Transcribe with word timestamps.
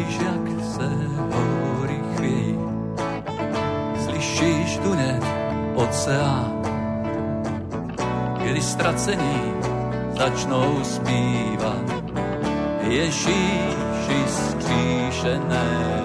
Cítíš, 0.00 0.20
jak 0.20 0.64
se 0.64 0.88
hory 1.36 2.00
chvějí, 2.16 2.58
slyšíš 4.04 4.78
dunět 4.78 5.24
oceán, 5.74 6.62
když 8.42 8.64
ztracení 8.64 9.52
začnou 10.18 10.84
zpívat. 10.84 11.84
Ježíši 12.80 14.24
skříšené. 14.26 16.02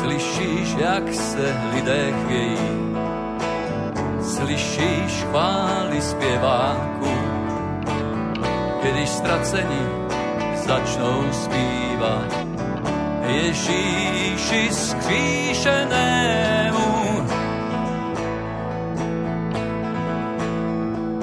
Slyšíš, 0.00 0.76
jak 0.78 1.14
se 1.14 1.56
lidé 1.74 2.12
chvějí, 2.24 2.85
slyšíš 4.36 5.24
chvály 5.30 6.00
zpěváků, 6.00 7.14
když 8.82 9.08
ztracení 9.08 9.86
začnou 10.66 11.24
zpívat 11.32 12.36
Ježíši 13.26 14.68
skříšenému. 14.70 16.16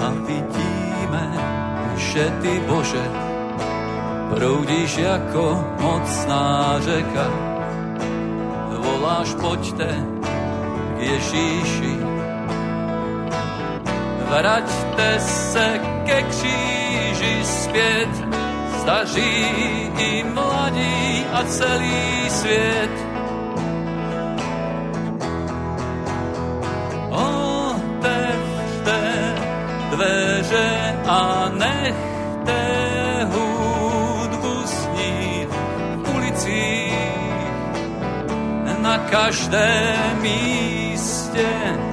A 0.01 0.09
vidíme, 0.27 1.31
že 1.95 2.33
ty 2.41 2.59
Bože 2.67 3.11
proudíš 4.35 4.97
jako 4.97 5.63
mocná 5.79 6.79
řeka. 6.79 7.27
Voláš 8.77 9.33
pojďte 9.33 10.05
k 10.97 11.01
Ježíši, 11.01 12.02
vraťte 14.33 15.19
se 15.19 15.79
ke 16.05 16.21
kříži 16.23 17.45
zpět, 17.45 18.09
staří 18.81 19.45
i 19.97 20.23
mladí 20.23 21.25
a 21.33 21.43
celý 21.43 22.29
svět. 22.29 22.91
Otevřte 27.09 29.01
dveře 29.89 30.99
a 31.07 31.51
nechte 31.53 32.61
hudbu 33.33 34.53
snít 34.65 35.49
v 36.03 36.15
ulicích 36.15 36.93
na 38.81 38.97
každém 38.97 40.21
místě. 40.21 41.92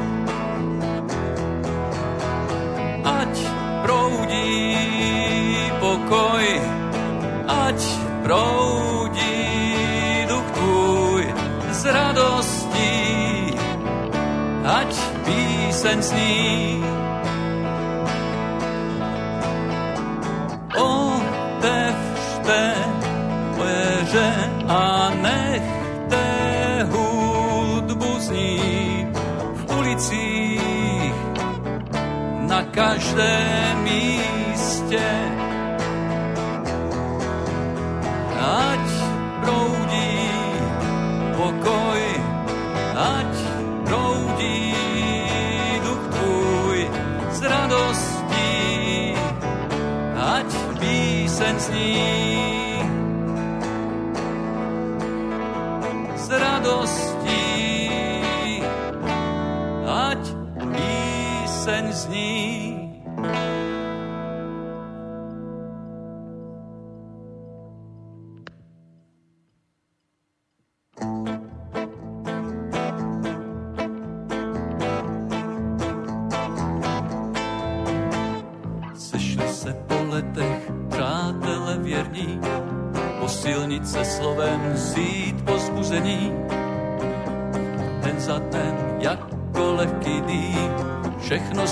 Píseň 15.90 16.02
zní. 16.02 16.84
Otevřte 20.78 22.74
dveře 23.54 24.50
a 24.68 25.10
nechte 25.22 26.26
hudbu 26.91 28.18
znít 28.18 29.18
v 29.54 29.78
ulicích 29.78 31.15
na 32.48 32.62
každém 32.62 33.49
Radostí, 56.30 57.91
ať 59.82 60.22
píseň 60.71 61.84
zní. 61.92 62.69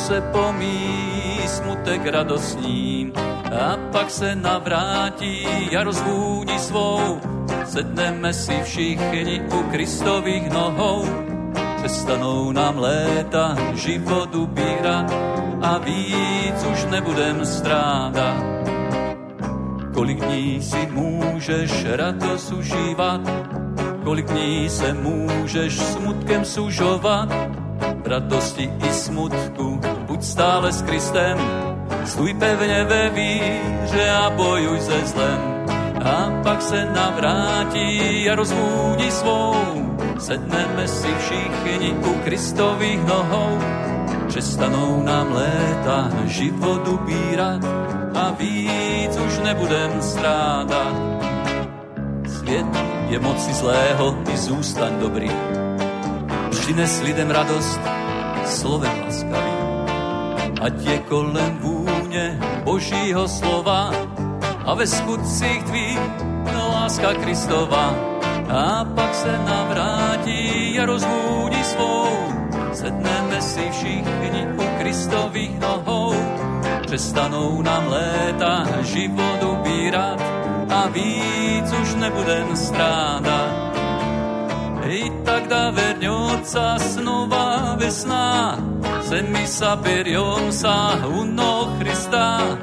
Se 0.08 0.20
pomíjí, 0.20 1.48
smutek 1.48 2.06
radostní. 2.06 3.12
A 3.52 3.76
pak 3.92 4.10
se 4.10 4.34
navrátí 4.34 5.46
a 5.76 5.84
rozvůní 5.84 6.58
svou, 6.58 7.20
sedneme 7.64 8.32
si 8.32 8.62
všichni 8.64 9.42
u 9.52 9.62
Kristových 9.70 10.50
nohou. 10.50 11.04
Přestanou 11.76 12.52
nám 12.52 12.78
léta 12.78 13.56
život 13.74 14.34
ubírat 14.34 15.12
a 15.62 15.78
víc 15.78 16.64
už 16.72 16.86
nebudem 16.90 17.46
strádat. 17.46 18.36
Kolik 19.94 20.24
dní 20.24 20.62
si 20.62 20.88
můžeš 20.92 21.84
radost 21.84 22.52
užívat, 22.52 23.20
kolik 24.04 24.26
dní 24.26 24.68
se 24.68 24.94
můžeš 24.94 25.76
smutkem 25.76 26.44
sužovat. 26.44 27.28
Radosti 28.04 28.72
i 28.88 28.92
smutku 28.92 29.67
buď 30.18 30.26
stále 30.26 30.72
s 30.72 30.82
Kristem, 30.82 31.38
stůj 32.04 32.34
pevně 32.34 32.84
ve 32.84 33.10
víře 33.10 34.10
a 34.10 34.30
bojuj 34.30 34.80
se 34.80 35.06
zlem. 35.06 35.40
A 36.04 36.42
pak 36.42 36.62
se 36.62 36.84
navrátí 36.84 38.30
a 38.30 38.34
rozvůdí 38.34 39.10
svou, 39.10 39.54
sedneme 40.18 40.88
si 40.88 41.08
všichni 41.14 41.94
u 41.94 42.14
Kristových 42.24 43.04
nohou. 43.06 43.58
Přestanou 44.28 45.02
nám 45.02 45.32
léta 45.32 46.10
život 46.26 46.88
ubírat 46.88 47.62
a 48.14 48.30
víc 48.38 49.16
už 49.26 49.38
nebudem 49.44 50.02
strádat. 50.02 50.94
Svět 52.26 52.66
je 53.08 53.18
moci 53.18 53.52
zlého, 53.52 54.12
ty 54.26 54.36
zůstaň 54.36 54.92
dobrý. 55.00 55.30
Přines 56.50 57.02
lidem 57.02 57.30
radost 57.30 57.80
slovem 58.46 58.92
laskavým. 59.06 59.47
Ať 60.60 60.74
je 60.82 60.98
kolem 60.98 61.58
vůně 61.60 62.38
božího 62.64 63.28
slova 63.28 63.90
a 64.66 64.74
ve 64.74 64.86
skutcích 64.86 65.62
tvých 65.62 66.00
láska 66.54 67.14
Kristova. 67.14 67.94
A 68.48 68.84
pak 68.84 69.14
se 69.14 69.38
navrátí 69.38 70.80
a 70.80 70.86
rozvůdí 70.86 71.64
svou, 71.64 72.08
sedneme 72.72 73.42
si 73.42 73.70
všichni 73.70 74.46
u 74.56 74.78
Kristových 74.78 75.58
nohou. 75.60 76.14
Přestanou 76.86 77.62
nám 77.62 77.88
léta 77.88 78.66
život 78.82 79.42
ubírat 79.42 80.22
a 80.70 80.88
víc 80.88 81.72
už 81.82 81.94
nebudem 81.94 82.56
strádat. 82.56 83.67
I 84.88 85.12
tak 85.24 85.48
da 85.48 85.68
verňoca 85.70 86.78
snova 86.78 87.76
vesna, 87.76 88.56
se 89.04 89.20
mi 89.22 89.44
saperiom 89.44 90.48
sa 90.48 90.96
uno 91.04 91.76
Hrista. 91.76 92.56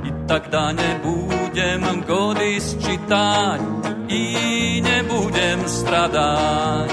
I 0.00 0.10
tak 0.24 0.48
da 0.48 0.72
nebudem 0.72 2.00
gody 2.08 2.56
sčítať, 2.56 3.60
i 4.08 4.24
nebudem 4.80 5.68
stradať. 5.68 6.90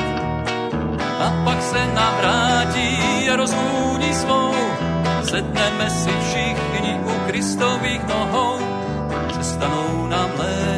A 1.00 1.28
pak 1.48 1.60
se 1.64 1.82
navrátí 1.96 2.92
a 3.32 3.36
rozvůdí 3.40 4.14
svou, 4.14 4.52
sedneme 5.24 5.88
si 5.90 6.12
všichni 6.12 6.94
u 7.08 7.14
Kristových 7.32 8.04
nohou. 8.04 8.60
Přestanou 9.32 10.08
nám 10.12 10.30
léta 10.38 10.73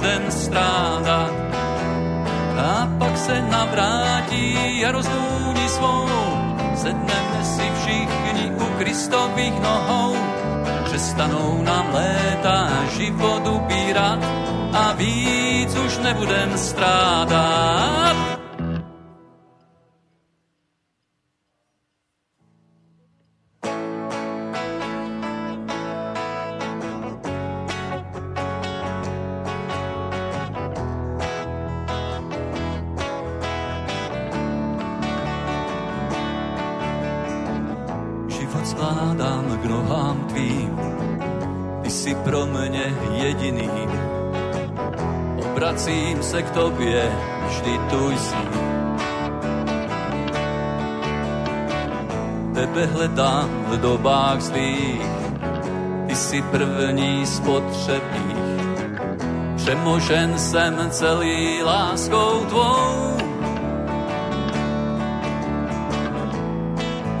nebudem 0.00 0.30
strádat. 0.30 1.32
A 2.56 2.88
pak 2.98 3.18
se 3.18 3.42
navrátí 3.42 4.84
a 4.84 4.92
rozvůdí 4.92 5.68
svou, 5.68 6.08
sedneme 6.74 7.44
si 7.44 7.70
všichni 7.80 8.52
u 8.56 8.64
Kristových 8.78 9.60
nohou. 9.60 10.16
Přestanou 10.84 11.62
nám 11.62 11.94
léta 11.94 12.68
život 12.96 13.46
ubírat 13.46 14.18
a 14.72 14.92
víc 14.92 15.76
už 15.76 15.98
nebudem 15.98 16.58
strádat. 16.58 18.19
První 56.50 57.26
spotřebných. 57.26 58.40
Přemožen 59.56 60.38
jsem 60.38 60.90
celý 60.90 61.62
láskou 61.62 62.44
tvou. 62.48 63.16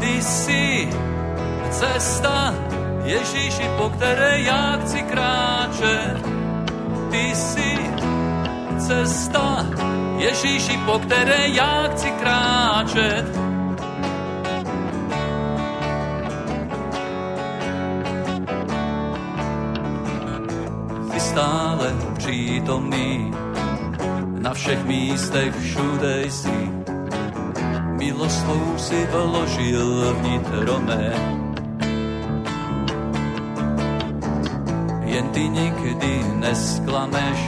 Ty 0.00 0.22
jsi 0.22 0.88
cesta, 1.70 2.54
Ježíši, 3.04 3.70
po 3.78 3.88
které 3.88 4.40
já 4.40 4.78
chci 4.82 5.02
kráčet. 5.02 6.16
Ty 7.10 7.34
jsi 7.34 7.78
cesta, 8.78 9.66
Ježíši, 10.16 10.78
po 10.86 10.98
které 10.98 11.48
já 11.48 11.88
chci 11.92 12.10
kráčet. 12.10 13.49
Stále 21.30 21.94
přítomný, 22.18 23.30
na 24.42 24.54
všech 24.54 24.84
místech 24.84 25.54
všude 25.54 26.24
jsi. 26.26 26.58
Milost 27.98 28.40
svou 28.40 28.78
si 28.78 29.06
vložil 29.06 30.14
vnitro 30.18 30.80
mé. 30.80 31.14
Jen 35.04 35.28
ty 35.28 35.48
nikdy 35.48 36.24
nesklameš, 36.34 37.38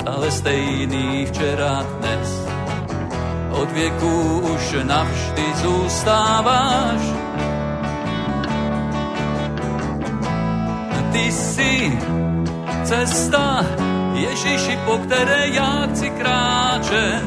stále 0.00 0.30
stejný 0.30 1.26
včera 1.26 1.84
dnes. 2.00 2.48
Od 3.50 3.72
věku 3.72 4.40
už 4.40 4.76
navždy 4.82 5.44
zůstáváš. 5.62 7.00
Ty 11.12 11.32
jsi 11.32 11.98
cesta, 12.84 13.64
Ježíši, 14.14 14.78
po 14.84 14.98
které 14.98 15.48
já 15.48 15.86
chci 15.90 16.10
kráčet. 16.10 17.24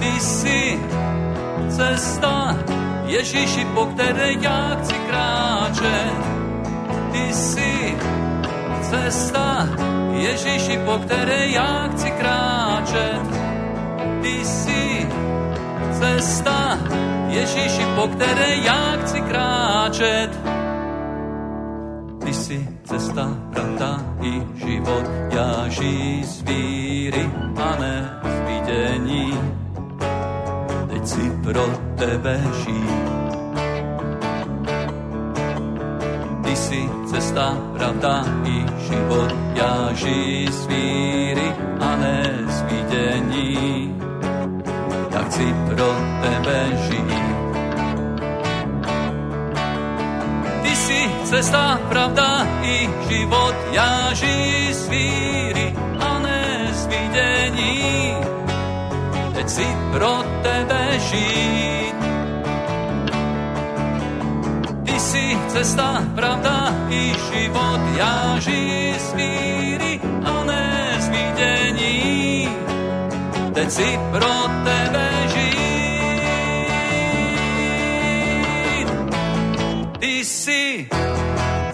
Ty 0.00 0.20
jsi 0.20 0.80
cesta, 1.68 2.56
Ježíši, 3.04 3.64
po 3.74 3.86
které 3.86 4.32
já 4.32 4.76
chci 4.80 4.94
kráčet. 4.94 6.14
Ty 7.12 7.34
jsi 7.34 7.96
cesta, 8.82 9.68
Ježíši, 10.12 10.78
po 10.84 10.98
které 10.98 11.46
já 11.46 11.88
chci 11.92 12.10
kráčet. 12.10 13.20
Ty 14.22 14.44
jsi 14.44 15.08
cesta, 15.92 16.78
Ježíši, 17.28 17.86
po 17.96 18.08
které 18.08 18.56
já 18.56 18.96
chci 19.02 19.20
kráčet. 19.20 20.40
Ty 22.24 22.34
jsi 22.34 22.68
cesta, 22.84 23.28
pravda 23.52 24.09
i 24.22 24.42
život, 24.54 25.04
já 25.30 25.68
žij 25.68 26.24
z 26.24 26.42
víry 26.42 27.30
a 27.56 27.76
ne 27.80 28.20
z 28.22 28.48
vidění. 28.48 29.38
Teď 30.88 31.06
si 31.06 31.30
pro 31.42 31.66
tebe 31.96 32.40
žij. 32.64 32.84
Ty 36.42 36.56
jsi 36.56 36.88
cesta, 37.06 37.58
pravda 37.76 38.24
i 38.44 38.66
život, 38.88 39.34
já 39.54 39.92
žij 39.92 40.48
z 40.52 40.66
víry 40.66 41.54
a 41.80 41.96
ne 41.96 42.38
z 42.46 42.62
vidění. 42.62 43.94
Já 45.10 45.22
chci 45.22 45.54
pro 45.66 45.96
tebe 46.22 46.68
žít. 46.88 47.19
Cesta, 51.30 51.78
pravda 51.88 52.46
i 52.62 52.90
život, 53.08 53.54
já 53.72 54.14
žij 54.14 54.74
z 54.74 54.88
víry 54.88 55.74
a 55.98 56.18
ne 56.18 56.68
z 56.72 56.86
vidění. 56.86 58.14
Teď 59.34 59.48
si 59.48 59.66
pro 59.92 60.24
tebe 60.42 60.98
žít. 60.98 61.94
Ty 64.84 65.00
jsi 65.00 65.38
cesta, 65.48 66.02
pravda 66.14 66.74
i 66.88 67.14
život, 67.32 67.80
já 67.96 68.38
žij 68.38 68.94
z 68.98 69.14
víry 69.14 70.00
a 70.24 70.44
ne 70.44 70.96
z 70.98 71.08
vidění. 71.08 72.48
Teď 73.54 73.70
si 73.70 73.98
pro 74.10 74.34
tebe 74.64 75.10
žít. 75.34 75.60
jsi 80.24 80.89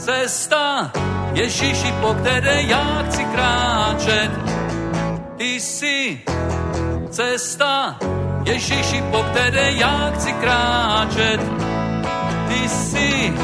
cesta, 0.07 0.91
Ježíši, 1.35 1.93
po 2.01 2.15
které 2.15 2.63
já 2.63 3.03
chci 3.07 3.25
kráčet. 3.25 4.31
Ty 5.37 5.61
jsi 5.61 6.21
cesta, 7.11 7.99
Ježíši, 8.45 9.03
po 9.11 9.23
které 9.23 9.73
já 9.73 10.13
chci 10.15 10.33
kráčet. 10.33 11.41
Ty 12.49 12.69
jsi 12.69 13.35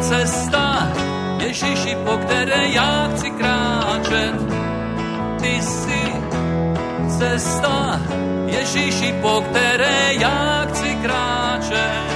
cesta, 0.00 0.92
Ježíši, 1.40 1.96
po 2.04 2.16
které 2.16 2.68
já 2.68 3.08
chci 3.14 3.30
kráčet. 3.30 4.34
Ty 5.40 5.62
jsi 5.62 6.02
cesta, 7.18 8.00
Ježíši, 8.46 9.14
po 9.22 9.40
které 9.40 10.14
já 10.14 10.66
chci 10.68 10.94
kráčet. 10.94 12.07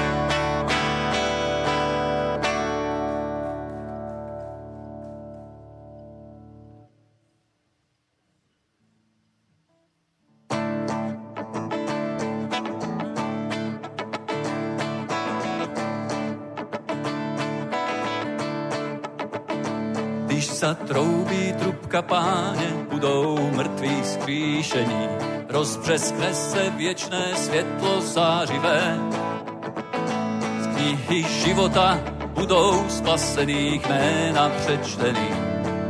Rozbřeskne 25.62 26.34
se 26.34 26.70
věčné 26.70 27.22
světlo 27.34 28.00
zářivé. 28.00 28.98
Z 30.60 30.66
knihy 30.66 31.24
života 31.44 32.00
budou 32.34 32.84
spasených 32.88 33.88
jména 33.88 34.50
přečtený. 34.50 35.28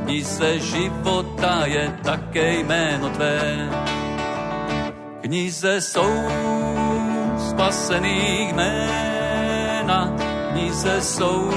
Knize 0.04 0.58
života 0.58 1.62
je 1.64 1.98
také 2.04 2.54
jméno 2.54 3.08
tvé. 3.08 3.68
Knize 5.20 5.80
jsou 5.80 6.12
spasených 7.48 8.52
jména, 8.52 10.16
knize 10.52 11.00
jsou 11.00 11.50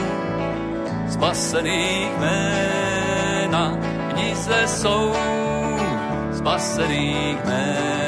spasených 1.10 2.12
jména, 2.19 3.77
knize 4.13 4.67
jsou 4.67 5.13
spasených 6.45 7.45
jména, 7.45 8.04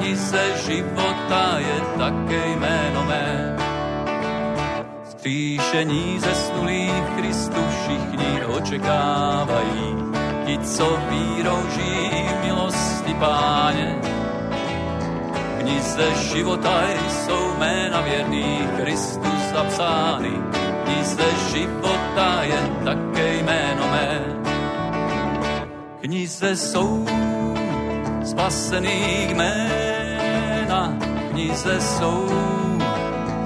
knize 0.00 0.44
života 0.66 1.60
je 1.60 1.76
také 1.98 2.42
jméno 2.56 3.04
mé. 3.04 3.56
Skříšení 5.10 6.20
ze 6.20 6.34
snulých 6.34 7.04
Kristu 7.16 7.60
všichni 7.70 8.44
očekávají, 8.46 9.88
ti, 10.46 10.58
co 10.58 10.98
vírou 11.10 11.60
žijí 11.74 12.24
milosti 12.44 13.14
páně. 13.14 14.00
Knize 15.60 16.14
života 16.32 16.82
jsou 17.08 17.54
jména 17.58 18.00
věrných 18.00 18.68
Kristu 18.76 19.30
zapsány, 19.54 20.32
knize 20.84 21.28
života 21.52 22.42
je 22.42 22.60
také 22.84 23.34
jméno 23.34 23.88
mé. 23.90 24.20
Knize 26.00 26.56
jsou 26.56 27.06
spasených 28.24 29.34
jména, 30.70 30.96
knize 31.30 31.80
jsou 31.80 32.28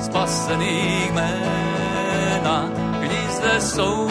spasených 0.00 1.12
jména, 1.12 2.70
knize 3.00 3.60
jsou 3.60 4.08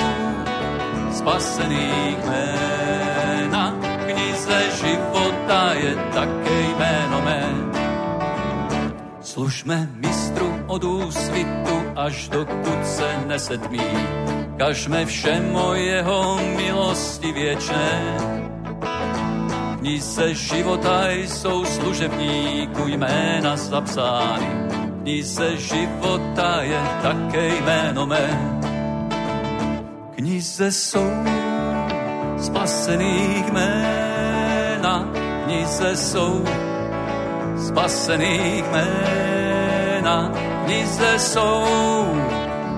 spasených 1.11 2.17
jména, 2.25 3.75
knize 4.05 4.61
života 4.81 5.73
je 5.73 5.95
také 6.13 6.61
jméno 6.61 7.21
mé. 7.21 7.43
Služme 9.21 9.89
mistru 9.93 10.53
od 10.67 10.83
úsvitu 10.83 11.75
až 11.95 12.29
dokud 12.29 12.85
se 12.85 13.17
nesetmí. 13.27 13.93
Kažme 14.57 15.05
o 15.55 15.73
jeho 15.73 16.39
milosti 16.57 17.31
věčné. 17.31 18.42
Dní 19.83 20.01
se 20.01 20.33
života 20.33 21.09
jsou 21.11 21.65
služebníku 21.65 22.87
jména 22.87 23.57
zapsány. 23.57 24.47
Dní 25.03 25.23
se 25.23 25.57
života 25.57 26.61
je 26.61 26.81
také 27.01 27.55
jméno 27.55 28.07
mé. 28.07 28.59
Knize 30.15 30.71
jsou 30.71 31.11
spasených 32.37 33.51
jména, 33.51 35.09
knize 35.45 35.95
jsou 35.95 36.45
spasených 37.67 38.63
jména, 38.71 40.31
knize 40.65 41.19
jsou 41.19 41.65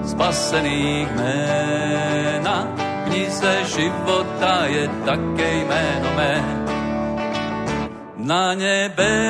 spasených 0.05 1.07
jména, 1.15 2.67
knize 3.05 3.63
života 3.65 4.65
je 4.65 4.87
také 5.05 5.53
jméno 5.53 6.09
mé. 6.15 6.64
Na 8.25 8.57
nebesnoj 8.57 9.29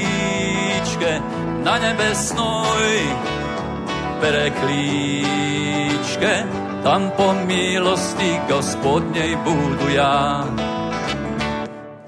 na 1.61 1.77
nebesnoj 1.77 3.13
pereklíčke, 4.17 5.53
tam 6.81 7.13
po 7.13 7.37
milosti 7.45 8.41
Gospodnej 8.49 9.37
budu 9.45 9.93
já. 9.93 10.49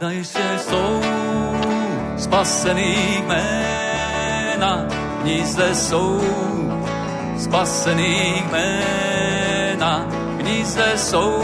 Najse 0.01 0.41
jsou 0.65 1.01
spasený 2.17 3.21
jména, 3.21 4.85
knize 5.21 5.75
jsou 5.75 6.21
spasený 7.37 8.43
jména, 8.51 10.07
knize 10.37 10.91
jsou 10.95 11.43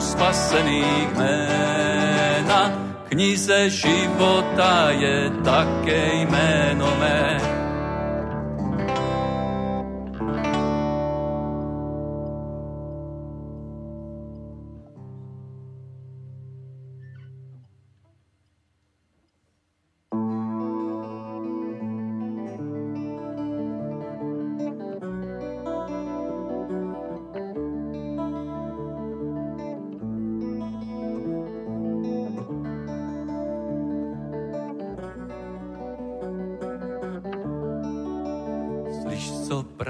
spasený 0.00 0.84
jména, 1.14 2.72
knize 3.08 3.70
života 3.70 4.90
je 4.90 5.30
také 5.44 6.14
jméno 6.14 6.86
mé. 7.00 7.57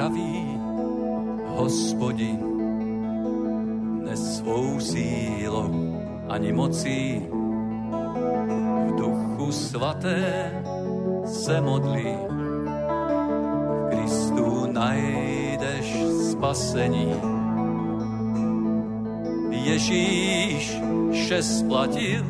praví, 0.08 0.60
hospodin, 1.46 2.40
ne 4.04 4.16
svou 4.16 4.80
sílou 4.80 5.68
ani 6.28 6.52
mocí. 6.52 7.22
V 8.86 8.94
duchu 8.96 9.52
svaté 9.52 10.52
se 11.24 11.60
modlí, 11.60 12.14
v 13.76 13.88
Kristu 13.90 14.72
najdeš 14.72 15.96
spasení. 16.30 17.12
Ježíš 19.50 20.80
vše 21.12 21.42
splatil, 21.42 22.24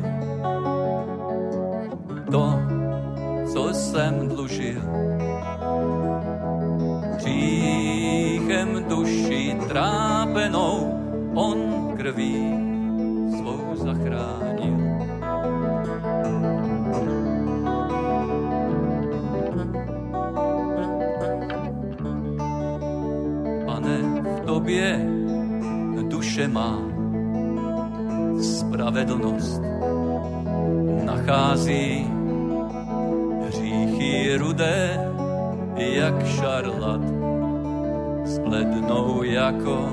jako 39.49 39.89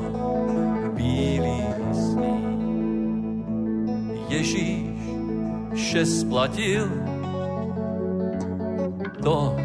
bílý 0.95 1.63
sní. 1.93 2.45
Ježíš 4.29 4.87
vše 5.75 6.07
splatil, 6.07 6.89
to, 9.23 9.57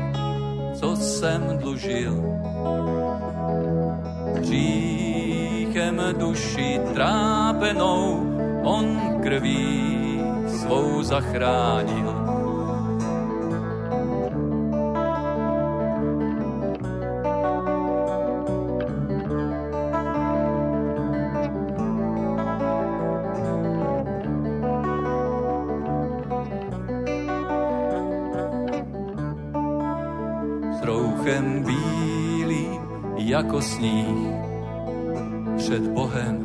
co 0.74 0.96
jsem 0.96 1.58
dlužil. 1.58 2.24
Hříchem 4.36 6.02
duši 6.18 6.80
trápenou 6.94 8.24
on 8.64 9.00
krví 9.24 10.22
svou 10.48 11.04
zachránil. 11.04 12.11
Sníh 33.62 34.32
před 35.58 35.88
Bohem 35.88 36.44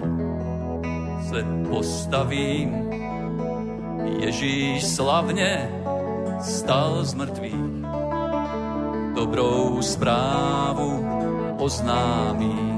se 1.28 1.44
postavím 1.68 2.90
Ježíš 4.18 4.84
slavně 4.84 5.70
stal 6.40 7.04
z 7.04 7.14
mrtvých, 7.14 7.84
dobrou 9.14 9.82
zprávu 9.82 11.06
oznámí. 11.58 12.76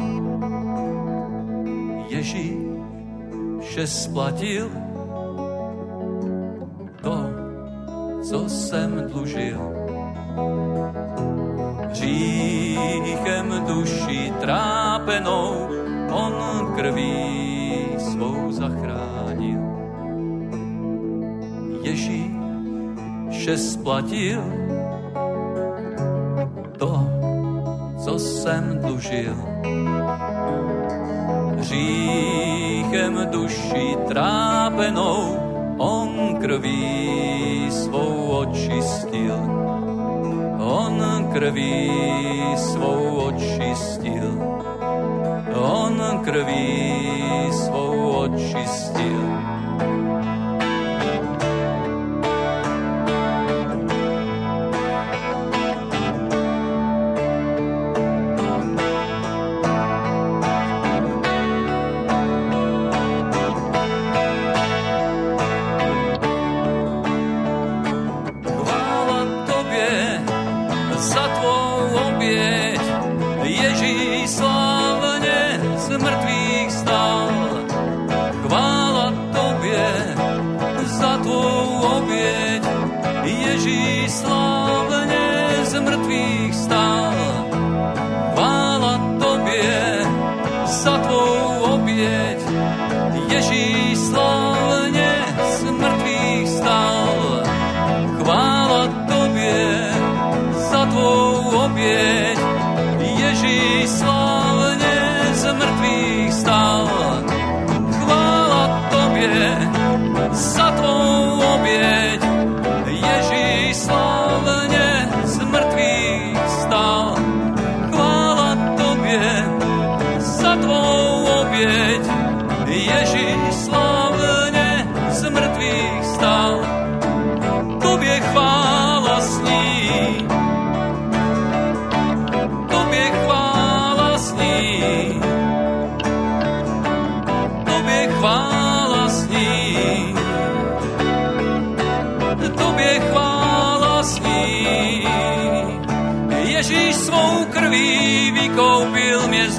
Ježíš 2.08 2.56
vše 3.60 3.86
splatil, 3.86 4.70
to, 7.02 7.16
co 8.22 8.48
jsem 8.48 9.08
dlužil. 9.08 9.60
Hříchem 12.08 13.64
duši 13.66 14.32
trápenou 14.40 15.68
on 16.12 16.34
krví 16.76 17.86
svou 17.98 18.52
zachránil 18.52 19.60
Ježíš 21.82 22.38
vše 23.30 23.56
splatil 23.58 24.42
to, 26.78 27.10
co 28.04 28.18
jsem 28.18 28.78
dlužil. 28.82 29.36
Hříchem 31.58 33.28
duši 33.30 33.96
trápenou 34.08 35.36
on 35.78 36.36
krví 36.40 37.66
svou 37.70 38.28
očistil. 38.28 39.77
On 40.78 41.26
krví 41.32 41.90
svou 42.56 43.16
očistil. 43.26 44.30
On 45.58 46.22
krví 46.24 46.94
svou 47.50 48.10
očistil. 48.10 49.37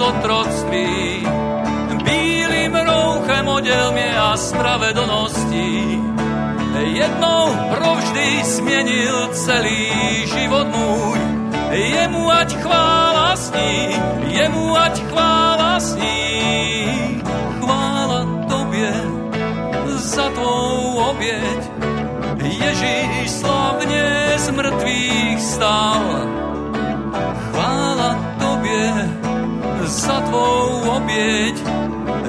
Otroctví. 0.09 1.27
Bílým 2.03 2.75
rouchem 2.75 3.47
oděl 3.47 3.91
mě 3.91 4.17
a 4.17 4.37
spravedlností. 4.37 6.01
Jednou 6.79 7.55
provždy 7.75 8.43
změnil 8.43 9.27
celý 9.33 9.91
život 10.25 10.67
můj. 10.67 11.19
Jemu 11.71 12.31
ať 12.31 12.55
chvála 12.57 13.35
sní, 13.35 13.95
jemu 14.27 14.77
ať 14.77 15.03
chvála 15.03 15.79
sní. 15.79 17.21
Chvála 17.59 18.45
tobě 18.49 18.93
za 19.95 20.29
tvou 20.29 20.97
oběť. 21.09 21.61
Ježíš 22.43 23.31
slavně 23.31 24.33
z 24.37 24.49
mrtvých 24.49 25.41
stál. 25.41 26.48
Za 29.89 30.21
tvou 30.21 30.85
oběť. 30.97 31.55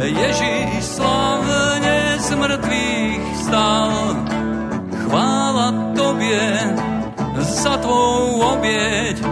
Ježíš 0.03 0.85
slavně 0.85 2.16
z 2.18 2.35
mrtvých 2.35 3.37
stal. 3.37 3.92
Chvála 5.05 5.92
tobě 5.96 6.75
za 7.38 7.77
tvou 7.77 8.40
oběť. 8.40 9.23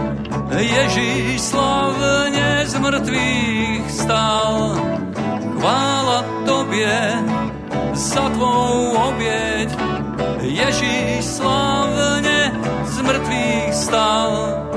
Ježíš 0.57 1.41
slavně 1.41 2.63
z 2.65 2.79
mrtvých 2.79 3.91
stal. 3.91 4.77
Chvála 5.57 6.25
tobě 6.45 7.13
za 7.93 8.29
tvou 8.29 8.93
oběť. 9.09 9.69
Ježíš 10.41 11.25
slavně 11.25 12.51
z 12.85 13.01
mrtvých 13.01 13.73
stal. 13.73 14.68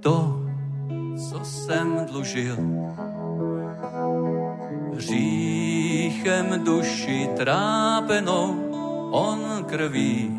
To, 0.00 0.40
co 1.30 1.44
jsem 1.44 2.06
dlužil. 2.06 2.56
Hříchem 4.94 6.64
duši 6.64 7.28
trápenou 7.36 8.72
on 9.10 9.64
krví 9.64 10.38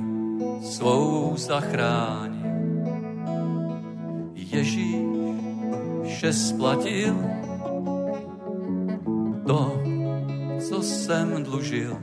svou 0.61 1.33
zachránil. 1.37 2.33
Ježíš 4.33 5.03
vše 6.03 6.33
splatil 6.33 7.15
to, 9.47 9.81
co 10.59 10.81
jsem 10.81 11.43
dlužil. 11.43 11.97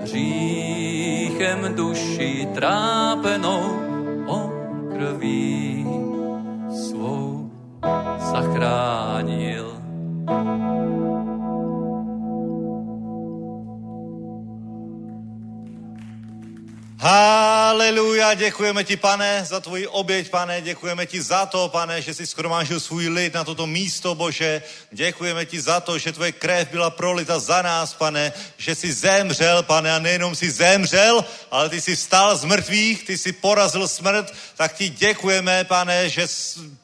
Hříchem 0.00 1.74
duši 1.74 2.48
trápenou 2.54 3.60
on 4.26 4.50
krví 4.92 5.86
svou 6.70 7.50
zachránil. 8.18 9.76
Haleluja, 17.02 18.34
děkujeme 18.34 18.84
ti, 18.84 18.96
pane, 18.96 19.44
za 19.48 19.60
tvoji 19.60 19.86
oběť, 19.86 20.30
pane, 20.30 20.60
děkujeme 20.60 21.06
ti 21.06 21.22
za 21.22 21.46
to, 21.46 21.68
pane, 21.68 22.02
že 22.02 22.14
jsi 22.14 22.26
skromážil 22.26 22.80
svůj 22.80 23.08
lid 23.08 23.34
na 23.34 23.44
toto 23.44 23.66
místo, 23.66 24.14
Bože. 24.14 24.62
Děkujeme 24.92 25.46
ti 25.46 25.60
za 25.60 25.80
to, 25.80 25.98
že 25.98 26.12
tvoje 26.12 26.32
krev 26.32 26.68
byla 26.70 26.90
prolita 26.90 27.38
za 27.38 27.62
nás, 27.62 27.94
pane, 27.94 28.32
že 28.58 28.74
jsi 28.74 28.92
zemřel, 28.92 29.62
pane, 29.62 29.92
a 29.92 29.98
nejenom 29.98 30.36
si 30.36 30.50
zemřel, 30.50 31.24
ale 31.50 31.68
ty 31.68 31.80
jsi 31.80 31.96
vstal 31.96 32.36
z 32.36 32.44
mrtvých, 32.44 33.06
ty 33.06 33.18
jsi 33.18 33.32
porazil 33.32 33.88
smrt, 33.88 34.34
tak 34.56 34.76
ti 34.76 34.88
děkujeme, 34.88 35.64
pane, 35.64 36.08
že 36.08 36.28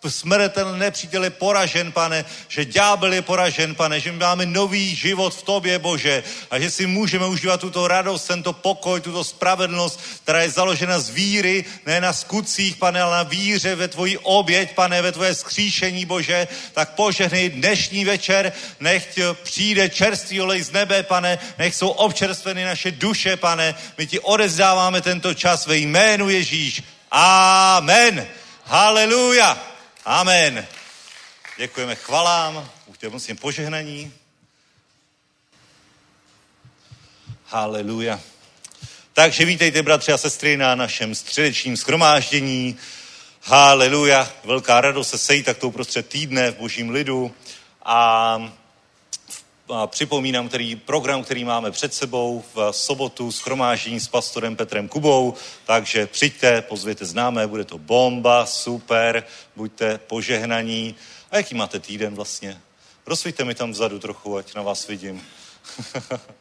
smrt 0.08 0.52
ten 0.52 0.78
nepřítel 0.78 1.24
je 1.24 1.30
poražen, 1.30 1.92
pane, 1.92 2.24
že 2.48 2.64
ďábel 2.64 3.12
je 3.12 3.22
poražen, 3.22 3.74
pane, 3.74 4.00
že 4.00 4.12
my 4.12 4.18
máme 4.18 4.46
nový 4.46 4.96
život 4.96 5.34
v 5.34 5.42
tobě, 5.42 5.78
Bože, 5.78 6.22
a 6.50 6.58
že 6.58 6.70
si 6.70 6.86
můžeme 6.86 7.26
užívat 7.26 7.60
tuto 7.60 7.88
radost, 7.88 8.26
tento 8.26 8.52
pokoj, 8.52 9.00
tuto 9.00 9.24
spravedlnost, 9.24 10.05
která 10.22 10.42
je 10.42 10.50
založena 10.50 10.98
z 10.98 11.08
víry, 11.08 11.64
ne 11.86 12.00
na 12.00 12.12
skutcích, 12.12 12.76
pane, 12.76 13.02
ale 13.02 13.16
na 13.16 13.22
víře 13.22 13.74
ve 13.74 13.88
tvoji 13.88 14.18
oběť, 14.18 14.74
pane, 14.74 15.02
ve 15.02 15.12
tvoje 15.12 15.34
skříšení, 15.34 16.04
Bože, 16.04 16.48
tak 16.72 16.94
požehnej 16.94 17.50
dnešní 17.50 18.04
večer, 18.04 18.52
nech 18.80 19.18
přijde 19.42 19.88
čerstvý 19.88 20.40
olej 20.40 20.62
z 20.62 20.70
nebe, 20.70 21.02
pane, 21.02 21.38
nech 21.58 21.74
jsou 21.74 21.88
občerstveny 21.88 22.64
naše 22.64 22.90
duše, 22.90 23.36
pane, 23.36 23.74
my 23.98 24.06
ti 24.06 24.20
odezdáváme 24.20 25.00
tento 25.00 25.34
čas 25.34 25.66
ve 25.66 25.76
jménu 25.76 26.28
Ježíš. 26.28 26.82
Amen. 27.10 28.26
Haleluja. 28.64 29.58
Amen. 30.04 30.66
Děkujeme 31.58 31.94
chvalám, 31.94 32.70
buďte 32.86 33.08
musím 33.08 33.36
požehnaní. 33.36 34.12
Haleluja. 37.46 38.20
Takže 39.18 39.44
vítejte, 39.44 39.82
bratři 39.82 40.12
a 40.12 40.18
sestry, 40.18 40.56
na 40.56 40.74
našem 40.74 41.14
středečním 41.14 41.76
schromáždění. 41.76 42.76
Haleluja, 43.42 44.32
velká 44.44 44.80
radost 44.80 45.08
se 45.08 45.18
sejít 45.18 45.46
takto 45.46 45.68
uprostřed 45.68 46.08
týdne 46.08 46.50
v 46.50 46.56
božím 46.56 46.90
lidu. 46.90 47.34
A, 47.84 48.52
a 49.68 49.86
připomínám 49.86 50.48
který 50.48 50.76
program, 50.76 51.24
který 51.24 51.44
máme 51.44 51.70
před 51.70 51.94
sebou 51.94 52.44
v 52.54 52.72
sobotu 52.72 53.32
schromáždění 53.32 54.00
s 54.00 54.08
pastorem 54.08 54.56
Petrem 54.56 54.88
Kubou. 54.88 55.34
Takže 55.66 56.06
přijďte, 56.06 56.62
pozvěte 56.62 57.04
známé, 57.04 57.46
bude 57.46 57.64
to 57.64 57.78
bomba, 57.78 58.46
super, 58.46 59.24
buďte 59.56 59.98
požehnaní. 59.98 60.94
A 61.30 61.36
jaký 61.36 61.54
máte 61.54 61.80
týden 61.80 62.14
vlastně? 62.14 62.60
Rozsvíte 63.06 63.44
mi 63.44 63.54
tam 63.54 63.70
vzadu 63.70 63.98
trochu, 63.98 64.36
ať 64.36 64.54
na 64.54 64.62
vás 64.62 64.86
vidím. 64.86 65.22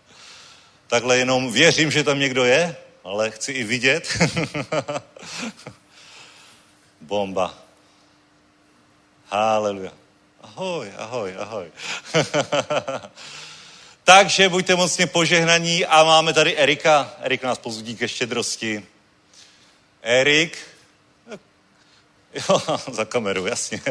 takhle 0.87 1.17
jenom 1.17 1.51
věřím, 1.51 1.91
že 1.91 2.03
tam 2.03 2.19
někdo 2.19 2.45
je, 2.45 2.75
ale 3.03 3.31
chci 3.31 3.51
i 3.51 3.63
vidět. 3.63 4.17
Bomba. 7.01 7.57
Haleluja. 9.29 9.91
Ahoj, 10.41 10.91
ahoj, 10.97 11.35
ahoj. 11.39 11.71
Takže 14.03 14.49
buďte 14.49 14.75
mocně 14.75 15.07
požehnaní 15.07 15.85
a 15.85 16.03
máme 16.03 16.33
tady 16.33 16.57
Erika. 16.57 17.13
Erik 17.21 17.43
nás 17.43 17.57
pozudí 17.57 17.95
ke 17.95 18.07
štědrosti. 18.07 18.85
Erik. 20.01 20.57
Jo, 22.49 22.61
za 22.91 23.05
kameru, 23.05 23.45
jasně. 23.47 23.81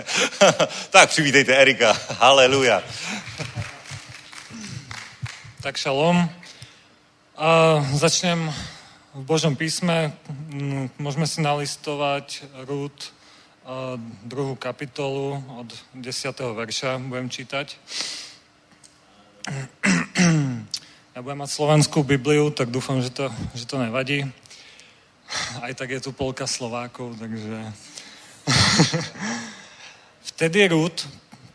tak 0.90 1.10
přivítejte 1.10 1.56
Erika. 1.56 1.98
Haleluja. 2.08 2.82
Tak 5.62 5.76
šalom. 5.76 6.30
A 7.34 7.82
začnem 7.90 8.46
v 9.10 9.22
Božom 9.26 9.58
písme. 9.58 10.14
Môžeme 11.02 11.26
si 11.26 11.42
nalistovať 11.42 12.46
Rút 12.62 13.10
druhú 14.22 14.54
kapitolu 14.54 15.42
od 15.58 15.66
10. 15.98 16.30
verša. 16.30 17.02
Budem 17.02 17.26
čítať. 17.26 17.74
Ja 21.10 21.18
budem 21.26 21.42
mať 21.42 21.50
slovenskú 21.50 22.06
Bibliu, 22.06 22.54
tak 22.54 22.70
dúfam, 22.70 23.02
že 23.02 23.10
to, 23.10 23.26
že 23.50 23.66
to 23.66 23.82
nevadí. 23.82 24.30
Aj 25.58 25.74
tak 25.74 25.90
je 25.90 26.06
tu 26.06 26.14
polka 26.14 26.46
Slovákov, 26.46 27.18
takže... 27.18 27.74
Vtedy 30.34 30.70
Rút 30.70 31.02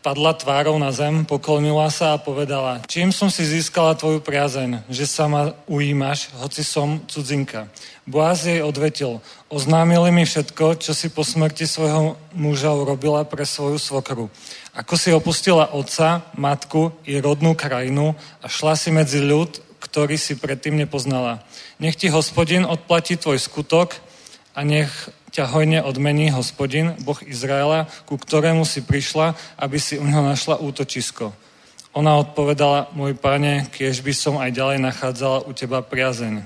padla 0.00 0.32
tvárou 0.32 0.80
na 0.80 0.92
zem, 0.92 1.28
poklonila 1.28 1.92
sa 1.92 2.16
a 2.16 2.22
povedala, 2.22 2.80
čím 2.88 3.12
som 3.12 3.28
si 3.28 3.44
získala 3.44 3.92
tvoju 3.92 4.24
priazeň, 4.24 4.88
že 4.88 5.04
sa 5.04 5.28
ma 5.28 5.52
ujímaš, 5.68 6.32
hoci 6.40 6.64
som 6.64 7.04
cudzinka. 7.04 7.68
Boaz 8.08 8.48
jej 8.48 8.64
odvetil, 8.64 9.20
oznámili 9.52 10.08
mi 10.08 10.24
všetko, 10.24 10.80
čo 10.80 10.96
si 10.96 11.12
po 11.12 11.20
smrti 11.20 11.68
svojho 11.68 12.16
muža 12.32 12.72
urobila 12.72 13.28
pre 13.28 13.44
svoju 13.44 13.76
svokru. 13.76 14.32
Ako 14.72 14.96
si 14.96 15.12
opustila 15.12 15.68
otca, 15.76 16.24
matku 16.32 16.96
i 17.04 17.20
rodnú 17.20 17.52
krajinu 17.52 18.16
a 18.40 18.46
šla 18.48 18.74
si 18.80 18.88
medzi 18.88 19.20
ľud, 19.20 19.60
ktorý 19.84 20.16
si 20.16 20.36
predtým 20.36 20.80
nepoznala. 20.80 21.44
Nech 21.76 21.96
ti 21.96 22.08
hospodin 22.08 22.64
odplatí 22.64 23.20
tvoj 23.20 23.36
skutok 23.36 24.00
a 24.56 24.64
nech 24.64 24.90
ťa 25.30 25.46
hojne 25.46 25.78
odmení 25.86 26.34
hospodin, 26.34 26.98
Boh 27.06 27.18
Izraela, 27.22 27.86
ku 28.04 28.18
ktorému 28.18 28.66
si 28.66 28.82
prišla, 28.82 29.38
aby 29.56 29.78
si 29.78 29.96
u 29.96 30.04
neho 30.04 30.22
našla 30.26 30.58
útočisko. 30.58 31.30
Ona 31.94 32.18
odpovedala, 32.22 32.90
môj 32.94 33.18
pane, 33.18 33.66
kiež 33.74 34.02
by 34.02 34.14
som 34.14 34.34
aj 34.38 34.50
ďalej 34.54 34.78
nachádzala 34.78 35.46
u 35.46 35.50
teba 35.50 35.82
priazeň. 35.82 36.42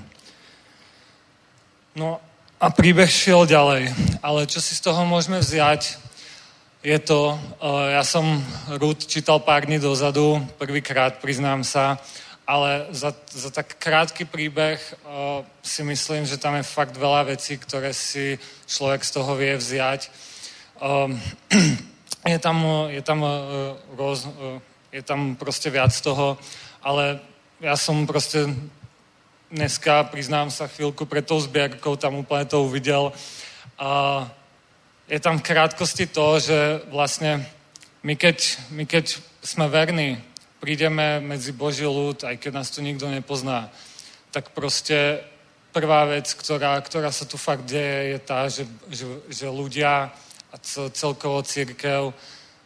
No 1.93 2.17
a 2.57 2.73
príbeh 2.73 3.09
šiel 3.09 3.45
ďalej. 3.45 3.93
Ale 4.25 4.49
čo 4.49 4.57
si 4.57 4.73
z 4.73 4.81
toho 4.81 5.05
môžeme 5.05 5.37
vziať, 5.37 6.01
je 6.85 6.97
to, 7.01 7.33
eh, 7.33 7.97
ja 7.97 8.03
som 8.05 8.41
Ruth 8.77 9.09
čítal 9.09 9.41
pár 9.41 9.65
dní 9.65 9.81
dozadu, 9.81 10.41
prvýkrát, 10.57 11.17
priznám 11.17 11.65
sa, 11.65 11.97
ale 12.47 12.85
za, 12.93 13.13
za 13.33 13.49
tak 13.49 13.75
krátky 13.81 14.25
príbeh 14.25 14.77
uh, 14.77 15.41
si 15.65 15.83
myslím, 15.83 16.25
že 16.25 16.37
tam 16.37 16.55
je 16.55 16.63
fakt 16.63 16.93
veľa 16.93 17.33
vecí, 17.33 17.57
ktoré 17.57 17.93
si 17.93 18.37
človek 18.69 19.01
z 19.01 19.11
toho 19.11 19.33
vie 19.33 19.57
vziať. 19.57 20.09
Um, 20.77 21.17
je 22.33 22.39
tam, 22.39 22.57
je 22.93 23.01
tam, 23.01 23.19
uh, 23.25 23.73
roz, 23.97 24.29
uh, 24.29 24.61
je 24.93 25.01
tam 25.01 25.35
proste 25.35 25.73
viac 25.73 25.91
toho, 26.01 26.37
ale 26.85 27.19
ja 27.61 27.73
som 27.73 28.05
proste 28.05 28.45
dneska, 29.49 30.05
priznám 30.13 30.53
sa 30.53 30.69
chvíľku 30.69 31.09
pred 31.09 31.25
tou 31.25 31.41
zbierkou, 31.41 31.97
tam 31.97 32.21
úplne 32.21 32.45
to 32.45 32.61
uvidel. 32.61 33.09
A 33.81 34.21
je 35.09 35.17
tam 35.17 35.41
v 35.41 35.47
krátkosti 35.49 36.05
to, 36.05 36.39
že 36.39 36.81
vlastne 36.93 37.45
my 38.05 38.13
keď, 38.13 38.37
my 38.69 38.85
keď 38.85 39.17
sme 39.41 39.65
verní 39.69 40.21
prídeme 40.65 41.21
medzi 41.21 41.53
Boží 41.53 41.85
ľud, 41.85 42.25
aj 42.25 42.41
keď 42.41 42.51
nás 42.57 42.73
tu 42.73 42.81
nikto 42.81 43.05
nepozná, 43.05 43.69
tak 44.33 44.49
proste 44.49 45.21
prvá 45.69 46.09
vec, 46.09 46.25
ktorá, 46.33 46.81
ktorá 46.81 47.13
sa 47.13 47.29
tu 47.29 47.37
fakt 47.37 47.69
deje, 47.69 48.17
je 48.17 48.19
tá, 48.25 48.49
že, 48.49 48.65
že, 48.89 49.05
že 49.29 49.45
ľudia 49.45 50.09
a 50.49 50.55
celkovo 50.89 51.45
církev 51.45 52.17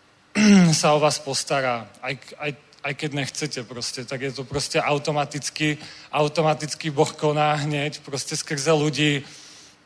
sa 0.80 0.96
o 0.96 1.04
vás 1.04 1.20
postará. 1.20 1.92
Aj, 2.00 2.16
aj, 2.40 2.56
aj 2.88 2.94
keď 2.96 3.10
nechcete 3.20 3.60
proste, 3.68 4.08
tak 4.08 4.24
je 4.24 4.32
to 4.32 4.48
proste 4.48 4.80
automaticky, 4.80 5.76
automaticky 6.08 6.96
Boh 6.96 7.12
koná 7.12 7.60
hneď 7.68 8.00
proste 8.00 8.40
skrze 8.40 8.72
ľudí. 8.72 9.28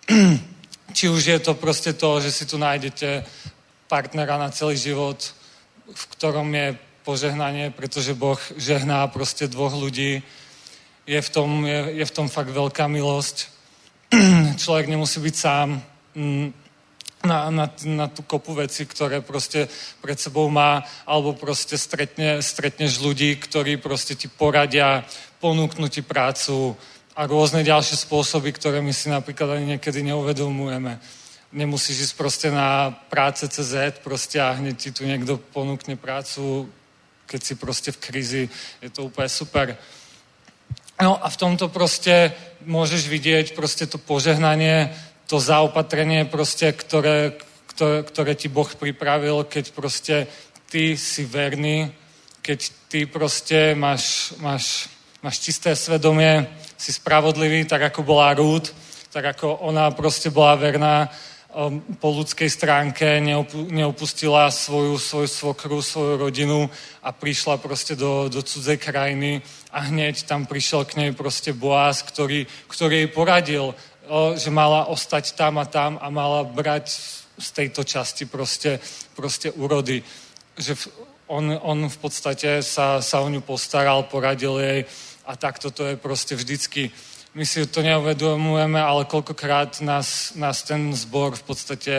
Či 0.93 1.10
už 1.10 1.34
je 1.34 1.39
to 1.41 1.58
proste 1.58 1.97
to, 1.97 2.21
že 2.21 2.30
si 2.30 2.45
tu 2.45 2.62
nájdete 2.62 3.26
partnera 3.89 4.38
na 4.38 4.54
celý 4.54 4.78
život, 4.78 5.17
v 5.89 6.04
ktorom 6.13 6.54
je 6.54 6.92
požehnanie, 7.03 7.69
pretože 7.69 8.15
Boh 8.15 8.39
žehná 8.55 9.05
proste 9.11 9.51
dvoch 9.51 9.75
ľudí. 9.75 10.23
Je 11.03 11.19
v 11.19 11.29
tom, 11.29 11.67
je, 11.67 11.99
je 11.99 12.05
v 12.07 12.15
tom 12.15 12.27
fakt 12.31 12.49
veľká 12.49 12.87
milosť. 12.87 13.51
Človek 14.63 14.87
nemusí 14.87 15.19
byť 15.19 15.35
sám. 15.35 15.83
Mm, 16.15 16.55
na, 17.23 17.47
na, 17.49 17.71
na 17.71 18.07
tú 18.11 18.21
kopu 18.23 18.53
veci, 18.53 18.83
ktoré 18.83 19.23
proste 19.23 19.71
pred 20.03 20.19
sebou 20.19 20.51
má, 20.51 20.83
alebo 21.07 21.31
proste 21.33 21.79
stretne, 21.79 22.43
stretneš 22.43 22.99
ľudí, 22.99 23.39
ktorí 23.39 23.79
proste 23.79 24.15
ti 24.15 24.27
poradia, 24.27 25.07
ponúknú 25.39 25.87
ti 25.87 26.03
prácu 26.03 26.75
a 27.15 27.23
rôzne 27.23 27.63
ďalšie 27.63 27.95
spôsoby, 27.95 28.51
ktoré 28.51 28.83
my 28.83 28.91
si 28.91 29.07
napríklad 29.07 29.55
ani 29.55 29.77
niekedy 29.77 30.03
neuvedomujeme. 30.03 30.99
Nemusíš 31.53 32.11
ísť 32.11 32.15
proste 32.17 32.47
na 32.51 32.91
práce 33.07 33.47
CZ 33.47 34.03
proste 34.03 34.41
a 34.41 34.57
hneď 34.57 34.75
ti 34.75 34.89
tu 34.91 35.05
niekto 35.05 35.37
ponúkne 35.37 35.95
prácu, 35.95 36.67
keď 37.25 37.39
si 37.43 37.53
proste 37.55 37.89
v 37.91 38.01
krizi. 38.01 38.43
Je 38.81 38.89
to 38.89 39.09
úplne 39.09 39.29
super. 39.29 39.77
No 41.01 41.17
a 41.17 41.27
v 41.29 41.39
tomto 41.39 41.67
proste 41.73 42.31
môžeš 42.63 43.09
vidieť 43.09 43.57
proste 43.57 43.89
to 43.89 43.97
požehnanie, 43.97 44.93
to 45.27 45.41
zaopatrenie 45.41 46.29
proste, 46.29 46.69
ktoré, 46.71 47.33
ktoré, 47.73 48.03
ktoré 48.05 48.31
ti 48.38 48.47
Boh 48.47 48.69
pripravil, 48.69 49.43
keď 49.49 49.65
proste 49.73 50.15
ty 50.69 50.93
si 50.97 51.25
verný, 51.25 51.89
keď 52.41 52.59
ty 52.88 53.05
proste 53.05 53.73
máš, 53.73 54.36
máš, 54.38 54.88
máš 55.23 55.41
čisté 55.41 55.75
svedomie, 55.75 56.45
si 56.77 56.93
spravodlivý, 56.93 57.65
tak 57.65 57.89
ako 57.89 58.03
bola 58.03 58.36
Rúd, 58.36 58.69
tak 59.09 59.38
ako 59.38 59.65
ona 59.65 59.89
proste 59.95 60.29
bola 60.29 60.55
verná 60.55 61.07
po 62.01 62.09
ľudskej 62.09 62.49
stránke, 62.49 63.21
neopustila 63.69 64.49
svoju, 64.49 64.97
svoju 64.97 65.29
svokru, 65.29 65.81
svoju 65.85 66.17
rodinu 66.17 66.65
a 67.05 67.13
prišla 67.13 67.61
proste 67.61 67.93
do, 67.93 68.25
do 68.25 68.41
cudzej 68.41 68.81
krajiny 68.81 69.45
a 69.69 69.85
hneď 69.85 70.25
tam 70.25 70.49
prišiel 70.49 70.85
k 70.89 70.97
nej 70.97 71.11
proste 71.13 71.53
Boaz, 71.53 72.01
ktorý, 72.01 72.49
ktorý 72.65 73.05
jej 73.05 73.09
poradil, 73.13 73.77
že 74.33 74.49
mala 74.49 74.89
ostať 74.89 75.37
tam 75.37 75.61
a 75.61 75.69
tam 75.69 76.01
a 76.01 76.09
mala 76.09 76.41
brať 76.41 76.89
z 77.37 77.47
tejto 77.53 77.85
časti 77.85 78.25
proste, 78.25 78.81
proste 79.13 79.53
úrody. 79.53 80.01
Že 80.57 80.73
on, 81.29 81.53
on 81.61 81.85
v 81.85 81.97
podstate 81.97 82.65
sa, 82.65 82.97
sa 83.01 83.21
o 83.21 83.29
ňu 83.29 83.45
postaral, 83.45 84.09
poradil 84.09 84.57
jej 84.57 84.79
a 85.25 85.37
takto 85.37 85.69
to 85.69 85.93
je 85.93 85.95
proste 86.01 86.35
vždycky. 86.35 86.91
My 87.34 87.46
si 87.46 87.65
to 87.65 87.82
neuvedomujeme, 87.82 88.78
ale 88.78 89.10
koľkokrát 89.10 89.82
nás, 89.82 90.38
nás 90.38 90.62
ten 90.62 90.93
zbor 90.93 91.34
v 91.34 91.43
podstate 91.43 91.93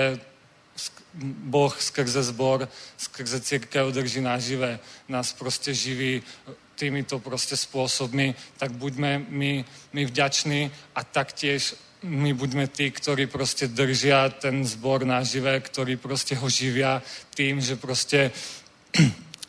Boh 1.51 1.75
skrze 1.75 2.23
zbor, 2.23 2.71
skrze 2.95 3.41
církev 3.41 3.91
drží 3.91 4.23
nažive. 4.23 4.79
Nás 5.11 5.35
proste 5.35 5.75
živí 5.75 6.23
týmito 6.79 7.19
proste 7.19 7.59
spôsobmi, 7.59 8.35
tak 8.59 8.79
buďme 8.79 9.27
my, 9.27 9.65
my 9.93 10.03
vďační 10.07 10.71
a 10.95 11.05
taktiež 11.05 11.75
my 12.03 12.31
buďme 12.35 12.71
tí, 12.71 12.91
ktorí 12.91 13.27
proste 13.27 13.67
držia 13.67 14.31
ten 14.31 14.63
zbor 14.63 15.03
nažive, 15.03 15.61
ktorí 15.61 15.97
proste 15.97 16.39
ho 16.39 16.47
živia 16.47 17.03
tým, 17.35 17.59
že 17.59 17.75
proste 17.85 18.31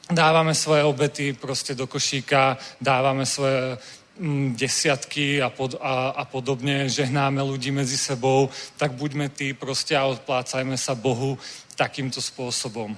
dávame 0.10 0.58
svoje 0.58 0.82
obety 0.82 1.34
proste 1.34 1.78
do 1.78 1.86
košíka, 1.86 2.58
dávame 2.82 3.26
svoje 3.26 3.78
mm, 4.20 4.56
desiatky 4.56 5.42
a, 5.42 5.50
pod, 5.50 5.76
a, 5.82 6.12
a 6.12 6.24
podobne, 6.26 6.90
žehnáme 6.90 7.42
ľudí 7.42 7.72
medzi 7.72 7.98
sebou, 7.98 8.50
tak 8.78 8.94
buďme 8.94 9.30
tí 9.30 9.54
proste 9.54 9.96
a 9.96 10.08
odplácajme 10.08 10.78
sa 10.78 10.96
Bohu 10.96 11.38
takýmto 11.76 12.24
spôsobom. 12.24 12.96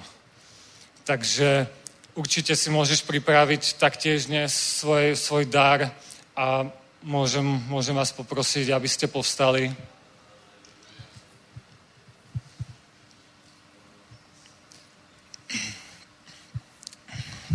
Takže 1.04 1.66
určite 2.14 2.54
si 2.56 2.68
môžeš 2.70 3.02
pripraviť 3.02 3.80
taktiež 3.80 4.26
dnes 4.26 4.52
svoj, 4.52 5.16
svoj 5.16 5.44
dar 5.46 5.90
a 6.36 6.66
môžem, 7.02 7.44
môžem 7.66 7.94
vás 7.94 8.12
poprosiť, 8.12 8.70
aby 8.70 8.88
ste 8.90 9.06
povstali. 9.10 9.70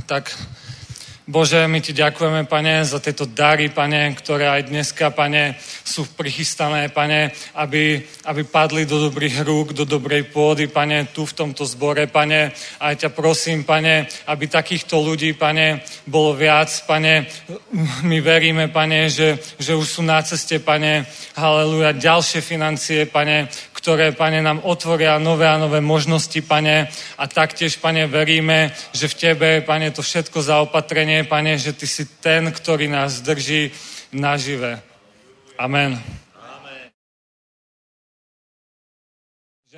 Tak 0.03 0.35
Bože, 1.23 1.67
my 1.71 1.79
ti 1.79 1.95
ďakujeme, 1.95 2.43
pane, 2.51 2.83
za 2.83 2.99
tieto 2.99 3.23
dary, 3.23 3.71
pane, 3.71 4.11
ktoré 4.11 4.51
aj 4.51 4.61
dneska, 4.67 5.07
pane, 5.15 5.55
sú 5.87 6.03
prichystané, 6.19 6.91
pane, 6.91 7.31
aby, 7.55 8.03
aby 8.27 8.41
padli 8.43 8.83
do 8.83 8.99
dobrých 9.07 9.39
rúk, 9.47 9.71
do 9.71 9.87
dobrej 9.87 10.27
pôdy, 10.35 10.67
pane, 10.67 11.07
tu 11.15 11.23
v 11.23 11.31
tomto 11.31 11.63
zbore, 11.63 12.11
pane. 12.11 12.51
A 12.83 12.91
ťa 12.91 13.15
prosím, 13.15 13.63
pane, 13.63 14.03
aby 14.27 14.51
takýchto 14.51 14.99
ľudí, 14.99 15.31
pane, 15.31 15.79
bolo 16.03 16.35
viac, 16.35 16.67
pane. 16.83 17.23
My 18.03 18.19
veríme, 18.19 18.67
pane, 18.67 19.07
že, 19.07 19.39
že 19.55 19.79
už 19.79 19.87
sú 19.87 20.01
na 20.03 20.19
ceste, 20.27 20.59
pane, 20.59 21.07
haleluja, 21.39 21.95
ďalšie 21.95 22.43
financie, 22.43 23.07
pane, 23.07 23.47
ktoré, 23.83 24.15
pane, 24.15 24.39
nám 24.39 24.63
otvoria 24.63 25.19
nové 25.19 25.43
a 25.43 25.59
nové 25.59 25.83
možnosti, 25.83 26.39
pane. 26.39 26.87
A 27.19 27.27
taktiež, 27.27 27.75
pane, 27.83 28.07
veríme, 28.07 28.71
že 28.95 29.11
v 29.11 29.19
tebe, 29.19 29.49
pane, 29.59 29.91
to 29.91 29.99
všetko 29.99 30.39
zaopatrenie, 30.39 31.27
pane, 31.27 31.59
že 31.59 31.75
ty 31.75 31.83
si 31.83 32.07
ten, 32.23 32.47
ktorý 32.47 32.87
nás 32.87 33.19
drží 33.19 33.75
nažive. 34.15 34.79
Amen. 35.59 36.22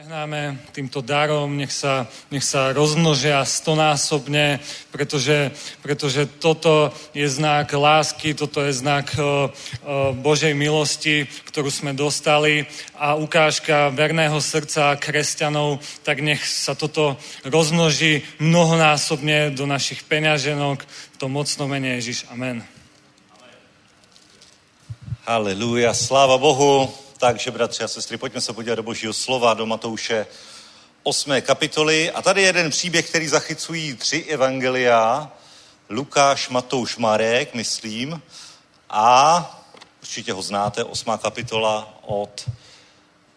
Žehnáme 0.06 0.62
týmto 0.70 1.02
darom, 1.02 1.58
nech 1.58 1.74
sa, 1.74 2.06
nech 2.30 2.46
sa 2.46 2.70
rozmnožia 2.78 3.42
stonásobne, 3.42 4.62
pretože, 4.94 5.50
pretože 5.82 6.30
toto 6.30 6.94
je 7.18 7.26
znak 7.26 7.74
lásky, 7.74 8.38
toto 8.38 8.62
je 8.62 8.70
znak 8.70 9.10
o, 9.18 9.50
o 9.82 10.14
Božej 10.14 10.54
milosti, 10.54 11.26
ktorú 11.50 11.74
sme 11.74 11.98
dostali 11.98 12.70
a 12.94 13.18
ukážka 13.18 13.90
verného 13.90 14.38
srdca 14.38 14.94
kresťanov, 14.94 15.82
tak 16.06 16.22
nech 16.22 16.46
sa 16.46 16.78
toto 16.78 17.18
rozmnoží 17.42 18.22
mnohonásobne 18.38 19.58
do 19.58 19.66
našich 19.66 20.06
peňaženok, 20.06 20.86
to 21.18 21.26
mocno 21.26 21.66
mene 21.66 21.98
Ježiš. 21.98 22.30
Amen. 22.30 22.62
Haleluja, 25.26 25.98
sláva 25.98 26.38
Bohu. 26.38 27.05
Takže, 27.18 27.52
bratři 27.52 27.84
a 27.84 27.88
sestry, 27.88 28.18
pojďme 28.18 28.42
se 28.42 28.54
podívat 28.54 28.76
do 28.76 28.84
Božího 28.84 29.14
slova, 29.14 29.54
do 29.54 29.66
Matouše 29.66 30.28
8. 31.04 31.42
kapitoly. 31.42 32.12
A 32.12 32.22
tady 32.22 32.42
je 32.42 32.48
jeden 32.48 32.70
příběh, 32.70 33.10
který 33.10 33.28
zachycují 33.28 33.96
tři 33.96 34.26
evangelia. 34.30 35.32
Lukáš, 35.90 36.50
Matouš, 36.50 36.98
Marek, 36.98 37.54
myslím. 37.54 38.22
A 38.90 39.66
určitě 40.02 40.34
ho 40.34 40.42
znáte, 40.42 40.84
8. 40.84 41.18
kapitola 41.18 42.00
od, 42.02 42.50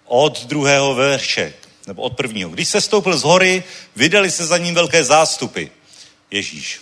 od 0.04 0.44
druhého 0.44 0.94
verše, 0.94 1.54
nebo 1.86 2.02
od 2.02 2.16
prvního. 2.16 2.50
Když 2.50 2.68
se 2.68 2.80
stoupil 2.80 3.18
z 3.18 3.22
hory, 3.22 3.64
vydali 3.96 4.30
se 4.30 4.46
za 4.46 4.58
ním 4.58 4.74
velké 4.74 5.04
zástupy. 5.04 5.64
Ježíš. 6.30 6.80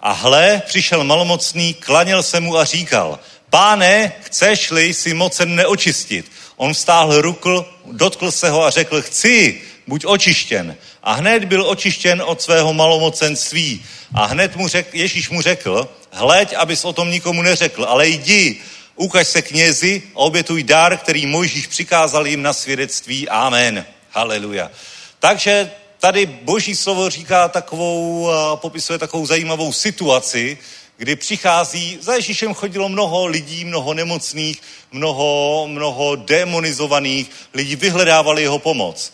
A 0.00 0.12
hle, 0.12 0.62
přišel 0.66 1.04
malomocný, 1.04 1.74
klaněl 1.74 2.22
se 2.22 2.40
mu 2.40 2.56
a 2.56 2.64
říkal– 2.64 3.18
Páne, 3.56 4.12
chceš-li 4.28 4.92
si 4.92 5.16
mocen 5.16 5.48
neočistit? 5.56 6.28
On 6.56 6.76
vstáhl 6.76 7.20
rukl, 7.20 7.64
dotkl 7.92 8.30
se 8.30 8.50
ho 8.50 8.64
a 8.64 8.70
řekl, 8.70 9.02
chci, 9.02 9.60
buď 9.86 10.04
očištěn. 10.04 10.76
A 11.02 11.12
hned 11.12 11.44
byl 11.44 11.64
očištěn 11.68 12.22
od 12.26 12.42
svého 12.42 12.74
malomocenství. 12.74 13.84
A 14.14 14.26
hned 14.26 14.56
mu 14.56 14.68
řek, 14.68 14.94
Ježíš 14.94 15.30
mu 15.30 15.42
řekl, 15.42 15.88
hleď, 16.12 16.54
abys 16.56 16.84
o 16.84 16.92
tom 16.92 17.10
nikomu 17.10 17.42
neřekl, 17.42 17.84
ale 17.84 18.08
jdi, 18.08 18.60
ukaž 18.96 19.28
se 19.28 19.42
knězi 19.42 20.02
a 20.14 20.18
obětuj 20.18 20.62
dar, 20.62 20.96
který 20.96 21.26
Mojžíš 21.26 21.66
přikázal 21.66 22.26
jim 22.26 22.42
na 22.42 22.52
svědectví. 22.52 23.28
Amen. 23.28 23.86
Haleluja. 24.10 24.70
Takže 25.18 25.70
tady 25.98 26.26
boží 26.26 26.76
slovo 26.76 27.10
říká 27.10 27.48
takovou, 27.48 28.30
popisuje 28.54 28.98
takovou 28.98 29.26
zajímavou 29.26 29.72
situaci, 29.72 30.58
kdy 30.96 31.16
přichází, 31.16 31.98
za 32.00 32.14
Ježíšem 32.14 32.54
chodilo 32.54 32.88
mnoho 32.88 33.26
lidí, 33.26 33.64
mnoho 33.64 33.94
nemocných, 33.94 34.62
mnoho, 34.92 35.64
mnoho 35.70 36.16
demonizovaných, 36.16 37.30
lidi 37.54 37.76
vyhledávali 37.76 38.42
jeho 38.42 38.58
pomoc. 38.58 39.12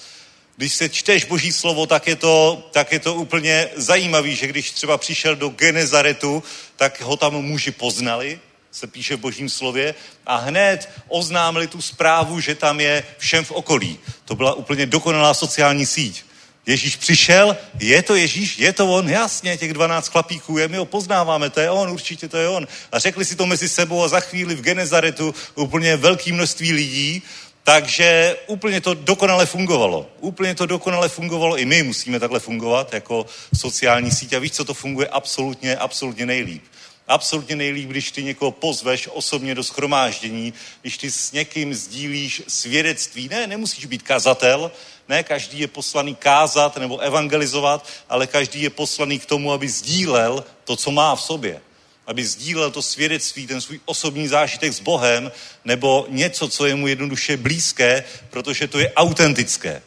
Když 0.57 0.75
se 0.75 0.89
čteš 0.89 1.25
Boží 1.25 1.53
slovo, 1.53 1.87
tak 1.87 2.07
je, 2.07 2.17
to, 2.17 2.69
tak 2.71 2.93
je 2.93 2.99
to 2.99 3.15
úplně 3.15 3.69
zajímavý, 3.77 4.37
že 4.37 4.47
když 4.47 4.71
třeba 4.71 4.99
přišel 4.99 5.37
do 5.37 5.49
Genezaretu, 5.49 6.43
tak 6.77 7.01
ho 7.01 7.17
tam 7.17 7.35
muži 7.35 7.71
poznali, 7.71 8.41
se 8.71 8.87
píše 8.87 9.17
v 9.17 9.21
Božím 9.21 9.49
slově, 9.49 9.95
a 10.27 10.37
hned 10.37 10.89
oznámili 11.09 11.67
tu 11.67 11.83
zprávu, 11.83 12.41
že 12.41 12.55
tam 12.55 12.81
je 12.81 13.05
všem 13.19 13.45
v 13.45 13.51
okolí. 13.51 13.99
To 14.25 14.35
byla 14.35 14.55
úplně 14.55 14.87
dokonalá 14.87 15.35
sociální 15.35 15.87
síť. 15.87 16.25
Ježíš 16.67 16.97
přišel, 16.97 17.57
je 17.81 18.03
to 18.03 18.15
Ježíš, 18.15 18.59
je 18.59 18.73
to 18.73 18.87
on, 18.93 19.09
jasně, 19.09 19.57
těch 19.57 19.73
12 19.73 20.09
chlapíků 20.09 20.59
je, 20.59 20.69
my 20.69 20.77
ho 20.77 20.85
poznáváme, 20.85 21.51
to 21.51 21.61
je 21.61 21.71
on, 21.71 21.91
určitě 21.91 22.29
to 22.29 22.37
je 22.37 22.49
on. 22.49 22.67
A 22.93 22.99
řekli 22.99 23.25
si 23.25 23.37
to 23.37 23.47
mezi 23.47 23.69
sebou 23.69 24.03
a 24.03 24.09
za 24.09 24.21
chvíli 24.21 24.55
v 24.55 24.61
Genezaretu 24.61 25.35
úplně 25.55 25.97
velké 25.97 26.33
množství 26.33 26.73
lidí, 26.73 27.23
takže 27.65 28.37
úplně 28.47 28.81
to 28.81 28.95
dokonale 28.95 29.47
fungovalo. 29.47 30.11
Úplně 30.21 30.55
to 30.55 30.67
dokonale 30.67 31.09
fungovalo, 31.09 31.59
i 31.59 31.65
my 31.65 31.83
musíme 31.83 32.21
takhle 32.21 32.41
fungovat 32.41 32.95
jako 32.95 33.27
sociální 33.59 34.11
síť 34.11 34.33
a 34.33 34.39
víš, 34.39 34.53
co 34.53 34.65
to 34.65 34.75
funguje 34.75 35.09
absolutně, 35.09 35.77
absolutně 35.77 36.27
nejlíp. 36.27 36.63
Absolutně 37.09 37.57
nejlíp, 37.57 37.89
když 37.89 38.11
ty 38.11 38.23
někoho 38.23 38.51
pozveš 38.51 39.09
osobně 39.13 39.55
do 39.55 39.65
schromáždění, 39.65 40.55
když 40.81 40.99
ty 40.99 41.11
s 41.11 41.33
někým 41.33 41.75
sdílíš 41.75 42.43
svědectví. 42.49 43.29
Ne, 43.29 43.47
nemusíš 43.47 43.87
být 43.87 44.03
kazatel, 44.03 44.73
ne 45.09 45.23
každý 45.23 45.59
je 45.59 45.67
poslaný 45.67 46.15
kázat 46.15 46.77
nebo 46.77 46.99
evangelizovat, 46.99 47.89
ale 48.09 48.27
každý 48.27 48.63
je 48.63 48.71
poslaný 48.71 49.19
k 49.19 49.27
tomu, 49.27 49.53
aby 49.53 49.69
sdílel 49.69 50.45
to, 50.65 50.77
co 50.77 50.91
má 50.91 51.17
v 51.17 51.23
sobě. 51.23 51.61
Aby 52.07 52.25
sdílel 52.25 52.71
to 52.71 52.83
svědectví, 52.83 53.47
ten 53.47 53.61
svůj 53.61 53.81
osobní 53.85 54.29
zážitek 54.29 54.73
s 54.73 54.81
Bohem, 54.81 55.33
nebo 55.65 56.07
něco, 56.09 56.49
co 56.49 56.67
je 56.67 56.75
mu 56.75 56.87
jednoduše 56.87 57.37
blízké, 57.37 58.05
protože 58.31 58.69
to 58.69 58.79
je 58.79 58.93
autentické. 58.93 59.83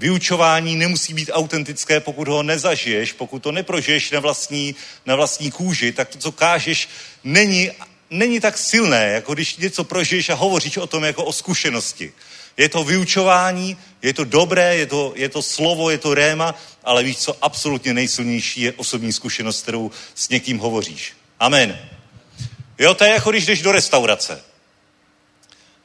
Vyučování 0.00 0.76
nemusí 0.76 1.14
být 1.14 1.30
autentické, 1.32 2.00
pokud 2.00 2.28
ho 2.28 2.42
nezažiješ, 2.42 3.12
pokud 3.12 3.42
to 3.42 3.52
neprožiješ 3.52 4.10
na 4.10 4.20
vlastní, 4.20 4.74
na 5.06 5.16
vlastní 5.16 5.50
kůži, 5.50 5.92
tak 5.92 6.08
to, 6.08 6.18
co 6.18 6.32
kážeš, 6.32 6.88
není, 7.24 7.70
není 8.10 8.40
tak 8.40 8.58
silné, 8.58 9.06
jako 9.06 9.34
když 9.34 9.56
něco 9.56 9.84
prožiješ 9.84 10.28
a 10.28 10.34
hovoříš 10.34 10.76
o 10.76 10.86
tom 10.86 11.04
jako 11.04 11.24
o 11.24 11.32
zkušenosti. 11.32 12.12
Je 12.56 12.68
to 12.68 12.84
vyučování, 12.84 13.76
je 14.02 14.12
to 14.12 14.24
dobré, 14.24 14.76
je 14.76 14.86
to, 14.86 15.12
je 15.16 15.28
to 15.28 15.42
slovo, 15.42 15.90
je 15.90 15.98
to 15.98 16.14
réma, 16.14 16.54
ale 16.84 17.02
víš, 17.02 17.18
co 17.18 17.36
absolutně 17.42 17.94
nejsilnější 17.94 18.60
je 18.60 18.72
osobní 18.72 19.12
zkušenost, 19.12 19.62
kterou 19.62 19.90
s 20.14 20.28
někým 20.28 20.58
hovoříš. 20.58 21.12
Amen. 21.40 21.78
Jo, 22.78 22.94
to 22.94 23.04
je 23.04 23.10
jako 23.10 23.30
když 23.30 23.46
jdeš 23.46 23.62
do 23.62 23.72
restaurace. 23.72 24.42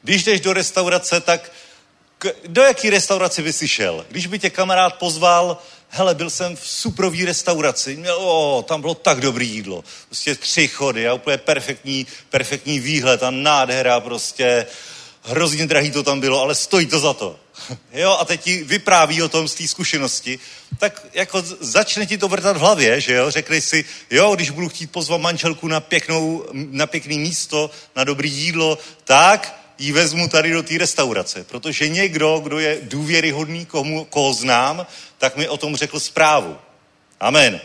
Když 0.02 0.24
jdeš 0.24 0.42
do 0.42 0.54
restaurace, 0.54 1.22
tak 1.22 1.52
do 2.48 2.62
jaký 2.62 2.90
restaurace 2.90 3.42
by 3.42 3.54
si 3.54 3.68
šel? 3.68 4.06
Když 4.10 4.28
by 4.28 4.40
tě 4.40 4.50
kamarád 4.50 4.96
pozval, 4.96 5.58
hele, 5.90 6.16
byl 6.16 6.30
jsem 6.30 6.56
v 6.56 6.68
suprový 6.68 7.26
restauraci, 7.26 7.96
měl, 7.96 8.18
o, 8.20 8.66
tam 8.68 8.82
bylo 8.82 8.94
tak 8.94 9.22
dobrý 9.22 9.50
jídlo, 9.50 9.84
prostě 10.06 10.36
tři 10.36 10.68
chody 10.68 11.08
a 11.08 11.14
úplně 11.14 11.38
perfektní, 11.38 12.08
perfektní 12.30 12.80
výhled 12.80 13.24
a 13.24 13.32
nádhera, 13.32 14.00
prostě. 14.00 14.66
Hrozně 15.28 15.68
drahý 15.68 15.92
to 15.92 16.04
tam 16.04 16.20
bylo, 16.20 16.42
ale 16.42 16.56
stojí 16.56 16.86
to 16.86 17.00
za 17.00 17.14
to. 17.14 17.40
Jo, 17.94 18.18
a 18.20 18.26
teď 18.26 18.42
ti 18.42 18.64
vypráví 18.64 19.22
o 19.22 19.30
tom 19.30 19.48
z 19.48 19.56
té 19.56 19.68
zkušenosti, 19.68 20.40
tak 20.80 21.06
jako 21.14 21.44
začne 21.60 22.06
ti 22.06 22.18
to 22.18 22.28
vrtat 22.28 22.58
v 22.58 22.60
hlavě, 22.60 23.02
že 23.02 23.14
jo, 23.14 23.32
řekli 23.32 23.62
si, 23.62 23.86
jo, 24.12 24.36
když 24.36 24.50
budu 24.50 24.70
chtít 24.70 24.92
pozvat 24.92 25.22
manželku 25.22 25.68
na, 25.68 25.80
pěknou, 25.80 26.46
na 26.52 26.88
pěkný 26.88 27.20
místo, 27.20 27.70
na 27.96 28.04
dobrý 28.04 28.32
jídlo, 28.32 28.78
tak 29.04 29.65
ji 29.78 29.92
vezmu 29.92 30.28
tady 30.28 30.52
do 30.52 30.64
té 30.64 30.78
restaurace, 30.78 31.44
protože 31.44 31.90
někdo, 31.90 32.40
kdo 32.44 32.60
je 32.60 32.80
důvěryhodný, 32.82 33.66
komu, 33.66 34.06
koho 34.06 34.34
znám, 34.34 34.88
tak 35.18 35.38
mi 35.38 35.48
o 35.48 35.58
tom 35.58 35.76
řekl 35.76 36.00
zprávu. 36.00 36.58
Amen. 37.20 37.62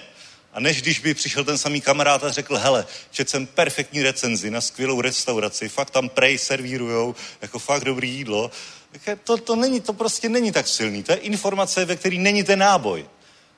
A 0.53 0.61
než 0.61 0.83
když 0.83 0.99
by 0.99 1.15
přišel 1.15 1.45
ten 1.45 1.59
samý 1.59 1.81
kamarád 1.81 2.25
a 2.25 2.33
řekl, 2.33 2.57
hele, 2.57 2.87
čet 3.11 3.31
jsem 3.31 3.47
perfektní 3.47 4.03
recenzi 4.03 4.51
na 4.51 4.61
skvělou 4.61 5.01
restauraci, 5.01 5.69
fakt 5.69 5.91
tam 5.91 6.09
prej 6.09 6.39
servírujou, 6.39 7.15
jako 7.43 7.59
fakt 7.59 7.85
dobrý 7.85 8.11
jídlo, 8.11 8.51
to, 9.25 9.37
to, 9.37 9.57
není, 9.57 9.81
to 9.81 9.93
prostě 9.93 10.29
není 10.29 10.53
tak 10.53 10.69
silný. 10.69 11.03
To 11.03 11.13
je 11.13 11.19
informace, 11.19 11.85
ve 11.85 11.97
který 11.97 12.19
není 12.19 12.43
ten 12.43 12.59
náboj. 12.59 13.07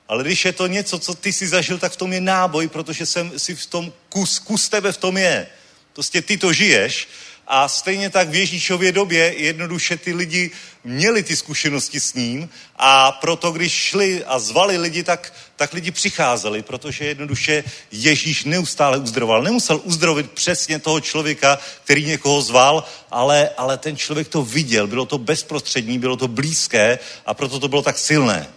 Ale 0.07 0.23
když 0.23 0.45
je 0.45 0.53
to 0.53 0.67
něco, 0.67 0.99
co 0.99 1.13
ty 1.15 1.33
si 1.33 1.47
zažil, 1.47 1.77
tak 1.77 1.91
v 1.91 1.97
tom 1.97 2.13
je 2.13 2.21
náboj, 2.21 2.67
protože 2.67 3.05
jsem 3.05 3.39
si 3.39 3.55
v 3.55 3.65
tom, 3.65 3.93
kus, 4.09 4.39
kus 4.39 4.69
tebe 4.69 4.91
v 4.91 4.97
tom 4.97 5.17
je. 5.17 5.47
Prostě 5.93 6.21
ty 6.21 6.37
to 6.37 6.53
žiješ 6.53 7.07
a 7.47 7.67
stejně 7.67 8.09
tak 8.09 8.29
v 8.29 8.35
Ježíšově 8.35 8.91
době 8.91 9.33
jednoduše 9.37 9.97
ty 9.97 10.13
lidi 10.13 10.51
měli 10.83 11.23
ty 11.23 11.35
zkušenosti 11.35 11.99
s 11.99 12.13
ním 12.13 12.49
a 12.75 13.11
proto, 13.11 13.51
když 13.51 13.73
šli 13.73 14.23
a 14.25 14.39
zvali 14.39 14.77
lidi, 14.77 15.03
tak, 15.03 15.33
tak 15.55 15.73
lidi 15.73 15.91
přicházeli, 15.91 16.61
protože 16.61 17.05
jednoduše 17.05 17.63
Ježíš 17.91 18.43
neustále 18.43 18.97
uzdravoval. 18.97 19.43
Nemusel 19.43 19.81
uzdravit 19.83 20.31
přesně 20.31 20.79
toho 20.79 20.99
člověka, 20.99 21.59
který 21.83 22.05
někoho 22.05 22.41
zval, 22.41 22.83
ale, 23.11 23.49
ale 23.57 23.77
ten 23.77 23.97
člověk 23.97 24.27
to 24.27 24.43
viděl, 24.43 24.87
bylo 24.87 25.05
to 25.05 25.17
bezprostřední, 25.17 25.99
bylo 25.99 26.17
to 26.17 26.27
blízké 26.27 26.99
a 27.25 27.33
proto 27.33 27.59
to 27.59 27.67
bylo 27.67 27.81
tak 27.81 27.97
silné. 27.97 28.47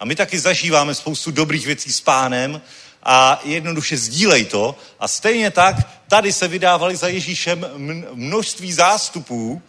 A 0.00 0.04
my 0.04 0.16
taky 0.16 0.38
zažíváme 0.38 0.94
spoustu 0.94 1.30
dobrých 1.30 1.66
věcí 1.66 1.92
s 1.92 2.00
pánem, 2.00 2.60
a 3.02 3.40
jednoduše 3.44 3.96
sdílej 3.96 4.44
to. 4.44 4.76
A 5.00 5.08
stejně 5.08 5.50
tak 5.50 5.76
tady 6.08 6.32
se 6.32 6.48
vydávali 6.48 6.96
za 6.96 7.08
Ježíšem 7.08 7.66
množství 8.12 8.72
zástupů, 8.72 9.62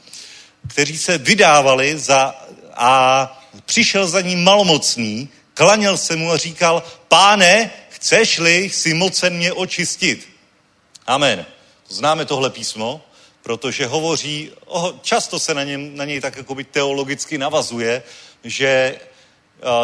kteří 0.67 0.97
se 0.97 1.17
vydávali 1.17 1.99
za, 1.99 2.35
a 2.73 3.41
přišel 3.65 4.07
za 4.07 4.21
ním 4.21 4.43
malomocný, 4.43 5.29
klaněl 5.53 5.97
se 5.97 6.15
mu 6.15 6.31
a 6.31 6.37
říkal, 6.37 6.83
páne, 7.07 7.71
chceš-li 7.89 8.69
si 8.69 8.93
mocen 8.93 9.33
mě 9.33 9.53
očistit? 9.53 10.29
Amen. 11.07 11.45
Známe 11.89 12.25
tohle 12.25 12.49
písmo, 12.49 13.01
protože 13.43 13.87
hovoří, 13.87 14.51
často 15.01 15.39
se 15.39 15.53
na, 15.53 15.63
něm, 15.63 15.95
na 15.95 16.05
něj 16.05 16.21
tak 16.21 16.37
jakoby 16.37 16.63
teologicky 16.63 17.37
navazuje, 17.37 18.03
že 18.43 18.99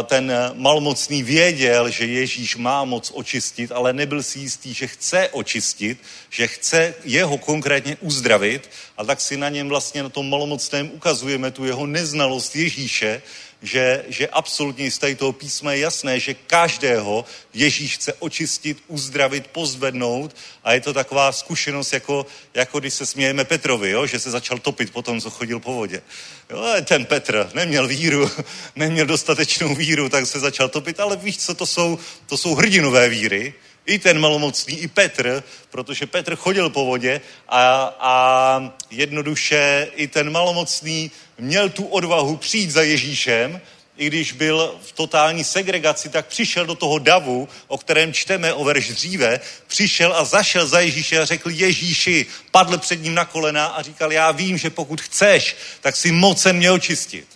ten 0.03 0.33
malmocný 0.53 1.23
věděl, 1.23 1.89
že 1.89 2.05
Ježíš 2.05 2.55
má 2.55 2.85
moc 2.85 3.11
očistit, 3.15 3.71
ale 3.71 3.93
nebyl 3.93 4.23
si 4.23 4.39
jistý, 4.39 4.73
že 4.73 4.87
chce 4.87 5.29
očistit, 5.29 5.97
že 6.29 6.47
chce 6.47 6.93
jeho 7.03 7.37
konkrétně 7.37 7.97
uzdravit 8.01 8.69
a 8.97 9.03
tak 9.03 9.21
si 9.21 9.37
na 9.37 9.49
něm 9.49 9.69
vlastně 9.69 10.03
na 10.03 10.09
tom 10.09 10.29
malomocném 10.29 10.91
ukazujeme 10.93 11.51
tu 11.51 11.65
jeho 11.65 11.85
neznalost 11.85 12.55
Ježíše, 12.55 13.21
že, 13.61 14.05
že 14.07 14.27
absolutně 14.27 14.91
z 14.91 14.97
tady 14.97 15.15
toho 15.15 15.33
písma 15.33 15.73
je 15.73 15.79
jasné, 15.79 16.19
že 16.19 16.33
každého 16.33 17.25
Ježíš 17.53 17.95
chce 17.95 18.13
očistit, 18.13 18.77
uzdravit, 18.87 19.47
pozvednout 19.47 20.35
a 20.63 20.73
je 20.73 20.81
to 20.81 20.93
taková 20.93 21.31
zkušenost, 21.31 21.93
jako, 21.93 22.25
jako 22.53 22.79
když 22.79 22.93
se 22.93 23.05
smějeme 23.05 23.45
Petrovi, 23.45 23.89
jo? 23.89 24.05
že 24.05 24.19
se 24.19 24.31
začal 24.31 24.59
topit 24.59 24.91
po 24.91 25.01
tom, 25.01 25.21
co 25.21 25.29
chodil 25.29 25.59
po 25.59 25.73
vodě. 25.73 26.01
Jo, 26.49 26.65
ten 26.83 27.05
Petr 27.05 27.49
neměl 27.53 27.87
víru, 27.87 28.31
neměl 28.75 29.05
dostatečnou 29.05 29.75
víru, 29.75 30.09
tak 30.09 30.25
se 30.25 30.39
začal 30.39 30.69
topit, 30.69 30.99
ale 30.99 31.15
víš 31.15 31.37
co, 31.37 31.53
to 31.53 31.65
jsou, 31.65 31.99
to 32.25 32.37
jsou 32.37 32.55
hrdinové 32.55 33.09
víry, 33.09 33.53
i 33.89 33.99
ten 33.99 34.19
malomocný, 34.19 34.79
i 34.79 34.87
Petr, 34.87 35.43
protože 35.69 36.05
Petr 36.05 36.35
chodil 36.35 36.69
po 36.69 36.85
vodě 36.85 37.21
a, 37.47 37.61
a 37.99 38.73
jednoduše 38.91 39.87
i 39.95 40.07
ten 40.07 40.31
malomocný 40.31 41.11
měl 41.37 41.69
tu 41.69 41.85
odvahu 41.85 42.37
přijít 42.37 42.71
za 42.71 42.81
Ježíšem, 42.81 43.61
i 43.97 44.07
když 44.07 44.31
byl 44.31 44.79
v 44.81 44.91
totální 44.91 45.43
segregaci, 45.43 46.09
tak 46.09 46.27
přišel 46.27 46.65
do 46.65 46.75
toho 46.75 46.99
davu, 46.99 47.47
o 47.67 47.77
kterém 47.77 48.13
čteme 48.13 48.53
o 48.53 48.63
verš 48.63 48.89
dříve, 48.89 49.39
přišel 49.67 50.13
a 50.15 50.23
zašel 50.23 50.67
za 50.67 50.79
Ježíše 50.79 51.19
a 51.19 51.25
řekl 51.25 51.49
Ježíši, 51.49 52.25
padl 52.51 52.77
před 52.77 53.03
ním 53.03 53.13
na 53.13 53.25
kolena 53.25 53.65
a 53.65 53.81
říkal, 53.81 54.11
já 54.11 54.31
vím, 54.31 54.57
že 54.57 54.69
pokud 54.69 55.01
chceš, 55.01 55.55
tak 55.81 55.95
si 55.95 56.11
mocem 56.11 56.55
mě 56.55 56.71
očistit. 56.71 57.27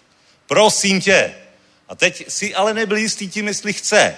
Prosím 0.47 1.01
tě. 1.01 1.33
A 1.89 1.95
teď 1.95 2.23
si 2.27 2.55
ale 2.55 2.73
nebyl 2.73 2.97
jistý 2.97 3.29
tím, 3.29 3.47
jestli 3.47 3.73
chce. 3.73 4.17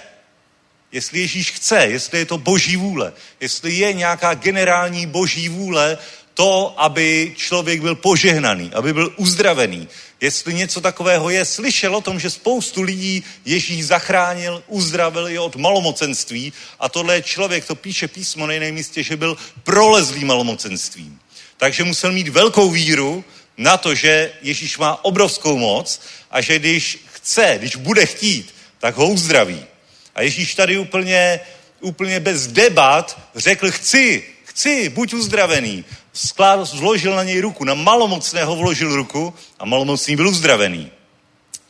Jestli 0.92 1.20
Ježíš 1.20 1.50
chce, 1.50 1.76
jestli 1.76 2.18
je 2.18 2.24
to 2.24 2.38
boží 2.38 2.76
vůle, 2.76 3.12
jestli 3.40 3.74
je 3.74 3.92
nějaká 3.92 4.34
generální 4.34 5.06
boží 5.06 5.48
vůle 5.48 5.98
to, 6.34 6.74
aby 6.76 7.32
člověk 7.36 7.80
byl 7.80 7.94
požehnaný, 7.94 8.70
aby 8.74 8.92
byl 8.92 9.12
uzdravený. 9.16 9.88
Jestli 10.20 10.54
něco 10.54 10.80
takového 10.80 11.30
je, 11.30 11.44
slyšel 11.44 11.96
o 11.96 12.00
tom, 12.00 12.20
že 12.20 12.30
spoustu 12.30 12.82
lidí 12.82 13.24
Ježíš 13.44 13.86
zachránil, 13.86 14.62
uzdravil 14.66 15.26
je 15.26 15.40
od 15.40 15.56
malomocenství 15.56 16.52
a 16.80 16.88
tohle 16.88 17.14
je 17.14 17.22
člověk, 17.22 17.64
to 17.64 17.74
píše 17.74 18.08
písmo 18.08 18.46
na 18.46 18.52
jiném 18.52 18.74
místě, 18.74 19.02
že 19.02 19.16
byl 19.16 19.36
prolezlý 19.64 20.24
malomocenstvím. 20.24 21.20
Takže 21.56 21.84
musel 21.84 22.12
mít 22.12 22.28
velkou 22.28 22.70
víru 22.70 23.24
na 23.56 23.76
to, 23.76 23.94
že 23.94 24.32
Ježíš 24.42 24.78
má 24.78 25.04
obrovskou 25.04 25.58
moc 25.58 26.00
a 26.30 26.40
že 26.40 26.58
když 26.58 26.98
chce, 27.12 27.54
když 27.58 27.76
bude 27.76 28.06
chtít, 28.06 28.54
tak 28.78 28.96
ho 28.96 29.08
uzdraví. 29.08 29.64
A 30.16 30.22
Ježíš 30.22 30.54
tady 30.54 30.78
úplně, 30.78 31.40
úplně 31.80 32.20
bez 32.20 32.46
debat 32.46 33.20
řekl, 33.34 33.70
chci, 33.70 34.24
chci, 34.44 34.88
buď 34.88 35.14
uzdravený. 35.14 35.84
Sklád, 36.12 36.72
vložil 36.72 37.16
na 37.16 37.24
něj 37.24 37.40
ruku, 37.40 37.64
na 37.64 37.74
malomocného 37.74 38.56
vložil 38.56 38.96
ruku 38.96 39.34
a 39.58 39.64
malomocný 39.64 40.16
byl 40.16 40.28
uzdravený. 40.28 40.90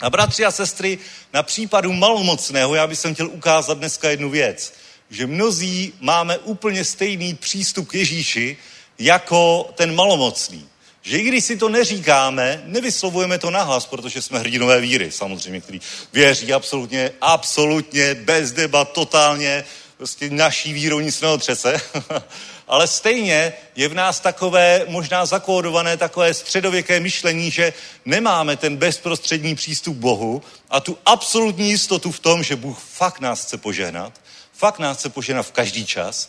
A 0.01 0.11
bratři 0.11 0.45
a 0.45 0.51
sestry, 0.51 0.99
na 1.33 1.43
případu 1.43 1.93
malomocného 1.93 2.75
já 2.75 2.87
bych 2.87 2.99
chtěl 3.13 3.27
ukázat 3.27 3.79
dneska 3.79 4.11
jednu 4.11 4.31
věc, 4.31 4.75
že 5.11 5.27
mnozí 5.27 5.93
máme 6.01 6.39
úplně 6.39 6.85
stejný 6.85 7.35
přístup 7.35 7.89
k 7.89 7.95
Ježíši 7.95 8.57
jako 8.99 9.71
ten 9.75 9.95
malomocný 9.95 10.69
že 11.07 11.19
i 11.19 11.23
když 11.23 11.45
si 11.45 11.57
to 11.57 11.69
neříkáme, 11.69 12.63
nevyslovujeme 12.65 13.39
to 13.39 13.51
nahlas, 13.51 13.87
protože 13.87 14.23
jsme 14.23 14.39
hrdinové 14.39 14.81
víry, 14.81 15.13
samozřejmě, 15.13 15.61
který 15.61 15.81
věří 16.13 16.53
absolutně, 16.53 17.13
absolutně, 17.21 18.15
bez 18.15 18.53
debat, 18.53 18.93
totálně, 18.93 19.65
prostě 19.97 20.31
naší 20.31 20.73
vírou 20.73 21.01
nic 21.01 21.21
neotřese. 21.21 21.81
Ale 22.69 22.87
stejně 22.87 23.53
je 23.77 23.89
v 23.89 23.95
nás 23.95 24.21
takové 24.21 24.85
možná 24.89 25.27
zakódované 25.27 25.97
takové 25.97 26.35
středověké 26.35 27.01
myšlení, 27.01 27.51
že 27.51 27.73
nemáme 28.05 28.57
ten 28.57 28.77
bezprostřední 28.77 29.55
přístup 29.55 29.97
k 29.97 30.01
Bohu 30.01 30.43
a 30.71 30.81
tu 30.81 30.99
absolutní 31.07 31.71
jistotu 31.71 32.13
v 32.13 32.21
tom, 32.21 32.43
že 32.43 32.57
Bůh 32.57 32.79
fakt 32.79 33.21
nás 33.21 33.45
chce 33.45 33.59
požehnat, 33.59 34.13
fakt 34.53 34.79
nás 34.79 34.99
chce 34.99 35.09
požehnat 35.09 35.47
v 35.47 35.53
každý 35.53 35.87
čas 35.87 36.29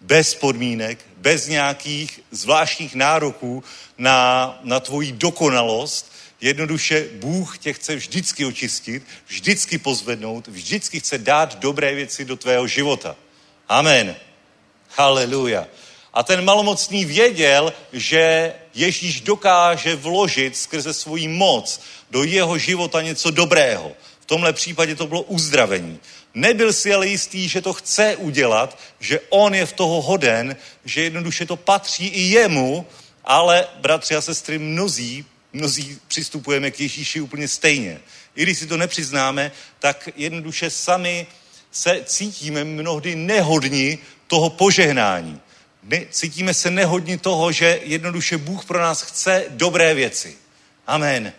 bez 0.00 0.34
podmínek, 0.34 0.98
bez 1.16 1.46
nějakých 1.46 2.20
zvláštních 2.30 2.94
nároků 2.94 3.64
na, 3.98 4.58
na 4.62 4.80
tvoji 4.80 5.12
dokonalost. 5.12 6.12
Jednoduše 6.40 7.08
Bůh 7.12 7.58
tě 7.58 7.72
chce 7.72 7.96
vždycky 7.96 8.44
očistit, 8.44 9.02
vždycky 9.26 9.78
pozvednout, 9.78 10.48
vždycky 10.48 11.00
chce 11.00 11.18
dát 11.18 11.58
dobré 11.58 11.94
věci 11.94 12.24
do 12.24 12.36
tvého 12.36 12.66
života. 12.66 13.16
Amen. 13.68 14.16
Haleluja. 14.96 15.66
A 16.14 16.22
ten 16.22 16.44
malomocný 16.44 17.04
věděl, 17.04 17.72
že 17.92 18.54
Ježíš 18.74 19.20
dokáže 19.20 19.96
vložit 19.96 20.56
skrze 20.56 20.94
svoji 20.94 21.28
moc 21.28 21.80
do 22.10 22.24
jeho 22.24 22.58
života 22.58 23.02
něco 23.02 23.30
dobrého. 23.30 23.92
V 24.20 24.26
tomhle 24.26 24.52
případě 24.52 24.94
to 24.94 25.06
bylo 25.06 25.22
uzdravení. 25.22 25.98
Nebyl 26.34 26.72
si 26.72 26.94
ale 26.94 27.06
jistý, 27.06 27.48
že 27.48 27.62
to 27.62 27.72
chce 27.72 28.16
udělat, 28.16 28.78
že 29.00 29.20
on 29.28 29.54
je 29.54 29.66
v 29.66 29.72
toho 29.72 30.02
hoden, 30.02 30.56
že 30.84 31.02
jednoduše 31.02 31.46
to 31.46 31.56
patří 31.56 32.06
i 32.06 32.20
jemu, 32.20 32.86
ale 33.24 33.66
bratři 33.80 34.14
a 34.14 34.20
sestry, 34.20 34.58
mnozí, 34.58 35.24
mnozí 35.52 35.98
přistupujeme 36.08 36.70
k 36.70 36.80
Ježíši 36.80 37.20
úplně 37.20 37.48
stejně. 37.48 38.00
I 38.36 38.42
když 38.42 38.58
si 38.58 38.66
to 38.66 38.76
nepřiznáme, 38.76 39.52
tak 39.78 40.08
jednoduše 40.16 40.70
sami 40.70 41.26
se 41.72 42.02
cítíme 42.04 42.64
mnohdy 42.64 43.16
nehodni 43.16 43.98
toho 44.26 44.50
požehnání. 44.50 45.40
My 45.82 46.06
cítíme 46.10 46.54
se 46.54 46.70
nehodni 46.70 47.18
toho, 47.18 47.52
že 47.52 47.80
jednoduše 47.82 48.38
Bůh 48.38 48.64
pro 48.64 48.80
nás 48.80 49.02
chce 49.02 49.44
dobré 49.48 49.94
věci. 49.94 50.36
Amen. 50.86 51.32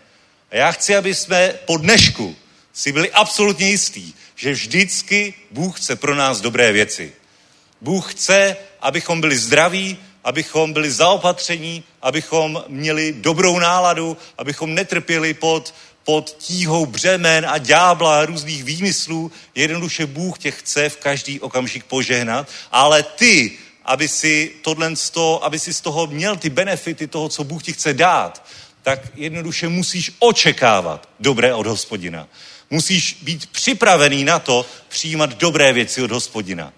A 0.51 0.55
já 0.55 0.71
chci, 0.71 0.95
aby 0.95 1.15
jsme 1.15 1.53
po 1.65 1.77
dnešku 1.77 2.35
si 2.73 2.91
byli 2.91 3.11
absolutně 3.11 3.69
jistí, 3.69 4.15
že 4.39 4.51
vždycky 4.51 5.33
Bůh 5.51 5.79
chce 5.79 5.95
pro 5.95 6.15
nás 6.15 6.41
dobré 6.41 6.71
věci. 6.71 7.13
Bůh 7.81 8.13
chce, 8.13 8.57
abychom 8.81 9.21
byli 9.21 9.37
zdraví, 9.37 9.97
abychom 10.23 10.73
byli 10.73 10.91
zaopatření, 10.91 11.83
abychom 12.01 12.63
měli 12.67 13.13
dobrou 13.17 13.59
náladu, 13.59 14.17
abychom 14.37 14.73
netrpěli 14.73 15.33
pod, 15.33 15.73
pod 16.03 16.35
tíhou 16.39 16.85
břemen 16.85 17.45
a 17.49 17.57
ďábla 17.57 18.19
a 18.19 18.25
různých 18.25 18.63
výmyslů. 18.63 19.31
Jednoduše 19.55 20.05
Bůh 20.05 20.39
tě 20.39 20.51
chce 20.51 20.89
v 20.89 20.97
každý 20.97 21.39
okamžik 21.39 21.83
požehnat, 21.83 22.47
ale 22.71 23.03
ty, 23.03 23.57
aby 23.85 24.07
si, 24.07 24.51
tohle, 24.61 24.93
aby 25.41 25.59
si 25.59 25.73
z 25.73 25.81
toho 25.81 26.07
měl 26.07 26.37
ty 26.37 26.49
benefity 26.49 27.07
toho, 27.07 27.29
co 27.29 27.43
Bůh 27.43 27.63
ti 27.63 27.73
chce 27.73 27.93
dát, 27.93 28.45
tak 28.83 28.99
jednoduše 29.15 29.67
musíš 29.69 30.11
očekávat 30.19 31.09
dobré 31.19 31.53
od 31.53 31.67
hospodina. 31.67 32.27
Musíš 32.69 33.17
být 33.21 33.45
připravený 33.45 34.23
na 34.23 34.39
to 34.39 34.65
přijímat 34.87 35.37
dobré 35.37 35.73
věci 35.73 36.01
od 36.01 36.11
hospodina. 36.11 36.73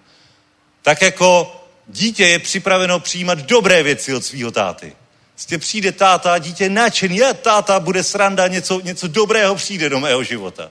Tak 0.82 1.02
jako 1.02 1.58
dítě 1.88 2.26
je 2.26 2.38
připraveno 2.38 3.00
přijímat 3.00 3.38
dobré 3.38 3.82
věci 3.82 4.14
od 4.14 4.24
svého 4.24 4.50
táty. 4.50 4.92
Prostě 5.34 5.58
přijde 5.58 5.92
táta 5.92 6.32
a 6.32 6.38
dítě 6.38 6.68
nadšený, 6.68 7.16
je 7.16 7.34
táta, 7.34 7.80
bude 7.80 8.02
sranda, 8.02 8.48
něco, 8.48 8.80
něco 8.80 9.08
dobrého 9.08 9.54
přijde 9.54 9.88
do 9.88 10.00
mého 10.00 10.24
života. 10.24 10.70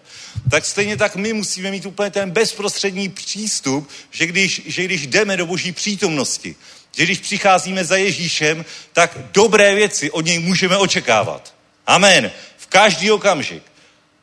Tak 0.52 0.66
stejně 0.66 0.98
tak 0.98 1.16
my 1.16 1.34
musíme 1.34 1.72
mít 1.72 1.86
úplně 1.86 2.10
ten 2.10 2.32
bezprostřední 2.32 3.10
přístup, 3.10 3.90
že 4.12 4.26
když, 4.26 4.62
že 4.66 4.84
když 4.84 5.08
jdeme 5.08 5.38
do 5.38 5.46
boží 5.46 5.72
přítomnosti, 5.72 6.56
že 6.98 7.04
když 7.04 7.20
přicházíme 7.20 7.86
za 7.86 7.98
Ježíšem, 7.98 8.66
tak 8.94 9.18
dobré 9.32 9.76
věci 9.76 10.12
od 10.12 10.26
něj 10.26 10.40
můžeme 10.40 10.78
očekávat. 10.78 11.54
Amen. 11.88 12.32
V 12.58 12.68
každý 12.68 13.12
okamžik. 13.12 13.71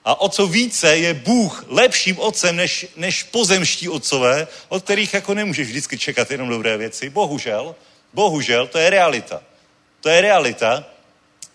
A 0.08 0.20
o 0.20 0.28
co 0.28 0.46
více 0.46 0.96
je 0.96 1.14
Bůh 1.14 1.64
lepším 1.68 2.18
otcem 2.18 2.56
než, 2.56 2.86
než 2.96 3.22
pozemští 3.22 3.88
otcové, 3.88 4.48
od 4.68 4.84
kterých 4.84 5.14
jako 5.14 5.34
nemůžeš 5.34 5.68
vždycky 5.68 5.98
čekat 5.98 6.30
jenom 6.30 6.48
dobré 6.48 6.76
věci. 6.76 7.10
Bohužel, 7.10 7.74
bohužel, 8.12 8.66
to 8.66 8.78
je 8.78 8.90
realita. 8.90 9.42
To 10.00 10.08
je 10.08 10.20
realita, 10.20 10.84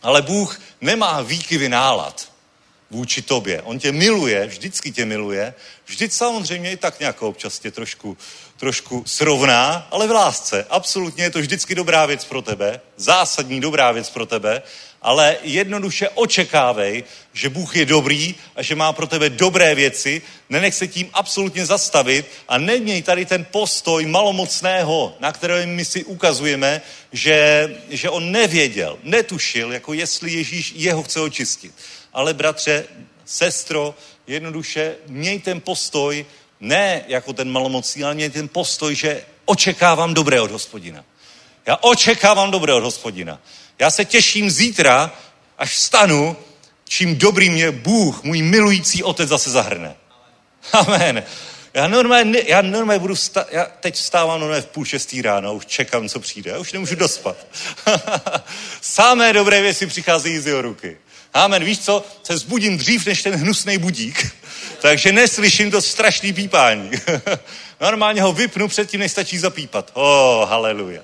ale 0.01 0.21
Bůh 0.21 0.61
nemá 0.81 1.21
výkyvy 1.21 1.69
nálad 1.69 2.29
vůči 2.91 3.21
tobě. 3.21 3.61
On 3.61 3.79
tě 3.79 3.91
miluje, 3.91 4.47
vždycky 4.47 4.91
tě 4.91 5.05
miluje, 5.05 5.53
vždy 5.85 6.09
samozřejmě 6.09 6.71
i 6.71 6.77
tak 6.77 6.99
nějak 6.99 7.21
občas 7.21 7.59
tě 7.59 7.71
trošku, 7.71 8.17
trošku 8.57 9.03
srovná, 9.07 9.87
ale 9.91 10.07
v 10.07 10.11
lásce. 10.11 10.65
Absolutně 10.69 11.23
je 11.23 11.29
to 11.29 11.39
vždycky 11.39 11.75
dobrá 11.75 12.05
věc 12.05 12.25
pro 12.25 12.41
tebe, 12.41 12.81
zásadní 12.97 13.61
dobrá 13.61 13.91
věc 13.91 14.09
pro 14.09 14.25
tebe 14.25 14.61
ale 15.03 15.37
jednoduše 15.43 16.09
očekávej, 16.09 17.03
že 17.33 17.49
Bůh 17.49 17.75
je 17.75 17.85
dobrý 17.85 18.35
a 18.55 18.61
že 18.63 18.75
má 18.75 18.93
pro 18.93 19.07
tebe 19.07 19.29
dobré 19.29 19.75
věci, 19.75 20.21
nenech 20.49 20.75
se 20.75 20.87
tím 20.87 21.09
absolutně 21.13 21.65
zastavit 21.65 22.25
a 22.47 22.57
neměj 22.57 23.01
tady 23.01 23.25
ten 23.25 23.45
postoj 23.51 24.05
malomocného, 24.05 25.15
na 25.19 25.31
kterém 25.31 25.69
my 25.69 25.85
si 25.85 26.03
ukazujeme, 26.03 26.81
že, 27.11 27.69
že 27.89 28.09
on 28.09 28.31
nevěděl, 28.31 28.97
netušil, 29.03 29.73
jako 29.73 29.93
jestli 29.93 30.31
Ježíš 30.31 30.73
jeho 30.75 31.03
chce 31.03 31.19
očistit. 31.19 31.73
Ale 32.13 32.33
bratře, 32.33 32.85
sestro, 33.25 33.95
jednoduše 34.27 34.95
měj 35.07 35.39
ten 35.39 35.61
postoj, 35.61 36.25
ne 36.59 37.03
jako 37.07 37.33
ten 37.33 37.51
malomocný, 37.51 38.03
ale 38.03 38.13
měj 38.13 38.29
ten 38.29 38.47
postoj, 38.47 38.95
že 38.95 39.23
očekávám 39.45 40.13
dobré 40.13 40.41
od 40.41 40.51
hospodina. 40.51 41.05
Já 41.65 41.77
očekávám 41.81 42.51
dobré 42.51 42.73
od 42.73 42.83
hospodina. 42.83 43.39
Já 43.83 43.89
se 43.89 44.05
těším 44.05 44.51
zítra, 44.51 45.11
až 45.57 45.71
vstanu, 45.71 46.37
čím 46.83 47.15
dobrý 47.15 47.49
mě 47.49 47.71
Bůh, 47.71 48.23
můj 48.23 48.41
milující 48.41 49.03
otec 49.03 49.29
zase 49.29 49.51
zahrne. 49.51 49.95
Amen. 50.71 51.23
Já 51.73 51.87
normálně, 51.87 52.41
já 52.47 52.61
normálně 52.61 52.99
budu, 52.99 53.15
sta, 53.15 53.45
já 53.51 53.65
teď 53.79 53.95
vstávám 53.95 54.39
normálně 54.39 54.61
v 54.61 54.65
půl 54.65 54.85
šestý 54.85 55.21
ráno, 55.21 55.53
už 55.53 55.65
čekám, 55.65 56.09
co 56.09 56.19
přijde, 56.19 56.51
já 56.51 56.59
už 56.59 56.73
nemůžu 56.73 56.95
dospat. 56.95 57.47
Samé 58.81 59.33
dobré 59.33 59.61
věci 59.61 59.87
přicházejí 59.87 60.39
z 60.39 60.47
jeho 60.47 60.61
ruky. 60.61 60.97
Amen. 61.33 61.63
Víš 61.63 61.79
co? 61.79 62.05
Se 62.23 62.37
zbudím 62.37 62.77
dřív 62.77 63.05
než 63.05 63.23
ten 63.23 63.35
hnusný 63.35 63.77
budík, 63.77 64.35
takže 64.81 65.11
neslyším 65.11 65.71
to 65.71 65.81
strašný 65.81 66.33
pípání. 66.33 66.91
Normálně 67.81 68.21
ho 68.21 68.33
vypnu 68.33 68.67
předtím, 68.67 68.99
než 68.99 69.11
stačí 69.11 69.37
zapípat. 69.37 69.91
Oh, 69.93 70.49
haleluja. 70.49 71.01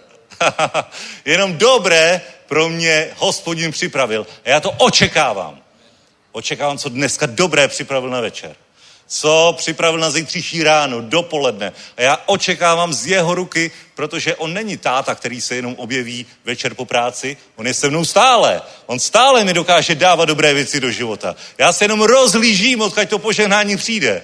Jenom 1.25 1.57
dobré 1.57 2.21
pro 2.49 2.69
mě 2.69 3.09
hospodin 3.17 3.71
připravil. 3.71 4.27
A 4.45 4.49
já 4.49 4.59
to 4.59 4.71
očekávám. 4.71 5.61
Očekávám, 6.31 6.77
co 6.77 6.89
dneska 6.89 7.25
dobré 7.25 7.67
připravil 7.67 8.09
na 8.09 8.21
večer. 8.21 8.55
Co 9.07 9.55
připravil 9.57 9.99
na 9.99 10.11
zítřejší 10.11 10.63
ráno, 10.63 11.01
dopoledne. 11.01 11.73
A 11.97 12.01
já 12.01 12.17
očekávám 12.25 12.93
z 12.93 13.07
jeho 13.07 13.35
ruky, 13.35 13.71
protože 13.95 14.35
on 14.35 14.53
není 14.53 14.77
táta, 14.77 15.15
který 15.15 15.41
se 15.41 15.55
jenom 15.55 15.75
objeví 15.77 16.25
večer 16.45 16.73
po 16.73 16.85
práci. 16.85 17.37
On 17.55 17.67
je 17.67 17.73
se 17.73 17.89
mnou 17.89 18.05
stále. 18.05 18.61
On 18.85 18.99
stále 18.99 19.43
mi 19.43 19.53
dokáže 19.53 19.95
dávat 19.95 20.25
dobré 20.25 20.53
věci 20.53 20.79
do 20.79 20.91
života. 20.91 21.35
Já 21.57 21.73
se 21.73 21.83
jenom 21.83 22.01
rozlížím, 22.01 22.81
odkud 22.81 23.09
to 23.09 23.19
požehnání 23.19 23.77
přijde. 23.77 24.23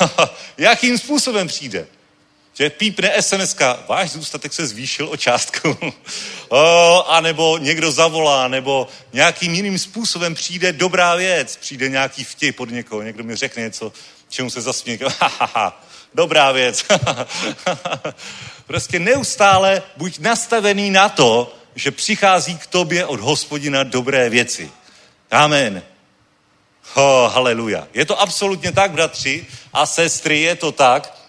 Jakým 0.58 0.98
způsobem 0.98 1.48
přijde? 1.48 1.86
Že 2.60 2.70
pípne 2.70 3.22
sms 3.22 3.56
váš 3.88 4.10
zůstatek 4.10 4.52
se 4.52 4.66
zvýšil 4.66 5.08
o 5.08 5.16
částku. 5.16 5.76
a 7.06 7.20
nebo 7.20 7.58
někdo 7.58 7.92
zavolá, 7.92 8.48
nebo 8.48 8.88
nějakým 9.12 9.54
jiným 9.54 9.78
způsobem 9.78 10.34
přijde 10.34 10.72
dobrá 10.72 11.14
věc, 11.14 11.56
přijde 11.56 11.88
nějaký 11.88 12.24
vtip 12.24 12.60
od 12.60 12.70
někoho, 12.70 13.02
někdo 13.02 13.24
mi 13.24 13.36
řekne 13.36 13.62
něco, 13.62 13.92
čemu 14.28 14.50
se 14.50 14.60
zasměje. 14.60 14.98
dobrá 16.14 16.52
věc. 16.52 16.84
prostě 18.66 18.98
neustále 18.98 19.82
buď 19.96 20.18
nastavený 20.18 20.90
na 20.90 21.08
to, 21.08 21.54
že 21.74 21.90
přichází 21.90 22.58
k 22.58 22.66
tobě 22.66 23.06
od 23.06 23.20
hospodina 23.20 23.82
dobré 23.82 24.28
věci. 24.28 24.70
Amen. 25.30 25.82
Oh, 26.94 27.32
haleluja. 27.32 27.88
Je 27.94 28.04
to 28.04 28.20
absolutně 28.20 28.72
tak, 28.72 28.90
bratři 28.90 29.46
a 29.72 29.86
sestry, 29.86 30.40
je 30.40 30.56
to 30.56 30.72
tak. 30.72 31.19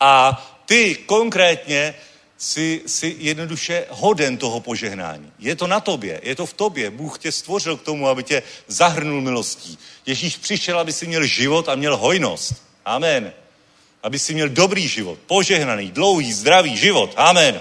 A 0.00 0.44
ty 0.66 0.94
konkrétně 0.94 1.94
si, 2.38 2.82
si 2.86 3.16
jednoduše 3.18 3.86
hoden 3.88 4.36
toho 4.36 4.60
požehnání. 4.60 5.32
Je 5.38 5.56
to 5.56 5.66
na 5.66 5.80
tobě, 5.80 6.20
je 6.22 6.34
to 6.34 6.46
v 6.46 6.52
tobě. 6.52 6.90
Bůh 6.90 7.18
tě 7.18 7.32
stvořil 7.32 7.76
k 7.76 7.82
tomu, 7.82 8.08
aby 8.08 8.22
tě 8.22 8.42
zahrnul 8.66 9.20
milostí. 9.20 9.78
Ježíš 10.06 10.36
přišel, 10.36 10.78
aby 10.78 10.92
si 10.92 11.06
měl 11.06 11.26
život 11.26 11.68
a 11.68 11.74
měl 11.74 11.96
hojnost. 11.96 12.54
Amen. 12.84 13.32
Aby 14.02 14.18
si 14.18 14.34
měl 14.34 14.48
dobrý 14.48 14.88
život, 14.88 15.18
požehnaný, 15.26 15.90
dlouhý, 15.90 16.32
zdravý 16.32 16.76
život. 16.76 17.12
Amen. 17.16 17.60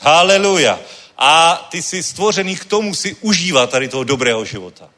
Haleluja. 0.00 0.80
A 1.18 1.54
ty 1.70 1.82
jsi 1.82 2.02
stvořený 2.02 2.56
k 2.56 2.64
tomu 2.64 2.94
si 2.94 3.16
užívat 3.20 3.70
tady 3.70 3.88
toho 3.88 4.04
dobrého 4.04 4.44
života. 4.44 4.88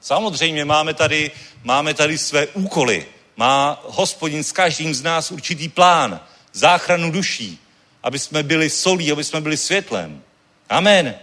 Samozřejmě 0.00 0.64
máme 0.64 0.94
tady, 0.94 1.30
máme 1.64 1.94
tady 1.94 2.18
své 2.18 2.46
úkoly. 2.46 3.06
Má 3.36 3.80
hospodin 3.84 4.44
s 4.44 4.52
každým 4.52 4.94
z 4.94 5.02
nás 5.02 5.30
určitý 5.30 5.68
plán 5.68 6.20
záchranu 6.52 7.10
duší, 7.10 7.58
aby 8.02 8.18
jsme 8.18 8.42
byli 8.42 8.70
solí, 8.70 9.12
aby 9.12 9.24
jsme 9.24 9.40
byli 9.40 9.56
světlem. 9.56 10.22
Amen. 10.68 11.14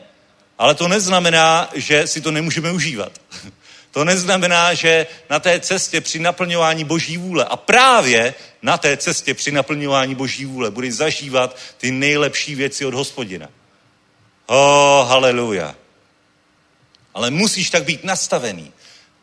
Ale 0.58 0.76
to 0.76 0.88
neznamená, 0.88 1.70
že 1.74 2.08
si 2.08 2.22
to 2.22 2.32
nemůžeme 2.32 2.72
užívat. 2.72 3.12
To 3.92 4.06
neznamená, 4.06 4.74
že 4.74 5.08
na 5.30 5.40
té 5.40 5.60
cestě 5.60 6.02
při 6.02 6.20
naplňování 6.20 6.84
Boží 6.84 7.18
vůle 7.18 7.46
a 7.46 7.58
právě 7.58 8.34
na 8.62 8.78
té 8.78 8.98
cestě 8.98 9.34
při 9.34 9.52
naplňování 9.52 10.16
Boží 10.16 10.46
vůle 10.46 10.72
budeš 10.72 10.94
zažívat 10.94 11.58
ty 11.78 11.92
nejlepší 11.92 12.56
věci 12.56 12.86
od 12.86 12.94
hospodina. 12.94 13.50
Oh, 14.46 15.08
haleluja. 15.08 15.76
Ale 17.14 17.32
musíš 17.32 17.70
tak 17.70 17.84
být 17.84 18.04
nastavený. 18.04 18.72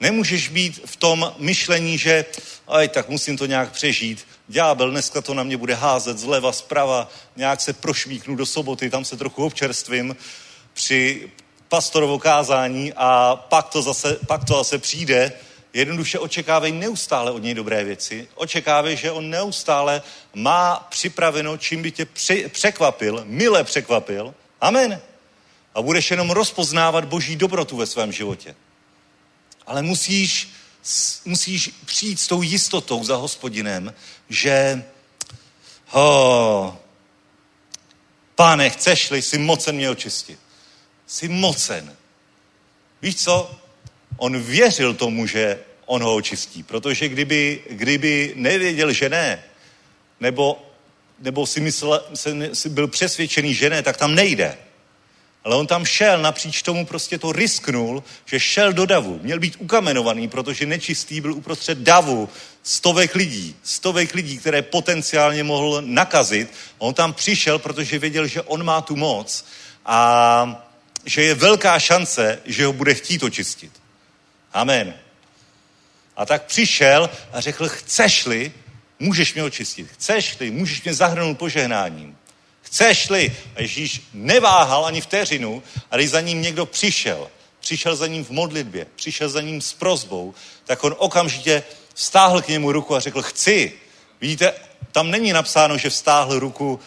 Nemůžeš 0.00 0.48
být 0.48 0.80
v 0.86 0.96
tom 0.96 1.34
myšlení, 1.38 1.98
že 1.98 2.24
aj 2.68 2.88
tak 2.88 3.08
musím 3.08 3.36
to 3.36 3.46
nějak 3.46 3.72
přežít. 3.72 4.26
Ďábel 4.48 4.90
dneska 4.90 5.20
to 5.20 5.34
na 5.34 5.42
mě 5.42 5.56
bude 5.56 5.74
házet 5.74 6.18
zleva, 6.18 6.52
zprava, 6.52 7.10
nějak 7.36 7.60
se 7.60 7.72
prošmíknu 7.72 8.36
do 8.36 8.46
soboty, 8.46 8.90
tam 8.90 9.04
se 9.04 9.16
trochu 9.16 9.44
občerstvím 9.44 10.16
při 10.72 11.30
pastorovo 11.68 12.18
kázání 12.18 12.92
a 12.96 13.36
pak 13.36 13.68
to, 13.68 13.82
zase, 13.82 14.18
pak 14.26 14.44
to 14.44 14.54
zase 14.54 14.78
přijde. 14.78 15.32
Jednoduše 15.72 16.18
očekávej 16.18 16.72
neustále 16.72 17.30
od 17.30 17.42
něj 17.42 17.54
dobré 17.54 17.84
věci. 17.84 18.28
Očekávej, 18.34 18.96
že 18.96 19.12
on 19.12 19.30
neustále 19.30 20.02
má 20.34 20.86
připraveno, 20.90 21.56
čím 21.56 21.82
by 21.82 21.90
tě 21.90 22.06
překvapil, 22.48 23.22
mile 23.24 23.64
překvapil. 23.64 24.34
Amen. 24.60 25.00
A 25.74 25.82
budeš 25.82 26.10
jenom 26.10 26.30
rozpoznávat 26.30 27.04
boží 27.04 27.36
dobrotu 27.36 27.76
ve 27.76 27.86
svém 27.86 28.12
životě. 28.12 28.54
Ale 29.68 29.82
musíš, 29.82 30.48
musíš 31.24 31.70
přijít 31.84 32.20
s 32.20 32.26
tou 32.26 32.42
jistotou 32.42 33.04
za 33.04 33.16
hospodinem, 33.16 33.94
že 34.28 34.84
ho, 35.86 36.80
pane, 38.34 38.70
chceš-li, 38.70 39.22
si 39.22 39.38
mocen 39.38 39.76
mě 39.76 39.90
očistit. 39.90 40.38
Jsi 41.06 41.28
mocen. 41.28 41.96
Víš 43.02 43.16
co? 43.16 43.60
On 44.16 44.40
věřil 44.40 44.94
tomu, 44.94 45.26
že 45.26 45.58
on 45.86 46.02
ho 46.02 46.14
očistí, 46.14 46.62
protože 46.62 47.08
kdyby, 47.08 47.62
kdyby 47.70 48.32
nevěděl, 48.36 48.92
že 48.92 49.08
ne, 49.08 49.44
nebo, 50.20 50.66
nebo 51.18 51.46
si, 51.46 51.60
myslel, 51.60 52.04
si 52.52 52.68
byl 52.68 52.88
přesvědčený, 52.88 53.54
že 53.54 53.70
ne, 53.70 53.82
tak 53.82 53.96
tam 53.96 54.14
nejde. 54.14 54.58
Ale 55.44 55.56
on 55.56 55.66
tam 55.66 55.84
šel, 55.84 56.22
napříč 56.22 56.62
tomu 56.62 56.86
prostě 56.86 57.18
to 57.18 57.32
risknul, 57.32 58.04
že 58.26 58.40
šel 58.40 58.72
do 58.72 58.86
davu. 58.86 59.20
Měl 59.22 59.38
být 59.38 59.56
ukamenovaný, 59.58 60.28
protože 60.28 60.66
nečistý 60.66 61.20
byl 61.20 61.34
uprostřed 61.34 61.78
davu 61.78 62.28
stovek 62.62 63.14
lidí, 63.14 63.56
stovek 63.62 64.14
lidí, 64.14 64.38
které 64.38 64.62
potenciálně 64.62 65.44
mohl 65.44 65.82
nakazit. 65.84 66.52
On 66.78 66.94
tam 66.94 67.12
přišel, 67.12 67.58
protože 67.58 67.98
věděl, 67.98 68.26
že 68.26 68.42
on 68.42 68.64
má 68.64 68.80
tu 68.80 68.96
moc 68.96 69.44
a 69.86 70.68
že 71.04 71.22
je 71.22 71.34
velká 71.34 71.78
šance, 71.78 72.42
že 72.44 72.66
ho 72.66 72.72
bude 72.72 72.94
chtít 72.94 73.22
očistit. 73.22 73.72
Amen. 74.52 74.94
A 76.16 76.26
tak 76.26 76.44
přišel 76.44 77.10
a 77.32 77.40
řekl, 77.40 77.68
chceš-li, 77.68 78.52
můžeš 78.98 79.34
mě 79.34 79.42
očistit. 79.42 79.88
Chceš-li, 79.88 80.50
můžeš 80.50 80.82
mě 80.82 80.94
zahrnout 80.94 81.38
požehnáním. 81.38 82.16
Chceš-li? 82.68 83.36
A 83.56 83.62
Ježíš 83.62 84.02
neváhal 84.12 84.86
ani 84.86 85.00
vteřinu 85.00 85.62
a 85.90 85.96
když 85.96 86.10
za 86.10 86.20
ním 86.20 86.42
někdo 86.42 86.66
přišel, 86.66 87.28
přišel 87.60 87.96
za 87.96 88.06
ním 88.06 88.24
v 88.24 88.30
modlitbě, 88.30 88.86
přišel 88.96 89.28
za 89.28 89.40
ním 89.40 89.60
s 89.60 89.72
prozbou, 89.72 90.34
tak 90.64 90.84
on 90.84 90.94
okamžitě 90.98 91.62
vstáhl 91.94 92.42
k 92.42 92.48
němu 92.48 92.72
ruku 92.72 92.94
a 92.94 93.00
řekl, 93.00 93.22
chci. 93.22 93.72
Vidíte, 94.20 94.52
tam 94.92 95.10
není 95.10 95.32
napsáno, 95.32 95.78
že 95.78 95.90
vstáhl 95.90 96.38
ruku, 96.38 96.80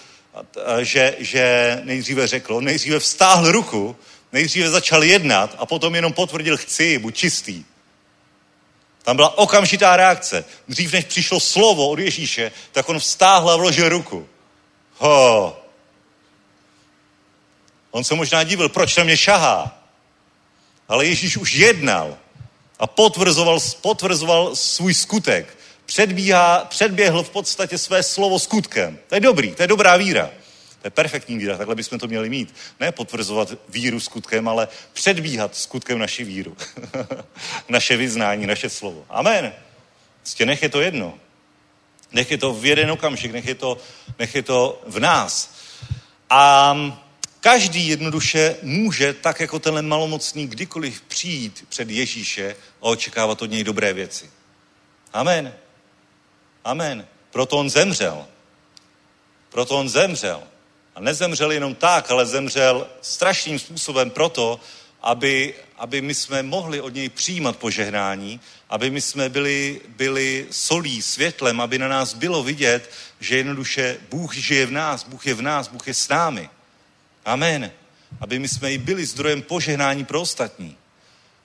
že, 0.81 1.15
že 1.19 1.81
nejdříve 1.83 2.27
řekl, 2.27 2.55
on 2.55 2.63
nejdříve 2.63 2.99
vstáhl 2.99 3.51
ruku, 3.51 3.95
nejdříve 4.31 4.69
začal 4.69 5.03
jednat 5.03 5.55
a 5.57 5.65
potom 5.65 5.95
jenom 5.95 6.13
potvrdil, 6.13 6.57
chci, 6.57 6.97
buď 6.97 7.15
čistý. 7.15 7.65
Tam 9.03 9.15
byla 9.15 9.37
okamžitá 9.37 9.95
reakce. 9.95 10.45
Dřív 10.67 10.93
než 10.93 11.05
přišlo 11.05 11.39
slovo 11.39 11.89
od 11.89 11.99
Ježíše, 11.99 12.51
tak 12.71 12.89
on 12.89 12.99
vstáhl 12.99 13.49
a 13.49 13.55
vložil 13.55 13.89
ruku. 13.89 14.27
Ho, 14.97 15.60
On 17.91 18.03
se 18.03 18.15
možná 18.15 18.43
divil, 18.43 18.69
proč 18.69 18.97
na 18.97 19.03
mě 19.03 19.17
šahá. 19.17 19.77
Ale 20.87 21.05
Ježíš 21.05 21.37
už 21.37 21.53
jednal 21.53 22.17
a 22.79 22.87
potvrzoval, 22.87 23.59
potvrzoval 23.81 24.55
svůj 24.55 24.93
skutek. 24.93 25.57
Předbíhá, 25.85 26.65
předběhl 26.65 27.23
v 27.23 27.29
podstatě 27.29 27.77
své 27.77 28.03
slovo 28.03 28.39
skutkem. 28.39 28.99
To 29.07 29.15
je 29.15 29.21
dobrý, 29.21 29.55
to 29.55 29.63
je 29.63 29.67
dobrá 29.67 29.97
víra. 29.97 30.29
To 30.81 30.87
je 30.87 30.91
perfektní 30.91 31.37
víra, 31.37 31.57
takhle 31.57 31.75
bychom 31.75 31.99
to 31.99 32.07
měli 32.07 32.29
mít. 32.29 32.55
Ne 32.79 32.91
potvrzovat 32.91 33.49
víru 33.69 33.99
skutkem, 33.99 34.47
ale 34.47 34.67
předbíhat 34.93 35.55
skutkem 35.55 35.99
naši 35.99 36.23
víru. 36.23 36.57
naše 37.69 37.97
vyznání, 37.97 38.47
naše 38.47 38.69
slovo. 38.69 39.05
Amen. 39.09 39.53
Prostě 40.19 40.45
nech 40.45 40.63
je 40.63 40.69
to 40.69 40.81
jedno. 40.81 41.13
Nech 42.11 42.31
je 42.31 42.37
to 42.37 42.53
v 42.53 42.65
jeden 42.65 42.91
okamžik, 42.91 43.31
nech 43.31 43.45
je 43.45 43.55
to, 43.55 43.77
nech 44.19 44.35
je 44.35 44.43
to 44.43 44.81
v 44.87 44.99
nás. 44.99 45.53
A 46.29 46.75
Každý 47.41 47.87
jednoduše 47.87 48.55
může, 48.61 49.13
tak 49.13 49.39
jako 49.39 49.59
tenhle 49.59 49.81
malomocný, 49.81 50.47
kdykoliv 50.47 51.01
přijít 51.01 51.65
před 51.69 51.89
Ježíše 51.89 52.55
a 52.81 52.83
očekávat 52.83 53.41
od 53.41 53.51
něj 53.51 53.63
dobré 53.63 53.93
věci. 53.93 54.29
Amen. 55.13 55.53
Amen. 56.63 57.07
Proto 57.31 57.57
on 57.57 57.69
zemřel. 57.69 58.25
Proto 59.49 59.77
on 59.77 59.89
zemřel. 59.89 60.43
A 60.95 60.99
nezemřel 60.99 61.51
jenom 61.51 61.75
tak, 61.75 62.11
ale 62.11 62.25
zemřel 62.25 62.87
strašným 63.01 63.59
způsobem 63.59 64.09
proto, 64.09 64.59
aby, 65.01 65.53
aby 65.77 66.01
my 66.01 66.15
jsme 66.15 66.43
mohli 66.43 66.81
od 66.81 66.93
něj 66.93 67.09
přijímat 67.09 67.57
požehnání, 67.57 68.39
aby 68.69 68.89
my 68.89 69.01
jsme 69.01 69.29
byli, 69.29 69.81
byli 69.87 70.47
solí, 70.51 71.01
světlem, 71.01 71.61
aby 71.61 71.79
na 71.79 71.87
nás 71.87 72.13
bylo 72.13 72.43
vidět, 72.43 72.91
že 73.19 73.37
jednoduše 73.37 73.97
Bůh 74.09 74.35
žije 74.35 74.65
v 74.65 74.71
nás, 74.71 75.03
Bůh 75.03 75.27
je 75.27 75.33
v 75.33 75.41
nás, 75.41 75.67
Bůh 75.67 75.87
je 75.87 75.93
s 75.93 76.09
námi. 76.09 76.49
Amen. 77.25 77.71
Aby 78.19 78.39
my 78.39 78.47
jsme 78.47 78.73
i 78.73 78.77
byli 78.77 79.05
zdrojem 79.05 79.41
požehnání 79.41 80.05
pro 80.05 80.21
ostatní. 80.21 80.77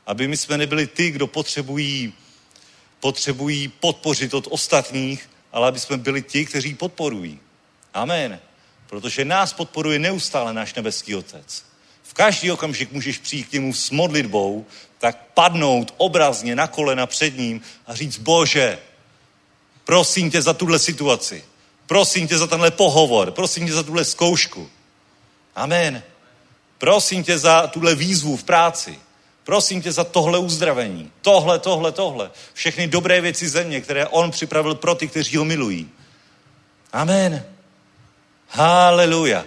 Aby 0.06 0.28
my 0.28 0.36
jsme 0.36 0.58
nebyli 0.58 0.86
ty, 0.86 1.10
kdo 1.10 1.26
potřebují, 1.26 2.12
potřebují 3.00 3.68
podpořit 3.68 4.34
od 4.34 4.48
ostatních, 4.50 5.30
ale 5.52 5.68
aby 5.68 5.80
jsme 5.80 5.96
byli 5.96 6.22
ti, 6.22 6.46
kteří 6.46 6.74
podporují. 6.74 7.40
Amen. 7.94 8.40
Protože 8.86 9.24
nás 9.24 9.52
podporuje 9.52 9.98
neustále 9.98 10.52
náš 10.52 10.74
nebeský 10.74 11.14
Otec. 11.14 11.64
V 12.02 12.14
každý 12.14 12.50
okamžik 12.50 12.92
můžeš 12.92 13.18
přijít 13.18 13.48
k 13.48 13.52
němu 13.52 13.74
s 13.74 13.90
modlitbou, 13.90 14.66
tak 14.98 15.26
padnout 15.34 15.94
obrazně 15.96 16.56
na 16.56 16.66
kolena 16.66 17.06
před 17.06 17.38
ním 17.38 17.60
a 17.86 17.94
říct, 17.94 18.18
Bože, 18.18 18.78
prosím 19.84 20.30
tě 20.30 20.42
za 20.42 20.54
tuhle 20.54 20.78
situaci, 20.78 21.44
prosím 21.86 22.28
tě 22.28 22.38
za 22.38 22.46
tenhle 22.46 22.70
pohovor, 22.70 23.30
prosím 23.30 23.66
tě 23.66 23.72
za 23.72 23.82
tuhle 23.82 24.04
zkoušku. 24.04 24.70
Amen. 25.56 26.02
Prosím 26.78 27.24
tě 27.24 27.38
za 27.38 27.66
tuhle 27.66 27.94
výzvu 27.94 28.36
v 28.36 28.44
práci. 28.44 28.98
Prosím 29.44 29.82
tě 29.82 29.92
za 29.92 30.04
tohle 30.04 30.38
uzdravení. 30.38 31.12
Tohle, 31.22 31.58
tohle, 31.58 31.92
tohle. 31.92 32.30
Všechny 32.52 32.86
dobré 32.86 33.20
věci 33.20 33.48
země, 33.48 33.80
které 33.80 34.06
on 34.06 34.30
připravil 34.30 34.74
pro 34.74 34.94
ty, 34.94 35.08
kteří 35.08 35.36
ho 35.36 35.44
milují. 35.44 35.90
Amen. 36.92 37.44
Haleluja. 38.48 39.44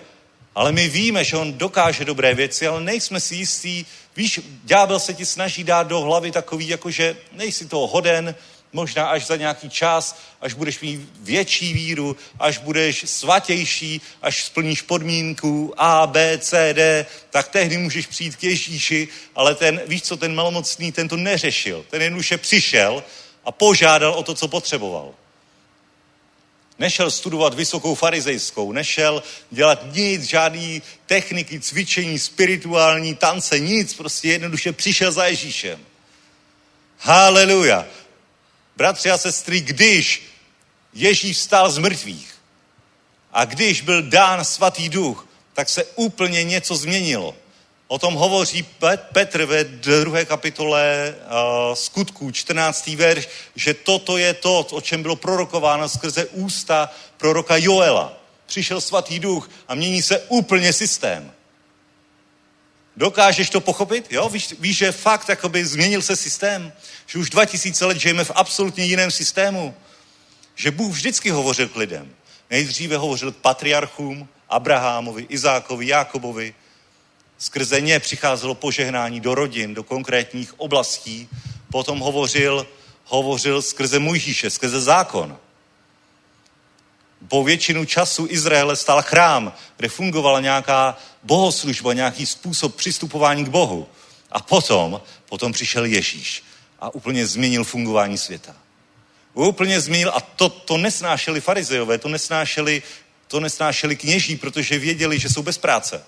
Ale 0.56 0.72
my 0.72 0.90
víme, 0.90 1.24
že 1.24 1.38
on 1.38 1.54
dokáže 1.54 2.06
dobré 2.06 2.34
věci, 2.34 2.68
ale 2.68 2.82
nejsme 2.82 3.20
si 3.20 3.36
jistí. 3.36 3.86
Víš, 4.16 4.40
ďábel 4.64 5.00
se 5.00 5.14
ti 5.14 5.26
snaží 5.26 5.64
dát 5.64 5.88
do 5.88 6.00
hlavy 6.00 6.32
takový, 6.32 6.68
jako 6.68 6.92
že 6.92 7.18
nejsi 7.32 7.66
toho 7.66 7.88
hoden, 7.88 8.36
Možná 8.74 9.06
až 9.06 9.26
za 9.26 9.36
nějaký 9.36 9.70
čas, 9.70 10.20
až 10.42 10.54
budeš 10.54 10.80
mít 10.80 11.10
větší 11.20 11.74
víru, 11.74 12.18
až 12.40 12.58
budeš 12.58 13.10
svatější, 13.10 14.02
až 14.22 14.44
splníš 14.44 14.82
podmínku 14.82 15.74
A, 15.78 16.08
B, 16.08 16.38
C, 16.38 16.74
D, 16.74 17.06
tak 17.30 17.48
tehdy 17.48 17.78
můžeš 17.78 18.08
přijít 18.08 18.36
k 18.36 18.44
Ježíši, 18.44 19.08
ale 19.36 19.56
ten, 19.56 19.82
víš 19.88 20.02
co, 20.02 20.18
ten 20.18 20.36
malomocný, 20.36 20.92
ten 20.92 21.08
to 21.08 21.18
neřešil. 21.18 21.86
Ten 21.90 22.02
jednoduše 22.02 22.38
přišel 22.38 23.04
a 23.46 23.52
požádal 23.52 24.14
o 24.14 24.24
to, 24.24 24.34
co 24.34 24.48
potřeboval. 24.48 25.14
Nešel 26.80 27.12
studovat 27.12 27.54
vysokou 27.54 27.96
farizejskou, 27.96 28.72
nešel 28.72 29.24
dělat 29.52 29.86
nic, 29.94 30.24
žádný 30.24 30.82
techniky, 31.06 31.60
cvičení, 31.60 32.20
spirituální 32.20 33.16
tance, 33.16 33.60
nic, 33.60 33.94
prostě 33.94 34.28
jednoduše 34.28 34.72
přišel 34.72 35.12
za 35.12 35.26
Ježíšem. 35.26 35.80
Haleluja. 36.98 37.86
Bratři 38.80 39.12
a 39.12 39.18
sestry, 39.18 39.62
když 39.62 40.24
Ježíš 40.94 41.38
stál 41.38 41.72
z 41.72 41.78
mrtvých 41.78 42.36
a 43.34 43.46
když 43.46 43.82
byl 43.82 44.02
dán 44.02 44.46
svatý 44.46 44.90
duch, 44.90 45.28
tak 45.54 45.70
se 45.70 45.84
úplně 45.84 46.44
něco 46.44 46.76
změnilo. 46.76 47.36
O 47.88 48.00
tom 48.00 48.14
hovoří 48.14 48.66
Petr 49.14 49.46
ve 49.46 49.64
druhé 49.64 50.26
kapitole 50.26 51.16
uh, 51.16 51.76
skutků, 51.76 52.32
14. 52.32 52.88
verš, 52.88 53.30
že 53.56 53.74
toto 53.74 54.18
je 54.18 54.34
to, 54.34 54.60
o 54.60 54.82
čem 54.82 55.02
bylo 55.02 55.16
prorokováno 55.16 55.90
skrze 55.90 56.26
ústa 56.26 56.90
proroka 57.18 57.58
Joela. 57.58 58.14
Přišel 58.46 58.82
svatý 58.82 59.20
duch 59.20 59.50
a 59.68 59.76
mění 59.76 60.02
se 60.02 60.20
úplně 60.20 60.74
systém. 60.74 61.32
Dokážeš 63.00 63.50
to 63.50 63.62
pochopit? 63.62 64.12
Jo? 64.12 64.30
Víš, 64.30 64.56
víš, 64.60 64.78
že 64.78 64.92
fakt 64.92 65.30
jakoby 65.30 65.66
změnil 65.66 66.02
se 66.02 66.16
systém? 66.16 66.74
Že 67.08 67.20
už 67.20 67.30
2000 67.30 67.86
let 67.86 67.98
žijeme 67.98 68.24
v 68.24 68.32
absolutně 68.36 68.86
jiném 68.86 69.12
systému? 69.12 69.76
Že 70.56 70.72
Bůh 70.72 70.92
vždycky 70.92 71.30
hovořil 71.30 71.68
k 71.68 71.76
lidem. 71.76 72.12
Nejdříve 72.50 72.98
hovořil 72.98 73.32
k 73.32 73.36
patriarchům, 73.36 74.28
Abrahamovi, 74.50 75.26
Izákovi, 75.30 75.88
Jákobovi. 75.88 76.54
Skrze 77.38 77.82
ně 77.82 78.00
přicházelo 78.00 78.56
požehnání 78.56 79.20
do 79.20 79.36
rodin, 79.36 79.74
do 79.74 79.84
konkrétních 79.84 80.60
oblastí. 80.60 81.30
Potom 81.72 82.00
hovořil, 82.00 82.68
hovořil 83.06 83.62
skrze 83.62 84.00
Mojžíše, 84.00 84.50
skrze 84.50 84.82
zákon. 84.82 85.38
Po 87.28 87.44
většinu 87.44 87.86
času 87.86 88.28
Izraele 88.30 88.76
stál 88.76 89.02
chrám, 89.02 89.54
kde 89.78 89.90
fungovala 89.90 90.40
nějaká 90.40 90.98
bohoslužba, 91.24 91.94
nějaký 91.94 92.26
způsob 92.26 92.76
přistupování 92.76 93.46
k 93.46 93.50
Bohu. 93.50 93.88
A 94.32 94.42
potom, 94.42 95.02
potom 95.26 95.52
přišel 95.52 95.86
Ježíš 95.86 96.44
a 96.80 96.96
úplně 96.96 97.28
změnil 97.28 97.64
fungování 97.64 98.18
světa. 98.18 98.56
Úplně 99.34 99.82
změnil 99.82 100.12
a 100.16 100.22
to, 100.22 100.50
to 100.50 100.78
nesnášeli 100.78 101.42
farizejové, 101.42 101.98
to 101.98 102.10
nesnášeli, 102.10 102.84
to 103.28 103.40
nesnášeli 103.40 103.96
kněží, 103.96 104.36
protože 104.36 104.80
věděli, 104.80 105.20
že 105.20 105.30
jsou 105.30 105.44
bez 105.44 105.58
práce. 105.58 106.04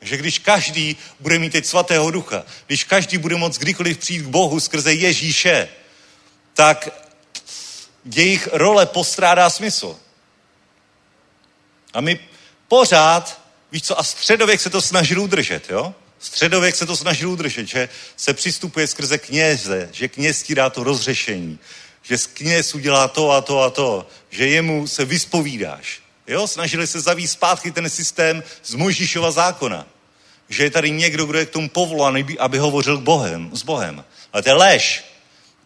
Že 0.00 0.16
když 0.16 0.38
každý 0.38 0.96
bude 1.20 1.38
mít 1.38 1.52
teď 1.52 1.66
svatého 1.66 2.10
ducha, 2.10 2.44
když 2.66 2.84
každý 2.84 3.18
bude 3.18 3.36
moct 3.36 3.58
kdykoliv 3.58 3.98
přijít 3.98 4.22
k 4.22 4.26
Bohu 4.28 4.60
skrze 4.60 4.94
Ježíše, 4.94 5.68
tak 6.54 6.88
jejich 8.04 8.48
role 8.52 8.86
postrádá 8.86 9.50
smysl. 9.50 9.96
A 11.94 12.00
my 12.00 12.20
pořád, 12.68 13.37
víš 13.72 13.82
co, 13.82 14.00
a 14.00 14.02
středověk 14.02 14.60
se 14.60 14.70
to 14.70 14.82
snažil 14.82 15.22
udržet, 15.22 15.70
jo? 15.70 15.94
Středověk 16.18 16.76
se 16.76 16.86
to 16.86 16.96
snažil 16.96 17.30
udržet, 17.30 17.66
že 17.66 17.88
se 18.16 18.34
přistupuje 18.34 18.86
skrze 18.86 19.18
kněze, 19.18 19.88
že 19.92 20.08
kněz 20.08 20.42
ti 20.42 20.54
dá 20.54 20.70
to 20.70 20.84
rozřešení, 20.84 21.58
že 22.02 22.16
kněz 22.32 22.74
udělá 22.74 23.08
to 23.08 23.30
a 23.30 23.40
to 23.40 23.62
a 23.62 23.70
to, 23.70 24.06
že 24.30 24.46
jemu 24.46 24.86
se 24.86 25.04
vyspovídáš. 25.04 26.00
Jo? 26.26 26.46
Snažili 26.46 26.86
se 26.86 27.00
zavíst 27.00 27.32
zpátky 27.32 27.70
ten 27.70 27.90
systém 27.90 28.42
z 28.64 28.74
Mojžíšova 28.74 29.30
zákona. 29.30 29.86
Že 30.48 30.64
je 30.64 30.70
tady 30.70 30.90
někdo, 30.90 31.26
kdo 31.26 31.38
je 31.38 31.46
k 31.46 31.50
tomu 31.50 31.68
povolaný, 31.68 32.26
aby 32.38 32.58
hovořil 32.58 32.98
k 32.98 33.02
Bohem, 33.02 33.50
s 33.52 33.62
Bohem. 33.62 34.04
Ale 34.32 34.42
to 34.42 34.48
je 34.48 34.54
lež. 34.54 35.04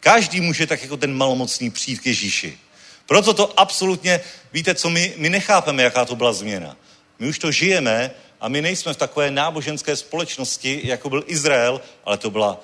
Každý 0.01 0.41
může 0.41 0.67
tak 0.67 0.83
jako 0.83 0.97
ten 0.97 1.17
malomocný 1.17 1.71
přijít 1.71 2.01
k 2.01 2.07
Ježíši. 2.07 2.59
Proto 3.07 3.35
to 3.35 3.61
absolutně, 3.61 4.21
víte 4.53 4.75
co, 4.75 4.91
my, 4.91 5.15
my 5.17 5.31
nechápeme, 5.31 5.83
jaká 5.83 6.05
to 6.05 6.17
byla 6.17 6.33
změna. 6.33 6.77
My 7.23 7.29
už 7.29 7.39
to 7.39 7.53
žijeme 7.53 8.11
a 8.41 8.49
my 8.49 8.63
nejsme 8.63 8.95
v 8.95 8.97
takové 8.97 9.31
náboženské 9.31 9.97
společnosti, 9.97 10.81
jako 10.85 11.11
byl 11.11 11.25
Izrael, 11.27 11.81
ale 12.05 12.19
to 12.19 12.31
byla 12.31 12.61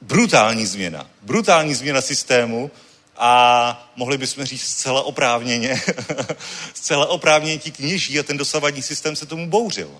brutální 0.00 0.66
změna. 0.66 1.10
Brutální 1.22 1.74
změna 1.74 2.00
systému 2.00 2.70
a 3.16 3.92
mohli 3.96 4.18
bychom 4.18 4.44
říct 4.44 4.62
zcela 4.62 5.02
oprávněně, 5.02 5.82
zcela 6.74 7.06
oprávněně 7.06 7.58
ti 7.58 7.70
kněží 7.70 8.18
a 8.18 8.22
ten 8.22 8.36
dosavadní 8.36 8.82
systém 8.82 9.16
se 9.16 9.26
tomu 9.26 9.50
bouřil. 9.50 9.90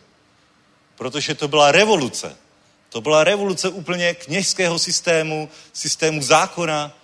Protože 0.97 1.35
to 1.35 1.49
byla 1.49 1.72
revoluce. 1.72 2.37
To 2.89 3.01
byla 3.01 3.25
revoluce 3.25 3.68
úplně 3.68 4.14
kněžského 4.14 4.79
systému, 4.79 5.49
systému 5.72 6.22
zákona. 6.22 6.99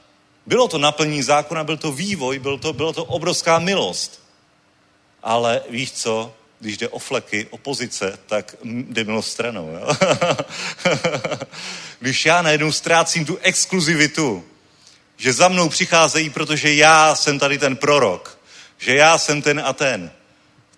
Bylo 0.46 0.68
to 0.68 0.78
naplnění 0.78 1.22
zákona, 1.22 1.64
byl 1.64 1.76
to 1.76 1.92
vývoj, 1.92 2.38
byl 2.38 2.58
to, 2.58 2.72
bylo 2.72 2.92
to 2.92 3.04
obrovská 3.04 3.58
milost. 3.58 4.22
Ale 5.22 5.62
víš 5.70 5.92
co, 5.92 6.34
když 6.60 6.78
jde 6.78 6.88
o 6.88 6.98
fleky, 6.98 7.46
o 7.50 7.58
pozice, 7.58 8.18
tak 8.26 8.54
jde 8.64 9.04
milost 9.04 9.30
stranou. 9.30 9.72
Jo? 9.72 9.96
když 11.98 12.26
já 12.26 12.42
najednou 12.42 12.72
ztrácím 12.72 13.24
tu 13.24 13.38
exkluzivitu, 13.38 14.44
že 15.16 15.32
za 15.32 15.48
mnou 15.48 15.68
přicházejí, 15.68 16.30
protože 16.30 16.74
já 16.74 17.14
jsem 17.14 17.38
tady 17.38 17.58
ten 17.58 17.76
prorok, 17.76 18.38
že 18.78 18.94
já 18.94 19.18
jsem 19.18 19.42
ten 19.42 19.62
a 19.64 19.72
ten, 19.72 20.10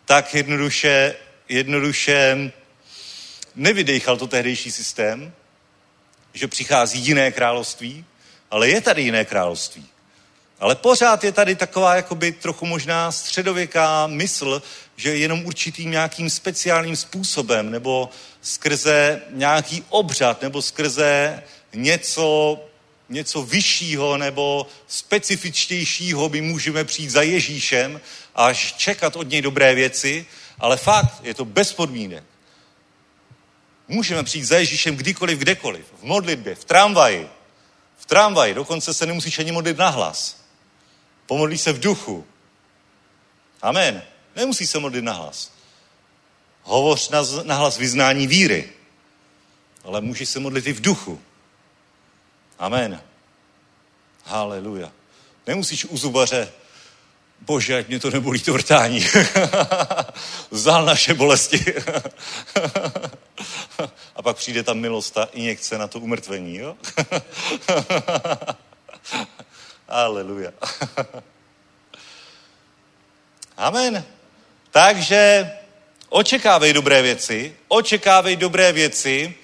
tak 0.04 0.34
jednoduše, 0.34 1.14
jednoduše 1.48 2.52
nevydechal 3.54 4.16
to 4.16 4.26
tehdejší 4.26 4.70
systém, 4.70 5.32
že 6.32 6.48
přichází 6.48 7.00
jiné 7.00 7.32
království, 7.32 8.04
ale 8.50 8.68
je 8.68 8.80
tady 8.80 9.02
jiné 9.02 9.24
království. 9.24 9.88
Ale 10.62 10.74
pořád 10.74 11.24
je 11.24 11.32
tady 11.32 11.56
taková 11.56 11.96
jakoby 11.96 12.32
trochu 12.32 12.66
možná 12.66 13.12
středověká 13.12 14.06
mysl, 14.06 14.62
že 14.96 15.16
jenom 15.16 15.46
určitým 15.46 15.90
nějakým 15.90 16.30
speciálním 16.30 16.96
způsobem 16.96 17.70
nebo 17.70 18.10
skrze 18.42 19.22
nějaký 19.30 19.84
obřad 19.88 20.42
nebo 20.42 20.62
skrze 20.62 21.42
něco, 21.74 22.58
něco 23.08 23.42
vyššího 23.42 24.16
nebo 24.16 24.66
specifičtějšího 24.86 26.28
my 26.28 26.40
můžeme 26.40 26.84
přijít 26.84 27.10
za 27.10 27.22
Ježíšem 27.22 28.00
až 28.34 28.72
čekat 28.72 29.16
od 29.16 29.28
něj 29.28 29.42
dobré 29.42 29.74
věci, 29.74 30.26
ale 30.58 30.76
fakt 30.76 31.14
je 31.22 31.34
to 31.34 31.44
bez 31.44 31.72
podmínek. 31.72 32.24
Můžeme 33.88 34.22
přijít 34.22 34.44
za 34.44 34.58
Ježíšem 34.58 34.96
kdykoliv, 34.96 35.38
kdekoliv. 35.38 35.84
V 36.00 36.02
modlitbě, 36.02 36.54
v 36.54 36.64
tramvaji. 36.64 37.28
V 37.96 38.06
tramvaji, 38.06 38.54
dokonce 38.54 38.94
se 38.94 39.06
nemusíš 39.06 39.38
ani 39.38 39.52
modlit 39.52 39.78
na 39.78 39.88
hlas. 39.88 40.41
Pomodlí 41.32 41.58
se 41.58 41.72
v 41.72 41.80
duchu. 41.80 42.26
Amen. 43.62 44.02
Nemusí 44.36 44.66
se 44.66 44.78
modlit 44.78 45.04
na 45.04 45.12
hlas. 45.12 45.52
Hovoř 46.62 47.08
na, 47.08 47.22
na 47.42 47.54
hlas 47.54 47.78
vyznání 47.78 48.26
víry. 48.26 48.72
Ale 49.84 50.00
můžeš 50.00 50.28
se 50.28 50.40
modlit 50.40 50.66
i 50.66 50.72
v 50.72 50.80
duchu. 50.80 51.22
Amen. 52.58 53.02
Haleluja. 54.24 54.92
Nemusíš 55.46 55.84
u 55.84 55.96
zubaře 55.96 56.52
bože, 57.40 57.78
ať 57.78 57.88
mě 57.88 58.00
to 58.00 58.10
nebolí 58.10 58.40
to 58.40 58.52
vrtání. 58.52 59.06
Vzal 60.50 60.84
naše 60.84 61.14
bolesti. 61.14 61.64
a 64.16 64.22
pak 64.22 64.36
přijde 64.36 64.62
ta 64.62 64.74
milost, 64.74 65.14
ta 65.14 65.24
injekce 65.24 65.78
na 65.78 65.88
to 65.88 66.00
umrtvení, 66.00 66.56
jo? 66.56 66.76
Aleluja. 69.92 70.52
Amen. 73.56 74.04
Takže 74.70 75.50
očekávej 76.08 76.72
dobré 76.72 77.02
věci, 77.02 77.56
očekávej 77.68 78.36
dobré 78.36 78.72
věci 78.72 79.34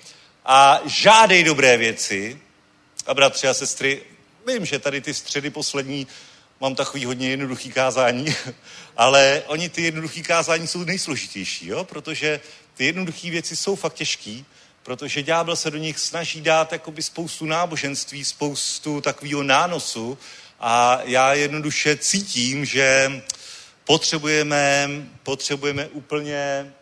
a 0.45 0.81
žádej 0.87 1.45
dobré 1.45 1.77
věci. 1.77 2.41
A 3.07 3.15
bratři 3.15 3.49
a 3.49 3.55
sestry, 3.55 4.03
vím, 4.47 4.67
že 4.67 4.79
tady 4.79 5.01
ty 5.01 5.15
středy 5.15 5.51
poslední 5.51 6.07
mám 6.61 6.75
takový 6.75 7.05
hodně 7.05 7.31
jednoduchý 7.31 7.73
kázání, 7.73 8.35
ale 8.97 9.43
oni 9.47 9.69
ty 9.69 9.83
jednoduchý 9.83 10.23
kázání 10.23 10.67
jsou 10.67 10.85
nejsložitější, 10.85 11.67
jo? 11.67 11.85
protože 11.85 12.41
ty 12.75 12.85
jednoduché 12.85 13.31
věci 13.31 13.57
jsou 13.57 13.77
fakt 13.77 13.95
těžký, 13.95 14.47
protože 14.89 15.22
ďábel 15.22 15.57
se 15.57 15.70
do 15.70 15.78
nich 15.78 15.99
snaží 15.99 16.41
dát 16.41 16.72
jakoby 16.72 17.03
spoustu 17.03 17.47
náboženství, 17.47 18.24
spoustu 18.24 19.01
takového 19.01 19.43
nánosu 19.43 20.18
a 20.61 21.01
já 21.05 21.34
jednoduše 21.34 21.97
cítím, 21.97 22.64
že 22.64 23.12
potřebujeme, 23.84 24.89
potřebujeme 25.22 25.86
úplně, 25.86 26.72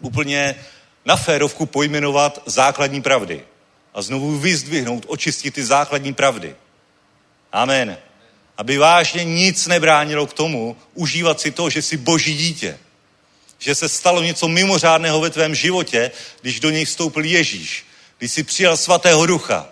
úplně 0.00 0.64
na 1.04 1.16
férovku 1.16 1.66
pojmenovat 1.66 2.42
základní 2.46 3.02
pravdy 3.02 3.44
a 3.94 4.02
znovu 4.02 4.38
vyzdvihnout, 4.38 5.04
očistit 5.08 5.54
ty 5.54 5.64
základní 5.64 6.14
pravdy. 6.14 6.56
Amen 7.52 7.96
aby 8.58 8.78
vážně 8.78 9.24
nic 9.24 9.66
nebránilo 9.66 10.26
k 10.26 10.32
tomu 10.32 10.76
užívat 10.94 11.40
si 11.40 11.50
to, 11.50 11.70
že 11.70 11.82
jsi 11.82 11.96
boží 11.96 12.36
dítě. 12.36 12.78
Že 13.62 13.74
se 13.74 13.88
stalo 13.88 14.22
něco 14.22 14.48
mimořádného 14.48 15.20
ve 15.20 15.30
tvém 15.30 15.54
životě, 15.54 16.10
když 16.40 16.60
do 16.60 16.70
něj 16.70 16.84
vstoupil 16.84 17.24
Ježíš, 17.24 17.84
když 18.18 18.32
jsi 18.32 18.42
přijal 18.42 18.76
svatého 18.76 19.26
ducha. 19.26 19.68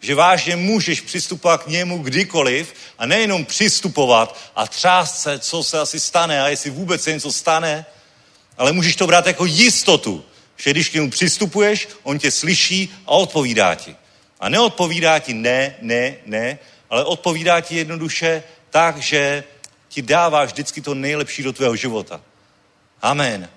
Že 0.00 0.14
vážně 0.14 0.56
můžeš 0.56 1.00
přistupovat 1.00 1.62
k 1.62 1.66
němu 1.66 1.98
kdykoliv 1.98 2.74
a 2.98 3.06
nejenom 3.06 3.44
přistupovat 3.44 4.38
a 4.56 4.66
třást 4.66 5.22
se, 5.22 5.38
co 5.38 5.62
se 5.62 5.80
asi 5.80 6.00
stane 6.00 6.42
a 6.42 6.48
jestli 6.48 6.70
vůbec 6.70 7.02
se 7.02 7.12
něco 7.12 7.32
stane, 7.32 7.86
ale 8.58 8.72
můžeš 8.72 8.96
to 8.96 9.06
brát 9.06 9.26
jako 9.26 9.44
jistotu, 9.44 10.24
že 10.56 10.70
když 10.70 10.88
k 10.88 10.94
němu 10.94 11.10
přistupuješ, 11.10 11.88
on 12.02 12.18
tě 12.18 12.30
slyší 12.30 12.94
a 13.06 13.10
odpovídá 13.10 13.74
ti. 13.74 13.96
A 14.40 14.48
neodpovídá 14.48 15.18
ti 15.18 15.34
ne, 15.34 15.74
ne, 15.80 16.16
ne, 16.26 16.58
ale 16.90 17.04
odpovídá 17.04 17.60
ti 17.60 17.76
jednoduše 17.76 18.42
tak, 18.70 18.98
že 18.98 19.44
ti 19.88 20.02
dává 20.02 20.44
vždycky 20.44 20.80
to 20.80 20.94
nejlepší 20.94 21.42
do 21.42 21.52
tvého 21.52 21.76
života. 21.76 22.20
Amen. 23.02 23.48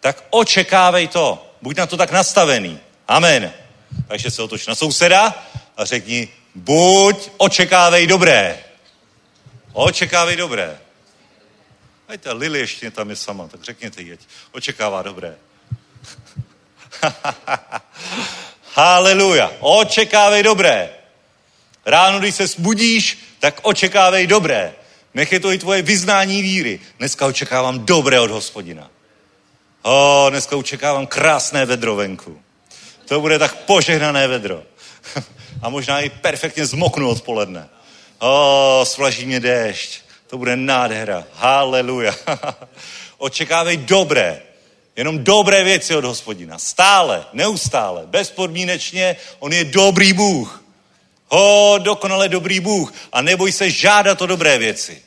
Tak 0.00 0.24
očekávej 0.30 1.08
to. 1.08 1.56
Buď 1.62 1.76
na 1.76 1.86
to 1.86 1.96
tak 1.96 2.10
nastavený. 2.10 2.80
Amen. 3.08 3.52
Takže 4.08 4.30
se 4.30 4.42
otoč 4.42 4.66
na 4.66 4.74
souseda 4.74 5.44
a 5.76 5.84
řekni, 5.84 6.28
buď 6.54 7.30
očekávej 7.36 8.06
dobré. 8.06 8.58
Očekávej 9.72 10.36
dobré. 10.36 10.78
Hejte, 12.08 12.32
Lily 12.32 12.58
ještě 12.58 12.90
tam 12.90 13.10
je 13.10 13.16
sama, 13.16 13.48
tak 13.48 13.62
řekněte 13.62 14.02
jí, 14.02 14.18
očekává 14.52 15.02
dobré. 15.02 15.36
Haleluja. 18.74 19.52
Očekávej 19.60 20.42
dobré. 20.42 20.90
Ráno, 21.86 22.18
když 22.18 22.34
se 22.34 22.46
zbudíš, 22.46 23.18
tak 23.38 23.60
očekávej 23.62 24.26
dobré. 24.26 24.74
Nech 25.14 25.32
je 25.32 25.40
to 25.40 25.52
i 25.52 25.58
tvoje 25.58 25.82
vyznání 25.82 26.42
víry. 26.42 26.80
Dneska 26.98 27.26
očekávám 27.26 27.78
dobré 27.78 28.20
od 28.20 28.30
hospodina. 28.30 28.90
O, 29.82 30.26
dneska 30.30 30.56
očekávám 30.56 31.06
krásné 31.06 31.66
vedro 31.66 31.96
venku. 31.96 32.42
To 33.08 33.20
bude 33.20 33.38
tak 33.38 33.54
požehnané 33.54 34.28
vedro. 34.28 34.62
A 35.62 35.68
možná 35.68 36.00
i 36.00 36.10
perfektně 36.10 36.66
zmoknu 36.66 37.08
odpoledne. 37.08 37.68
O, 38.18 38.80
svlaží 38.84 39.26
mě 39.26 39.40
déšť. 39.40 40.00
To 40.26 40.38
bude 40.38 40.56
nádhera. 40.56 41.24
Haleluja. 41.32 42.14
Očekávej 43.18 43.76
dobré. 43.76 44.42
Jenom 44.96 45.24
dobré 45.24 45.64
věci 45.64 45.96
od 45.96 46.04
hospodina. 46.04 46.58
Stále, 46.58 47.26
neustále, 47.32 48.06
bezpodmínečně. 48.06 49.16
On 49.38 49.52
je 49.52 49.64
dobrý 49.64 50.12
Bůh. 50.12 50.61
Ho, 51.34 51.78
dokonale 51.78 52.28
dobrý 52.28 52.60
Bůh. 52.60 52.94
A 53.12 53.22
neboj 53.22 53.52
se 53.52 53.70
žádat 53.70 54.22
o 54.22 54.26
dobré 54.26 54.58
věci. 54.58 55.02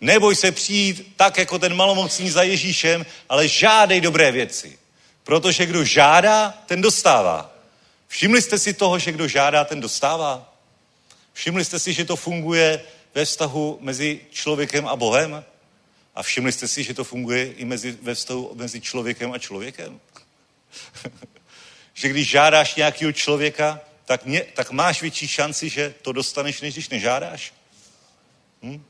Neboj 0.00 0.36
se 0.36 0.52
přijít 0.52 1.12
tak, 1.16 1.38
jako 1.38 1.58
ten 1.58 1.76
malomocný 1.76 2.30
za 2.30 2.42
Ježíšem, 2.42 3.06
ale 3.28 3.48
žádej 3.48 4.00
dobré 4.00 4.32
věci. 4.32 4.78
Protože 5.24 5.66
kdo 5.66 5.84
žádá, 5.84 6.54
ten 6.66 6.80
dostává. 6.80 7.52
Všimli 8.08 8.42
jste 8.42 8.58
si 8.58 8.74
toho, 8.74 8.98
že 8.98 9.12
kdo 9.12 9.28
žádá, 9.28 9.64
ten 9.64 9.80
dostává? 9.80 10.54
Všimli 11.32 11.64
jste 11.64 11.78
si, 11.78 11.92
že 11.92 12.04
to 12.04 12.16
funguje 12.16 12.80
ve 13.14 13.24
vztahu 13.24 13.78
mezi 13.80 14.20
člověkem 14.30 14.86
a 14.86 14.96
Bohem? 14.96 15.44
A 16.14 16.22
všimli 16.22 16.52
jste 16.52 16.68
si, 16.68 16.84
že 16.84 16.94
to 16.94 17.04
funguje 17.04 17.52
i 17.52 17.64
mezi, 17.64 17.98
ve 18.02 18.14
vztahu 18.14 18.52
mezi 18.54 18.80
člověkem 18.80 19.32
a 19.32 19.38
člověkem? 19.38 20.00
že 21.94 22.08
když 22.08 22.28
žádáš 22.28 22.74
nějakého 22.74 23.12
člověka, 23.12 23.80
tak, 24.10 24.26
mě, 24.26 24.40
tak 24.40 24.70
máš 24.70 25.02
větší 25.02 25.28
šanci, 25.28 25.68
že 25.68 25.94
to 26.02 26.12
dostaneš, 26.12 26.60
než 26.60 26.74
když 26.74 26.88
nežádáš. 26.88 27.52
Hm? 28.62 28.84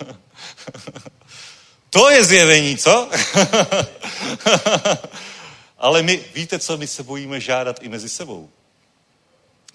to 1.90 2.10
je 2.10 2.24
zjevení, 2.24 2.76
co? 2.76 3.10
Ale 5.78 6.02
my, 6.02 6.24
víte 6.34 6.58
co, 6.58 6.76
my 6.76 6.86
se 6.86 7.02
bojíme 7.02 7.40
žádat 7.40 7.82
i 7.82 7.88
mezi 7.88 8.08
sebou. 8.08 8.50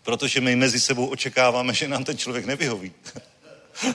Protože 0.03 0.41
my 0.41 0.55
mezi 0.55 0.79
sebou 0.79 1.05
očekáváme, 1.05 1.73
že 1.73 1.87
nám 1.87 2.03
ten 2.03 2.17
člověk 2.17 2.45
nevyhoví. 2.45 2.93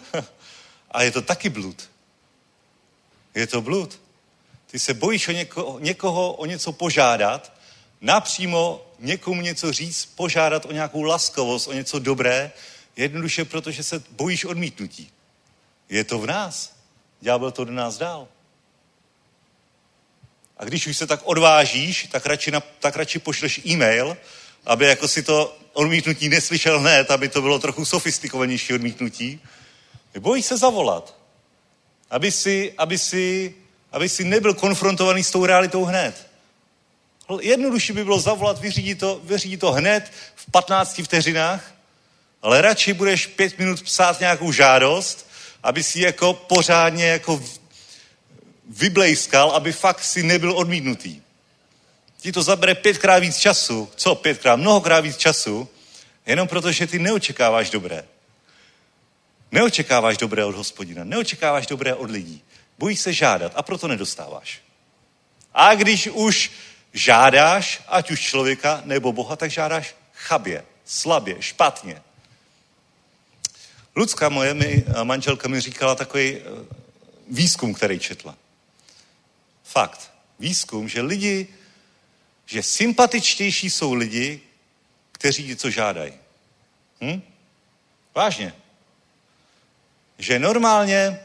A 0.91 1.03
je 1.03 1.11
to 1.11 1.23
taky 1.23 1.49
blud. 1.49 1.91
Je 3.35 3.47
to 3.47 3.61
blud. 3.61 4.01
Ty 4.67 4.79
se 4.79 4.95
bojíš 4.95 5.29
o 5.29 5.33
někoho, 5.33 5.79
někoho 5.79 6.33
o 6.33 6.47
něco 6.47 6.73
požádat, 6.73 7.56
napřímo 8.07 8.87
někomu 8.99 9.41
něco 9.41 9.73
říct, 9.73 10.07
požádat 10.07 10.65
o 10.65 10.73
nějakou 10.73 11.03
laskavost, 11.03 11.69
o 11.69 11.73
něco 11.73 11.99
dobré, 11.99 12.53
jednoduše 12.97 13.45
protože 13.45 13.83
se 13.83 14.03
bojíš 14.11 14.45
odmítnutí. 14.45 15.11
Je 15.89 16.05
to 16.05 16.19
v 16.19 16.27
nás. 16.27 16.73
Ďábel 17.21 17.51
to 17.51 17.65
do 17.65 17.73
nás 17.73 17.99
dál. 17.99 18.29
A 20.57 20.65
když 20.65 20.87
už 20.87 20.97
se 20.97 21.07
tak 21.07 21.21
odvážíš, 21.25 22.09
tak 22.11 22.27
radši, 22.27 22.51
na, 22.51 22.61
tak 22.61 22.97
radši 22.97 23.19
pošleš 23.19 23.61
e-mail, 23.67 24.17
aby 24.65 24.87
jako 24.87 25.09
si 25.09 25.23
to 25.23 25.57
odmítnutí 25.73 26.29
neslyšel 26.29 26.81
hned, 26.81 27.11
aby 27.11 27.29
to 27.29 27.43
bylo 27.43 27.59
trochu 27.59 27.85
sofistikovanější 27.85 28.75
odmítnutí. 28.75 29.41
Bojí 30.19 30.43
se 30.43 30.57
zavolat. 30.57 31.17
Aby 32.11 32.33
si, 32.33 32.73
aby, 32.79 32.99
si, 32.99 33.55
aby 33.93 34.09
si 34.09 34.25
nebyl 34.25 34.55
konfrontovaný 34.55 35.25
s 35.25 35.31
tou 35.31 35.47
realitou 35.47 35.85
hned. 35.85 36.26
Jednodušší 37.41 37.93
by 37.93 38.05
bylo 38.05 38.21
zavolat, 38.21 38.61
vyřídit 38.61 38.99
to, 38.99 39.21
vyřídit 39.25 39.61
to 39.61 39.73
hned 39.73 40.13
v 40.35 40.51
15 40.51 41.01
vteřinách, 41.03 41.73
ale 42.43 42.63
radši 42.63 42.93
budeš 42.93 43.27
pět 43.27 43.59
minut 43.59 43.83
psát 43.83 44.21
nějakou 44.21 44.53
žádost, 44.53 45.27
aby 45.63 45.83
si 45.83 46.01
jako 46.01 46.35
pořádně 46.35 47.07
jako 47.07 47.43
vyblejskal, 48.69 49.51
aby 49.51 49.73
fakt 49.73 50.05
si 50.05 50.23
nebyl 50.23 50.53
odmítnutý. 50.53 51.21
Ti 52.21 52.33
to 52.33 52.43
zabere 52.43 52.75
pětkrát 52.75 53.23
víc 53.23 53.37
času, 53.37 53.89
co 53.97 54.15
pětkrát, 54.15 54.59
mnohokrát 54.59 55.01
víc 55.01 55.17
času, 55.17 55.69
jenom 56.27 56.49
proto, 56.49 56.73
že 56.73 56.87
ty 56.87 56.99
neočekáváš 56.99 57.71
dobré. 57.71 58.05
Neočekáváš 59.53 60.17
dobré 60.17 60.45
od 60.45 60.55
hospodina, 60.55 61.05
neočekáváš 61.05 61.67
dobré 61.67 61.95
od 61.95 62.11
lidí. 62.11 62.43
Bojíš 62.79 63.01
se 63.01 63.13
žádat 63.13 63.53
a 63.55 63.63
proto 63.63 63.89
nedostáváš. 63.89 64.61
A 65.55 65.75
když 65.75 66.07
už 66.07 66.51
žádáš, 66.97 67.83
ať 67.89 68.11
už 68.11 68.21
člověka 68.21 68.83
nebo 68.85 69.13
Boha, 69.13 69.37
tak 69.37 69.51
žádáš 69.51 69.95
chabě, 70.13 70.65
slabě, 70.85 71.37
špatně. 71.43 72.03
Lucka 73.97 74.29
moje, 74.29 74.55
mi, 74.55 74.85
manželka 75.03 75.49
mi 75.49 75.61
říkala 75.61 75.95
takový 75.95 76.37
eh, 76.37 76.43
výzkum, 77.29 77.75
který 77.75 77.99
četla. 77.99 78.37
Fakt. 79.65 80.13
Výzkum, 80.39 80.89
že 80.89 81.01
lidi, 81.01 81.49
že 82.47 82.63
sympatičtější 82.63 83.71
jsou 83.71 83.95
lidi, 83.95 84.41
kteří 85.13 85.49
něco 85.49 85.71
žádají. 85.71 86.13
Hm? 87.01 87.23
Vážně. 88.15 88.55
Že 90.19 90.39
normálně, 90.39 91.21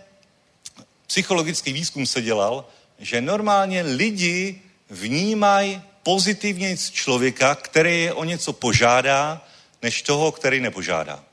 psychologický 1.08 1.74
výzkum 1.74 2.06
se 2.06 2.22
dělal, 2.22 2.66
že 3.00 3.22
normálně 3.22 3.82
lidi 3.82 4.62
vnímají 4.92 5.82
pozitivně 6.04 6.78
člověka, 6.78 7.56
který 7.56 8.02
je 8.02 8.14
o 8.14 8.24
něco 8.24 8.54
požádá, 8.54 9.46
než 9.82 10.02
toho, 10.02 10.32
který 10.32 10.60
nepožádá. 10.60 11.24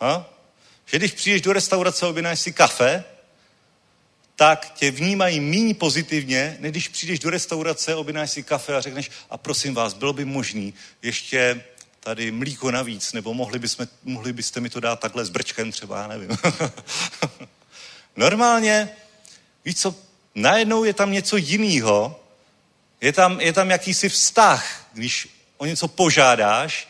Ha? 0.00 0.30
Že 0.86 0.98
když 0.98 1.12
přijdeš 1.12 1.42
do 1.42 1.52
restaurace 1.52 2.06
a 2.06 2.08
objednáš 2.08 2.40
si 2.40 2.52
kafe, 2.52 3.04
tak 4.36 4.72
tě 4.74 4.90
vnímají 4.90 5.40
méně 5.40 5.74
pozitivně, 5.74 6.56
než 6.60 6.70
když 6.70 6.88
přijdeš 6.88 7.18
do 7.18 7.30
restaurace, 7.30 7.94
objednáš 7.94 8.30
si 8.30 8.42
kafe 8.42 8.76
a 8.76 8.80
řekneš, 8.80 9.10
a 9.30 9.36
prosím 9.36 9.74
vás, 9.74 9.94
bylo 9.94 10.12
by 10.12 10.24
možný 10.24 10.74
ještě 11.02 11.64
tady 12.00 12.30
mlíko 12.30 12.70
navíc, 12.70 13.12
nebo 13.12 13.34
mohli, 13.34 13.58
bychom, 13.58 13.88
mohli 14.04 14.32
byste 14.32 14.60
mi 14.60 14.70
to 14.70 14.80
dát 14.80 15.00
takhle 15.00 15.24
s 15.24 15.30
brčkem 15.30 15.72
třeba, 15.72 16.00
já 16.00 16.06
nevím. 16.06 16.30
Normálně, 18.16 18.88
víš 19.64 19.76
co, 19.76 19.94
najednou 20.34 20.84
je 20.84 20.92
tam 20.92 21.12
něco 21.12 21.36
jiného, 21.36 22.20
je 23.00 23.12
tam, 23.12 23.40
je 23.40 23.52
tam 23.52 23.70
jakýsi 23.70 24.08
vztah, 24.08 24.86
když 24.92 25.28
o 25.56 25.66
něco 25.66 25.88
požádáš, 25.88 26.88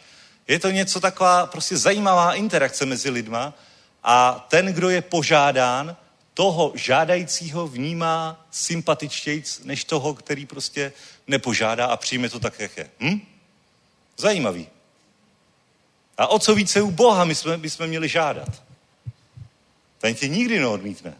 je 0.48 0.58
to 0.58 0.70
něco 0.70 1.00
taková 1.00 1.46
prostě 1.46 1.76
zajímavá 1.76 2.34
interakce 2.34 2.86
mezi 2.86 3.10
lidma 3.10 3.54
a 4.02 4.46
ten, 4.48 4.66
kdo 4.66 4.90
je 4.90 5.02
požádán, 5.02 5.96
toho 6.34 6.72
žádajícího 6.74 7.68
vnímá 7.68 8.46
sympatičtějc, 8.50 9.60
než 9.64 9.84
toho, 9.84 10.14
který 10.14 10.46
prostě 10.46 10.92
nepožádá 11.26 11.86
a 11.86 11.96
přijme 11.96 12.28
to 12.28 12.40
tak, 12.40 12.60
jak 12.60 12.76
je. 12.76 12.90
Hm? 13.00 13.20
Zajímavý. 14.16 14.68
A 16.18 16.26
o 16.26 16.38
co 16.38 16.54
více 16.54 16.82
u 16.82 16.90
Boha 16.90 17.24
my 17.24 17.34
jsme, 17.34 17.58
bychom 17.58 17.86
měli 17.86 18.08
žádat? 18.08 18.62
Ten 19.98 20.14
tě 20.14 20.28
nikdy 20.28 20.58
neodmítne. 20.58 21.14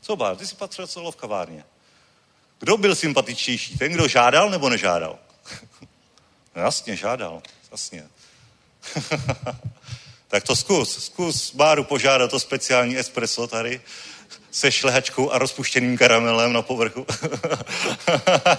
Co 0.00 0.16
bár, 0.16 0.36
ty 0.36 0.46
jsi 0.46 0.56
patřil 0.56 0.86
celo 0.86 1.12
v 1.12 1.16
kavárně. 1.16 1.64
Kdo 2.60 2.76
byl 2.76 2.94
sympatičtější? 2.94 3.78
Ten, 3.78 3.92
kdo 3.92 4.08
žádal 4.08 4.50
nebo 4.50 4.68
nežádal? 4.68 5.18
no 6.56 6.62
jasně, 6.62 6.96
žádal. 6.96 7.42
Jasně. 7.70 8.04
tak 10.28 10.44
to 10.44 10.56
zkus. 10.56 11.04
Zkus 11.04 11.54
Báru 11.54 11.84
požádat 11.84 12.32
o 12.32 12.40
speciální 12.40 12.98
espresso 12.98 13.46
tady 13.46 13.80
se 14.50 14.72
šlehačkou 14.72 15.30
a 15.30 15.38
rozpuštěným 15.38 15.98
karamelem 15.98 16.52
na 16.52 16.62
povrchu. 16.62 17.06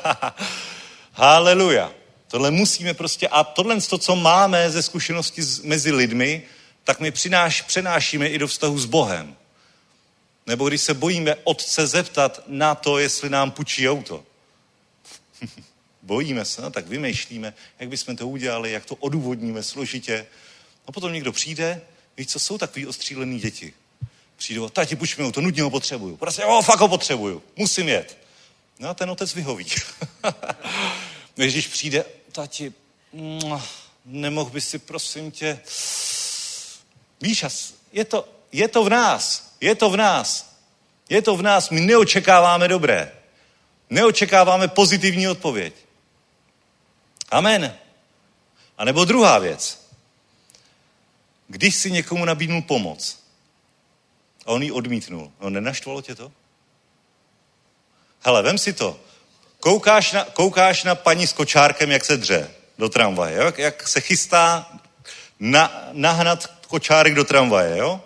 Haleluja. 1.13 1.91
Tohle 2.27 2.51
musíme 2.51 2.93
prostě, 2.93 3.27
a 3.27 3.43
tohle, 3.43 3.81
to, 3.81 3.97
co 3.97 4.15
máme 4.15 4.71
ze 4.71 4.83
zkušenosti 4.83 5.41
mezi 5.63 5.91
lidmi, 5.91 6.43
tak 6.83 6.99
my 6.99 7.11
přináš, 7.11 7.61
přenášíme 7.61 8.27
i 8.27 8.37
do 8.37 8.47
vztahu 8.47 8.79
s 8.79 8.85
Bohem. 8.85 9.35
Nebo 10.47 10.69
když 10.69 10.81
se 10.81 10.93
bojíme 10.93 11.35
otce 11.43 11.87
zeptat 11.87 12.43
na 12.47 12.75
to, 12.75 12.97
jestli 12.97 13.29
nám 13.29 13.51
půjčí 13.51 13.89
auto. 13.89 14.23
Bojíme 16.01 16.45
se, 16.45 16.61
no, 16.61 16.71
tak 16.71 16.87
vymýšlíme, 16.87 17.53
jak 17.79 17.89
bychom 17.89 18.15
to 18.15 18.27
udělali, 18.27 18.71
jak 18.71 18.85
to 18.85 18.95
odůvodníme 18.95 19.63
složitě. 19.63 20.27
A 20.87 20.91
potom 20.91 21.13
někdo 21.13 21.31
přijde, 21.31 21.81
víš, 22.17 22.27
co 22.27 22.39
jsou 22.39 22.57
takový 22.57 22.87
ostřílený 22.87 23.39
děti. 23.39 23.73
Přijdou, 24.35 24.69
tati, 24.69 24.95
půjč 24.95 25.17
mi 25.17 25.31
to, 25.31 25.41
nutně 25.41 25.63
ho 25.63 25.69
potřebuju. 25.69 26.17
Prostě, 26.17 26.41
jo, 26.41 26.61
fakt 26.61 26.79
ho 26.79 26.87
potřebuju, 26.87 27.43
musím 27.55 27.89
jet. 27.89 28.17
No 28.79 28.89
a 28.89 28.93
ten 28.93 29.09
otec 29.09 29.33
vyhoví. 29.33 29.65
Když 31.35 31.67
přijde, 31.67 32.05
tati, 32.31 32.73
nemohl 34.05 34.49
by 34.49 34.61
si, 34.61 34.79
prosím 34.79 35.31
tě, 35.31 35.59
víš, 37.21 37.45
je 37.91 38.05
to, 38.05 38.29
je 38.51 38.67
to 38.67 38.83
v 38.83 38.89
nás, 38.89 39.50
je 39.61 39.75
to 39.75 39.89
v 39.89 39.97
nás, 39.97 40.55
je 41.09 41.21
to 41.21 41.37
v 41.37 41.41
nás, 41.41 41.69
my 41.69 41.81
neočekáváme 41.81 42.67
dobré. 42.67 43.11
Neočekáváme 43.89 44.67
pozitivní 44.67 45.27
odpověď. 45.27 45.73
Amen. 47.31 47.77
A 48.77 48.85
nebo 48.85 49.05
druhá 49.05 49.39
věc. 49.39 49.87
Když 51.47 51.75
si 51.75 51.91
někomu 51.91 52.25
nabídnul 52.25 52.61
pomoc 52.61 53.19
a 54.45 54.47
on 54.47 54.63
ji 54.63 54.71
odmítnul, 54.71 55.31
no 55.41 55.49
nenaštvalo 55.49 56.01
tě 56.01 56.15
to? 56.15 56.31
Hele, 58.21 58.41
vem 58.41 58.57
si 58.57 58.73
to. 58.73 58.99
Koukáš 59.59 60.11
na, 60.11 60.25
koukáš 60.25 60.83
na 60.83 60.95
paní 60.95 61.27
s 61.27 61.33
kočárkem, 61.33 61.91
jak 61.91 62.05
se 62.05 62.17
dře 62.17 62.51
do 62.77 62.89
tramvaje, 62.89 63.37
jo? 63.37 63.53
jak 63.57 63.87
se 63.87 64.01
chystá 64.01 64.71
na, 65.39 65.89
nahnat 65.91 66.47
kočárek 66.67 67.15
do 67.15 67.23
tramvaje, 67.23 67.77
jo? 67.77 68.01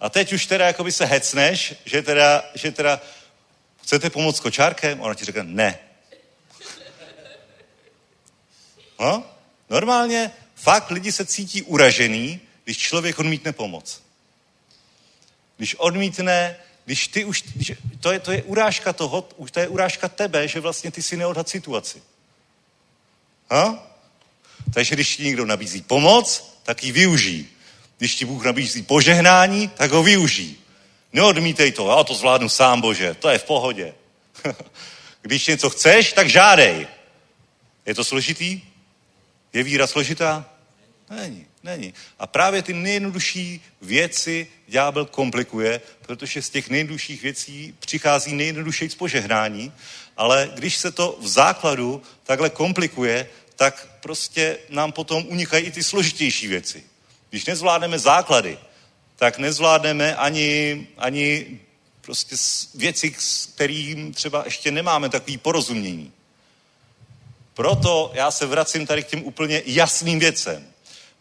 A 0.00 0.10
teď 0.10 0.32
už 0.32 0.46
teda 0.46 0.66
jakoby 0.66 0.92
se 0.92 1.04
hecneš, 1.04 1.74
že 1.84 2.02
teda, 2.02 2.44
že 2.54 2.72
teda 2.72 3.00
chcete 3.82 4.10
pomoct 4.10 4.40
kočárkem? 4.40 5.00
Ona 5.00 5.14
ti 5.14 5.24
řekne 5.24 5.42
ne. 5.42 5.78
No? 9.00 9.24
Normálně 9.70 10.30
fakt 10.54 10.90
lidi 10.90 11.12
se 11.12 11.26
cítí 11.26 11.62
uražený, 11.62 12.40
když 12.64 12.78
člověk 12.78 13.18
odmítne 13.18 13.52
pomoc. 13.52 14.02
Když 15.56 15.74
odmítne, 15.74 16.56
když 16.84 17.08
ty 17.08 17.24
už, 17.24 17.42
když, 17.42 17.72
to, 18.00 18.12
je, 18.12 18.20
to 18.20 18.32
je 18.32 18.42
urážka 18.42 18.92
toho, 18.92 19.28
už 19.36 19.50
to 19.50 19.60
je 19.60 19.68
urážka 19.68 20.08
tebe, 20.08 20.48
že 20.48 20.60
vlastně 20.60 20.90
ty 20.90 21.02
si 21.02 21.16
neodhad 21.16 21.48
situaci. 21.48 22.02
Ha? 23.50 23.86
Takže 24.74 24.94
když 24.94 25.16
ti 25.16 25.24
někdo 25.24 25.46
nabízí 25.46 25.82
pomoc, 25.82 26.56
tak 26.62 26.84
ji 26.84 26.92
využij. 26.92 27.46
Když 27.98 28.14
ti 28.14 28.24
Bůh 28.24 28.44
nabízí 28.44 28.82
požehnání, 28.82 29.68
tak 29.68 29.90
ho 29.90 30.02
využij. 30.02 30.54
Neodmítej 31.12 31.72
to, 31.72 31.88
já 31.88 32.04
to 32.04 32.14
zvládnu 32.14 32.48
sám, 32.48 32.80
Bože, 32.80 33.14
to 33.14 33.28
je 33.28 33.38
v 33.38 33.44
pohodě. 33.44 33.94
Když 35.22 35.46
něco 35.46 35.70
chceš, 35.70 36.12
tak 36.12 36.28
žádej. 36.28 36.86
Je 37.86 37.94
to 37.94 38.04
složitý? 38.04 38.60
Je 39.52 39.62
víra 39.62 39.86
složitá? 39.86 40.50
Není, 41.10 41.46
není. 41.62 41.94
A 42.18 42.26
právě 42.26 42.62
ty 42.62 42.74
nejjednodušší 42.74 43.60
věci 43.82 44.46
ďábel 44.68 45.04
komplikuje, 45.04 45.80
protože 46.00 46.42
z 46.42 46.50
těch 46.50 46.70
nejjednodušších 46.70 47.22
věcí 47.22 47.74
přichází 47.80 48.34
nejjednodušší 48.34 48.88
požehnání, 48.88 49.72
ale 50.16 50.50
když 50.54 50.76
se 50.76 50.92
to 50.92 51.18
v 51.20 51.28
základu 51.28 52.02
takhle 52.24 52.50
komplikuje, 52.50 53.28
tak 53.56 53.88
prostě 54.00 54.58
nám 54.68 54.92
potom 54.92 55.24
unikají 55.26 55.66
i 55.66 55.70
ty 55.70 55.82
složitější 55.82 56.46
věci. 56.46 56.84
Když 57.36 57.46
nezvládneme 57.46 57.98
základy, 57.98 58.58
tak 59.16 59.38
nezvládneme 59.38 60.16
ani, 60.16 60.86
ani 60.98 61.60
prostě 62.00 62.36
věci, 62.74 63.14
s 63.18 63.46
kterým 63.46 64.14
třeba 64.14 64.42
ještě 64.44 64.70
nemáme 64.70 65.08
takový 65.08 65.38
porozumění. 65.38 66.12
Proto 67.54 68.10
já 68.14 68.30
se 68.30 68.46
vracím 68.46 68.86
tady 68.86 69.02
k 69.02 69.06
těm 69.06 69.24
úplně 69.24 69.62
jasným 69.66 70.18
věcem. 70.18 70.66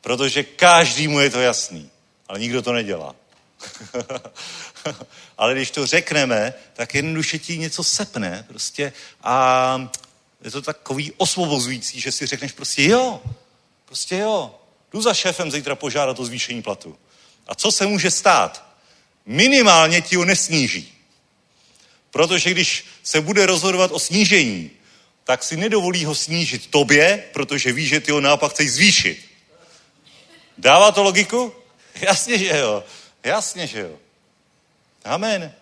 Protože 0.01 0.43
každému 0.43 1.19
je 1.19 1.29
to 1.29 1.39
jasný. 1.39 1.89
Ale 2.27 2.39
nikdo 2.39 2.61
to 2.61 2.73
nedělá. 2.73 3.15
ale 5.37 5.53
když 5.53 5.71
to 5.71 5.85
řekneme, 5.85 6.53
tak 6.73 6.95
jednoduše 6.95 7.39
ti 7.39 7.57
něco 7.57 7.83
sepne 7.83 8.45
prostě 8.47 8.93
a 9.23 9.89
je 10.43 10.51
to 10.51 10.61
takový 10.61 11.11
osvobozující, 11.17 11.99
že 11.99 12.11
si 12.11 12.25
řekneš 12.25 12.51
prostě 12.51 12.83
jo, 12.83 13.21
prostě 13.85 14.17
jo, 14.17 14.55
jdu 14.95 15.01
za 15.01 15.13
šéfem 15.13 15.51
zítra 15.51 15.75
požádat 15.75 16.19
o 16.19 16.25
zvýšení 16.25 16.61
platu. 16.61 16.97
A 17.47 17.55
co 17.55 17.71
se 17.71 17.87
může 17.87 18.11
stát? 18.11 18.65
Minimálně 19.25 20.01
ti 20.01 20.15
ho 20.15 20.25
nesníží. 20.25 20.93
Protože 22.11 22.51
když 22.51 22.85
se 23.03 23.21
bude 23.21 23.45
rozhodovat 23.45 23.91
o 23.91 23.99
snížení, 23.99 24.71
tak 25.23 25.43
si 25.43 25.57
nedovolí 25.57 26.05
ho 26.05 26.15
snížit 26.15 26.67
tobě, 26.67 27.23
protože 27.33 27.71
ví, 27.71 27.87
že 27.87 27.99
ty 27.99 28.11
ho 28.11 28.21
naopak 28.21 28.51
chceš 28.51 28.71
zvýšit. 28.71 29.25
Dává 30.57 30.91
to 30.91 31.03
logiku? 31.03 31.55
Jasně, 32.01 32.37
že 32.37 32.57
jo. 32.57 32.83
Jasně, 33.23 33.67
že 33.67 33.79
jo. 33.79 33.99
Amen. 35.03 35.53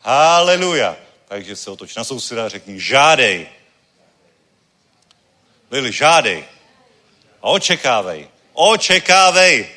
Haleluja. 0.00 0.96
Takže 1.28 1.56
se 1.56 1.70
otoč 1.70 1.94
na 1.94 2.04
souseda 2.04 2.46
a 2.46 2.48
řekni, 2.48 2.80
žádej. 2.80 3.46
Lili, 5.70 5.92
žádej. 5.92 6.57
Očekávej. 7.40 8.28
Očekávej. 8.52 9.68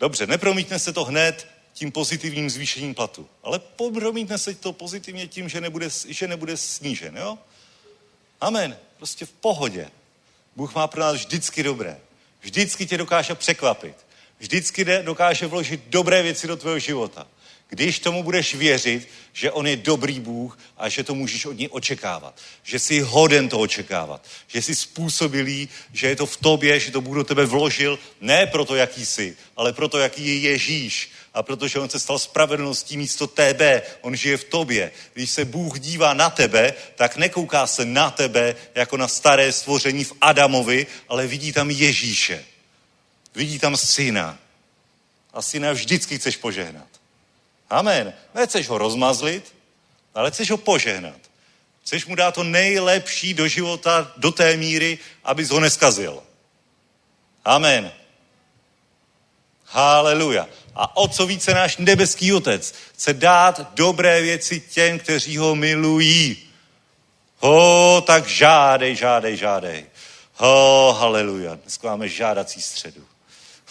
Dobře, 0.00 0.26
nepromítne 0.26 0.78
se 0.78 0.92
to 0.92 1.04
hned 1.04 1.46
tím 1.72 1.92
pozitivním 1.92 2.50
zvýšením 2.50 2.94
platu, 2.94 3.28
ale 3.42 3.58
promítne 3.58 4.38
se 4.38 4.54
to 4.54 4.72
pozitivně 4.72 5.26
tím, 5.26 5.48
že 5.48 5.60
nebude, 5.60 5.88
že 6.08 6.28
nebude 6.28 6.56
snížen, 6.56 7.16
jo? 7.16 7.38
Amen. 8.40 8.76
Prostě 8.96 9.26
v 9.26 9.30
pohodě. 9.32 9.90
Bůh 10.56 10.74
má 10.74 10.86
pro 10.86 11.00
nás 11.00 11.16
vždycky 11.16 11.62
dobré. 11.62 12.00
Vždycky 12.40 12.86
tě 12.86 12.98
dokáže 12.98 13.34
překvapit. 13.34 13.96
Vždycky 14.38 14.84
dokáže 14.84 15.46
vložit 15.46 15.80
dobré 15.86 16.22
věci 16.22 16.46
do 16.46 16.56
tvého 16.56 16.78
života. 16.78 17.26
Když 17.74 17.98
tomu 17.98 18.22
budeš 18.22 18.54
věřit, 18.54 19.08
že 19.32 19.50
on 19.50 19.66
je 19.66 19.76
dobrý 19.76 20.20
Bůh 20.20 20.58
a 20.76 20.88
že 20.88 21.04
to 21.04 21.14
můžeš 21.14 21.46
od 21.46 21.58
něj 21.58 21.68
očekávat. 21.70 22.40
Že 22.62 22.78
jsi 22.78 23.00
hoden 23.00 23.48
to 23.48 23.58
očekávat. 23.58 24.26
Že 24.48 24.62
jsi 24.62 24.74
způsobilý, 24.74 25.68
že 25.92 26.06
je 26.06 26.16
to 26.16 26.26
v 26.26 26.36
tobě, 26.36 26.80
že 26.80 26.90
to 26.90 27.00
Bůh 27.00 27.16
do 27.16 27.24
tebe 27.24 27.46
vložil, 27.46 27.98
ne 28.20 28.46
proto, 28.46 28.74
jaký 28.74 29.06
jsi, 29.06 29.36
ale 29.56 29.72
proto, 29.72 29.98
jaký 29.98 30.26
je 30.26 30.50
Ježíš. 30.50 31.10
A 31.34 31.42
protože 31.42 31.78
on 31.78 31.88
se 31.88 32.00
stal 32.00 32.18
spravedlností 32.18 32.96
místo 32.96 33.26
tebe, 33.26 33.82
on 34.00 34.16
žije 34.16 34.36
v 34.36 34.44
tobě. 34.44 34.92
Když 35.14 35.30
se 35.30 35.44
Bůh 35.44 35.78
dívá 35.78 36.14
na 36.14 36.30
tebe, 36.30 36.74
tak 36.94 37.16
nekouká 37.16 37.66
se 37.66 37.84
na 37.84 38.10
tebe 38.10 38.56
jako 38.74 38.96
na 38.96 39.08
staré 39.08 39.52
stvoření 39.52 40.04
v 40.04 40.12
Adamovi, 40.20 40.86
ale 41.08 41.26
vidí 41.26 41.52
tam 41.52 41.70
Ježíše. 41.70 42.44
Vidí 43.34 43.58
tam 43.58 43.76
syna. 43.76 44.38
A 45.32 45.42
syna 45.42 45.72
vždycky 45.72 46.18
chceš 46.18 46.36
požehnat. 46.36 46.93
Amen. 47.70 48.12
Nechceš 48.34 48.68
ho 48.68 48.78
rozmazlit, 48.78 49.54
ale 50.14 50.30
chceš 50.30 50.50
ho 50.50 50.56
požehnat. 50.56 51.18
Chceš 51.82 52.06
mu 52.06 52.14
dát 52.14 52.34
to 52.34 52.44
nejlepší 52.44 53.34
do 53.34 53.48
života 53.48 54.12
do 54.16 54.32
té 54.32 54.56
míry, 54.56 54.98
abys 55.24 55.50
ho 55.50 55.60
neskazil. 55.60 56.22
Amen. 57.44 57.92
Haleluja. 59.66 60.48
A 60.74 60.96
o 60.96 61.08
co 61.08 61.26
více 61.26 61.54
náš 61.54 61.76
nebeský 61.76 62.32
otec 62.32 62.74
chce 62.94 63.12
dát 63.12 63.74
dobré 63.74 64.22
věci 64.22 64.60
těm, 64.60 64.98
kteří 64.98 65.36
ho 65.36 65.54
milují. 65.54 66.36
Ho, 67.38 68.00
tak 68.06 68.26
žádej, 68.26 68.96
žádej, 68.96 69.36
žádej. 69.36 69.86
Ho, 70.34 70.96
haleluja. 70.98 71.54
Dneska 71.54 71.88
máme 71.88 72.08
žádací 72.08 72.62
středu. 72.62 73.04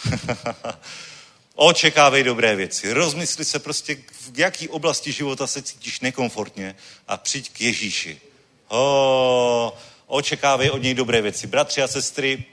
Očekávej 1.54 2.22
dobré 2.22 2.56
věci. 2.56 2.92
Rozmysli 2.92 3.44
se 3.44 3.58
prostě, 3.58 3.96
v 4.30 4.38
jaký 4.38 4.68
oblasti 4.68 5.12
života 5.12 5.46
se 5.46 5.62
cítíš 5.62 6.00
nekomfortně 6.00 6.76
a 7.08 7.16
přijď 7.16 7.50
k 7.52 7.60
Ježíši. 7.60 8.20
O, 8.68 9.76
očekávej 10.06 10.70
od 10.70 10.82
něj 10.82 10.94
dobré 10.94 11.22
věci. 11.22 11.46
Bratři 11.46 11.82
a 11.82 11.88
sestry, 11.88 12.44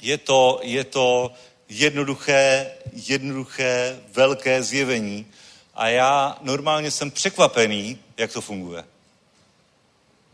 je 0.00 0.18
to, 0.18 0.60
je 0.62 0.84
to 0.84 1.34
jednoduché, 1.68 2.70
jednoduché, 2.92 4.00
velké 4.12 4.62
zjevení 4.62 5.26
a 5.74 5.88
já 5.88 6.38
normálně 6.42 6.90
jsem 6.90 7.10
překvapený, 7.10 7.98
jak 8.16 8.32
to 8.32 8.40
funguje. 8.40 8.84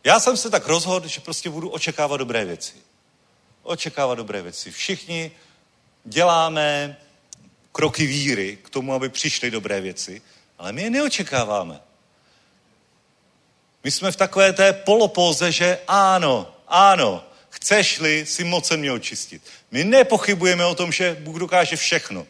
Já 0.04 0.20
jsem 0.20 0.36
se 0.36 0.50
tak 0.50 0.66
rozhodl, 0.66 1.08
že 1.08 1.20
prostě 1.20 1.50
budu 1.50 1.68
očekávat 1.68 2.16
dobré 2.16 2.44
věci. 2.44 2.72
Očekávat 3.62 4.14
dobré 4.14 4.42
věci. 4.42 4.70
Všichni 4.70 5.32
děláme 6.04 6.96
kroky 7.74 8.06
víry 8.06 8.58
k 8.62 8.70
tomu, 8.70 8.94
aby 8.94 9.08
přišly 9.08 9.50
dobré 9.50 9.80
věci, 9.80 10.22
ale 10.58 10.72
my 10.72 10.82
je 10.82 10.90
neočekáváme. 10.90 11.80
My 13.84 13.90
jsme 13.90 14.12
v 14.12 14.16
takové 14.16 14.52
té 14.52 14.72
polopóze, 14.72 15.52
že 15.52 15.78
ano, 15.88 16.54
ano, 16.68 17.24
chceš-li 17.50 18.26
si 18.26 18.44
mocen 18.44 18.80
mě 18.80 18.92
očistit. 18.92 19.42
My 19.70 19.84
nepochybujeme 19.84 20.64
o 20.64 20.74
tom, 20.74 20.92
že 20.92 21.16
Bůh 21.20 21.38
dokáže 21.38 21.76
všechno. 21.76 22.26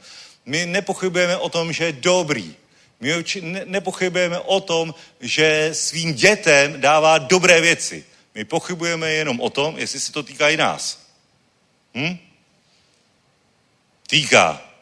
My 0.46 0.66
nepochybujeme 0.66 1.36
o 1.36 1.48
tom, 1.48 1.72
že 1.72 1.84
je 1.84 1.92
dobrý. 1.92 2.56
My 3.00 3.24
nepochybujeme 3.64 4.38
o 4.38 4.60
tom, 4.60 4.94
že 5.20 5.70
svým 5.72 6.14
dětem 6.14 6.80
dává 6.80 7.18
dobré 7.18 7.60
věci. 7.60 8.04
My 8.34 8.44
pochybujeme 8.44 9.12
jenom 9.12 9.40
o 9.40 9.50
tom, 9.50 9.78
jestli 9.78 10.00
se 10.00 10.12
to 10.12 10.22
týká 10.22 10.48
i 10.48 10.56
nás. 10.56 10.98
Hm? 11.94 12.18
Týká. 14.06 14.73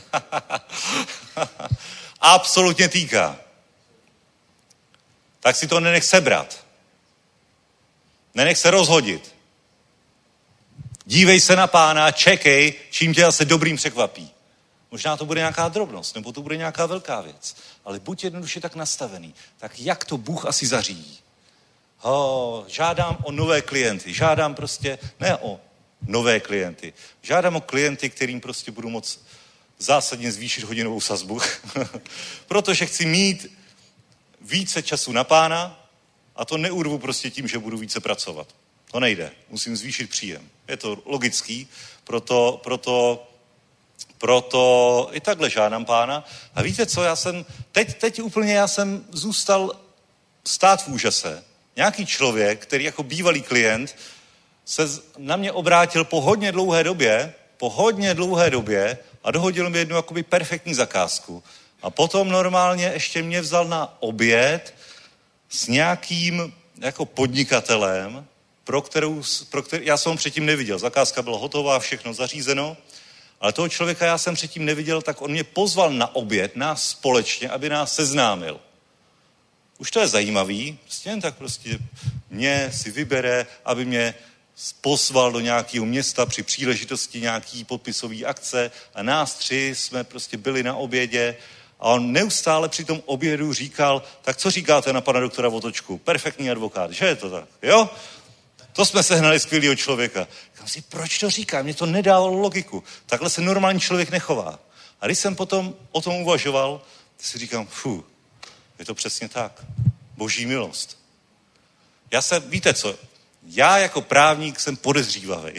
Absolutně 2.20 2.88
týká. 2.88 3.36
Tak 5.40 5.56
si 5.56 5.66
to 5.66 5.80
nenech 5.80 6.04
sebrat. 6.04 6.64
Nenech 8.34 8.58
se 8.58 8.70
rozhodit. 8.70 9.34
Dívej 11.06 11.40
se 11.40 11.56
na 11.56 11.66
pána 11.66 12.10
čekej, 12.10 12.74
čím 12.90 13.14
tě 13.14 13.20
zase 13.20 13.44
dobrým 13.44 13.76
překvapí. 13.76 14.30
Možná 14.90 15.16
to 15.16 15.26
bude 15.26 15.40
nějaká 15.40 15.68
drobnost, 15.68 16.14
nebo 16.14 16.32
to 16.32 16.42
bude 16.42 16.56
nějaká 16.56 16.86
velká 16.86 17.20
věc. 17.20 17.56
Ale 17.84 18.00
buď 18.00 18.24
jednoduše 18.24 18.60
tak 18.60 18.74
nastavený, 18.74 19.34
tak 19.58 19.80
jak 19.80 20.04
to 20.04 20.16
Bůh 20.16 20.46
asi 20.46 20.66
zařídí? 20.66 21.18
Oh, 22.02 22.64
žádám 22.68 23.18
o 23.22 23.32
nové 23.32 23.62
klienty, 23.62 24.14
žádám 24.14 24.54
prostě, 24.54 24.98
ne 25.20 25.36
o 25.36 25.60
nové 26.02 26.40
klienty, 26.40 26.92
žádám 27.22 27.56
o 27.56 27.60
klienty, 27.60 28.10
kterým 28.10 28.40
prostě 28.40 28.70
budu 28.70 28.88
moc 28.88 29.20
zásadně 29.78 30.32
zvýšit 30.32 30.64
hodinovou 30.64 31.00
sazbu, 31.00 31.40
protože 32.46 32.86
chci 32.86 33.06
mít 33.06 33.58
více 34.40 34.82
času 34.82 35.12
na 35.12 35.24
pána 35.24 35.88
a 36.36 36.44
to 36.44 36.56
neurvu 36.56 36.98
prostě 36.98 37.30
tím, 37.30 37.48
že 37.48 37.58
budu 37.58 37.78
více 37.78 38.00
pracovat. 38.00 38.48
To 38.90 39.00
nejde. 39.00 39.32
Musím 39.50 39.76
zvýšit 39.76 40.10
příjem. 40.10 40.48
Je 40.68 40.76
to 40.76 41.02
logický, 41.04 41.68
proto, 42.04 42.60
proto, 42.64 43.28
proto 44.18 45.08
i 45.12 45.20
takhle 45.20 45.50
žádám 45.50 45.84
pána. 45.84 46.24
A 46.54 46.62
víte 46.62 46.86
co, 46.86 47.02
já 47.02 47.16
jsem, 47.16 47.44
teď, 47.72 47.98
teď 47.98 48.22
úplně 48.22 48.52
já 48.52 48.68
jsem 48.68 49.04
zůstal 49.10 49.80
stát 50.46 50.84
v 50.84 50.88
úžase. 50.88 51.44
Nějaký 51.76 52.06
člověk, 52.06 52.62
který 52.62 52.84
jako 52.84 53.02
bývalý 53.02 53.42
klient, 53.42 53.96
se 54.64 54.82
na 55.18 55.36
mě 55.36 55.52
obrátil 55.52 56.04
po 56.04 56.20
hodně 56.20 56.52
dlouhé 56.52 56.84
době, 56.84 57.34
po 57.56 57.70
hodně 57.70 58.14
dlouhé 58.14 58.50
době 58.50 58.98
a 59.24 59.30
dohodil 59.30 59.70
mi 59.70 59.78
jednu 59.78 59.96
jakoby 59.96 60.22
perfektní 60.22 60.74
zakázku. 60.74 61.42
A 61.82 61.90
potom 61.90 62.28
normálně 62.28 62.90
ještě 62.94 63.22
mě 63.22 63.40
vzal 63.40 63.64
na 63.64 64.02
oběd 64.02 64.74
s 65.48 65.68
nějakým 65.68 66.54
jako 66.80 67.04
podnikatelem, 67.04 68.26
pro 68.64 68.82
kterou, 68.82 69.22
pro 69.50 69.62
který, 69.62 69.86
já 69.86 69.96
jsem 69.96 70.12
ho 70.12 70.16
předtím 70.16 70.46
neviděl. 70.46 70.78
Zakázka 70.78 71.22
byla 71.22 71.38
hotová, 71.38 71.78
všechno 71.78 72.14
zařízeno, 72.14 72.76
ale 73.40 73.52
toho 73.52 73.68
člověka 73.68 74.06
já 74.06 74.18
jsem 74.18 74.34
předtím 74.34 74.64
neviděl, 74.64 75.02
tak 75.02 75.22
on 75.22 75.30
mě 75.30 75.44
pozval 75.44 75.92
na 75.92 76.14
oběd, 76.14 76.56
nás 76.56 76.88
společně, 76.88 77.48
aby 77.48 77.68
nás 77.68 77.94
seznámil. 77.94 78.60
Už 79.78 79.90
to 79.90 80.00
je 80.00 80.08
zajímavý, 80.08 80.78
prostě 80.82 81.10
jen 81.10 81.20
tak 81.20 81.36
prostě 81.36 81.78
mě 82.30 82.70
si 82.74 82.90
vybere, 82.90 83.46
aby 83.64 83.84
mě 83.84 84.14
pozval 84.80 85.32
do 85.32 85.40
nějakého 85.40 85.86
města 85.86 86.26
při 86.26 86.42
příležitosti 86.42 87.20
nějaký 87.20 87.64
podpisové 87.64 88.24
akce 88.24 88.70
a 88.94 89.02
nás 89.02 89.34
tři 89.34 89.74
jsme 89.76 90.04
prostě 90.04 90.36
byli 90.36 90.62
na 90.62 90.74
obědě 90.74 91.36
a 91.80 91.88
on 91.88 92.12
neustále 92.12 92.68
při 92.68 92.84
tom 92.84 93.02
obědu 93.06 93.52
říkal, 93.52 94.02
tak 94.22 94.36
co 94.36 94.50
říkáte 94.50 94.92
na 94.92 95.00
pana 95.00 95.20
doktora 95.20 95.48
Votočku? 95.48 95.98
Perfektní 95.98 96.50
advokát, 96.50 96.90
že 96.90 97.06
je 97.06 97.16
to 97.16 97.30
tak? 97.30 97.48
Jo? 97.62 97.90
To 98.72 98.84
jsme 98.86 99.02
sehnali 99.02 99.40
skvělého 99.40 99.76
člověka. 99.76 100.28
Říkám 100.52 100.68
si, 100.68 100.82
proč 100.82 101.18
to 101.18 101.30
říká? 101.30 101.62
Mně 101.62 101.74
to 101.74 101.86
nedávalo 101.86 102.38
logiku. 102.38 102.84
Takhle 103.06 103.30
se 103.30 103.40
normální 103.40 103.80
člověk 103.80 104.10
nechová. 104.10 104.58
A 105.00 105.06
když 105.06 105.18
jsem 105.18 105.36
potom 105.36 105.74
o 105.92 106.00
tom 106.00 106.14
uvažoval, 106.14 106.82
si 107.18 107.38
říkám, 107.38 107.66
fu, 107.66 108.04
je 108.78 108.84
to 108.84 108.94
přesně 108.94 109.28
tak. 109.28 109.64
Boží 110.16 110.46
milost. 110.46 110.98
Já 112.10 112.22
se, 112.22 112.40
víte 112.40 112.74
co, 112.74 112.98
já 113.46 113.78
jako 113.78 114.00
právník 114.00 114.60
jsem 114.60 114.76
podezřívavý. 114.76 115.52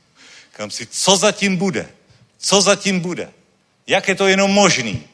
Kam 0.52 0.70
si, 0.70 0.86
co 0.86 1.16
zatím 1.16 1.56
bude? 1.56 1.90
Co 2.38 2.62
zatím 2.62 3.00
bude? 3.00 3.32
Jak 3.86 4.08
je 4.08 4.14
to 4.14 4.26
jenom 4.26 4.50
možný? 4.50 5.08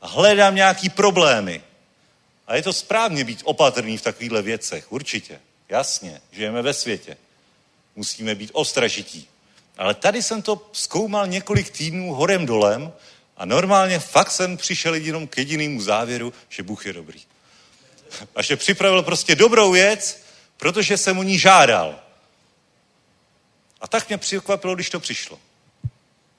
A 0.00 0.06
hledám 0.06 0.54
nějaký 0.54 0.88
problémy. 0.88 1.62
A 2.46 2.56
je 2.56 2.62
to 2.62 2.72
správně 2.72 3.24
být 3.24 3.40
opatrný 3.44 3.96
v 3.96 4.02
takovýchhle 4.02 4.42
věcech, 4.42 4.92
určitě. 4.92 5.40
Jasně, 5.68 6.20
žijeme 6.32 6.62
ve 6.62 6.74
světě. 6.74 7.16
Musíme 7.96 8.34
být 8.34 8.50
ostražití. 8.52 9.28
Ale 9.78 9.94
tady 9.94 10.22
jsem 10.22 10.42
to 10.42 10.70
zkoumal 10.72 11.26
několik 11.26 11.70
týdnů 11.70 12.14
horem 12.14 12.46
dolem 12.46 12.92
a 13.36 13.44
normálně 13.44 13.98
fakt 13.98 14.30
jsem 14.30 14.56
přišel 14.56 14.94
jenom 14.94 15.26
k 15.26 15.38
jedinému 15.38 15.80
závěru, 15.80 16.32
že 16.48 16.62
Bůh 16.62 16.86
je 16.86 16.92
dobrý. 16.92 17.20
A 18.34 18.42
že 18.42 18.56
připravil 18.56 19.02
prostě 19.02 19.34
dobrou 19.34 19.72
věc, 19.72 20.25
protože 20.56 20.96
jsem 20.96 21.18
o 21.18 21.22
ní 21.22 21.38
žádal. 21.38 21.98
A 23.80 23.88
tak 23.88 24.08
mě 24.08 24.18
překvapilo, 24.18 24.74
když 24.74 24.90
to 24.90 25.00
přišlo. 25.00 25.38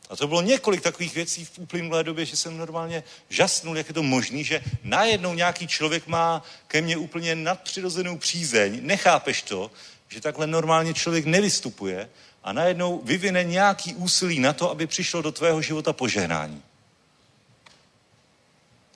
A 0.09 0.15
to 0.15 0.27
bylo 0.27 0.41
několik 0.41 0.81
takových 0.81 1.15
věcí 1.15 1.45
v 1.45 1.59
uplynulé 1.59 2.03
době, 2.03 2.25
že 2.25 2.35
jsem 2.35 2.57
normálně 2.57 3.03
žasnul, 3.29 3.77
jak 3.77 3.87
je 3.87 3.93
to 3.93 4.03
možné, 4.03 4.43
že 4.43 4.63
najednou 4.83 5.33
nějaký 5.33 5.67
člověk 5.67 6.07
má 6.07 6.43
ke 6.67 6.81
mně 6.81 6.97
úplně 6.97 7.35
nadpřirozenou 7.35 8.17
přízeň, 8.17 8.79
nechápeš 8.81 9.41
to, 9.41 9.71
že 10.07 10.21
takhle 10.21 10.47
normálně 10.47 10.93
člověk 10.93 11.25
nevystupuje 11.25 12.09
a 12.43 12.53
najednou 12.53 13.01
vyvine 13.03 13.43
nějaký 13.43 13.95
úsilí 13.95 14.39
na 14.39 14.53
to, 14.53 14.71
aby 14.71 14.87
přišlo 14.87 15.21
do 15.21 15.31
tvého 15.31 15.61
života 15.61 15.93
požehnání. 15.93 16.63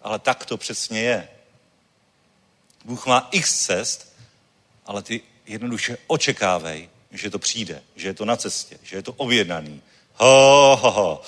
Ale 0.01 0.19
tak 0.19 0.45
to 0.45 0.57
přesně 0.57 1.01
je. 1.01 1.27
Bůh 2.85 3.05
má 3.05 3.27
x 3.31 3.65
cest, 3.65 4.10
ale 4.85 5.01
ty 5.01 5.21
jednoduše 5.45 5.97
očekávej, 6.07 6.89
že 7.11 7.29
to 7.29 7.39
přijde, 7.39 7.81
že 7.95 8.07
je 8.07 8.13
to 8.13 8.25
na 8.25 8.35
cestě, 8.35 8.77
že 8.83 8.95
je 8.95 9.03
to 9.03 9.13
objednaný, 9.13 9.81
Ho, 10.15 10.75
ho, 10.81 10.91
ho. 10.91 11.21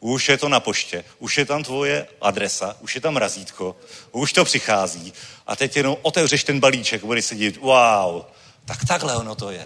Už 0.00 0.28
je 0.28 0.38
to 0.38 0.48
na 0.48 0.60
poště, 0.60 1.04
už 1.18 1.38
je 1.38 1.44
tam 1.46 1.64
tvoje 1.64 2.06
adresa, 2.20 2.76
už 2.80 2.94
je 2.94 3.00
tam 3.00 3.16
razítko, 3.16 3.76
už 4.12 4.32
to 4.32 4.44
přichází 4.44 5.12
a 5.46 5.56
teď 5.56 5.76
jenom 5.76 5.96
otevřeš 6.02 6.44
ten 6.44 6.60
balíček, 6.60 7.04
budeš 7.04 7.24
se 7.24 7.34
dít, 7.34 7.56
wow, 7.56 8.22
tak 8.64 8.84
takhle 8.88 9.16
ono 9.16 9.34
to 9.34 9.50
je. 9.50 9.64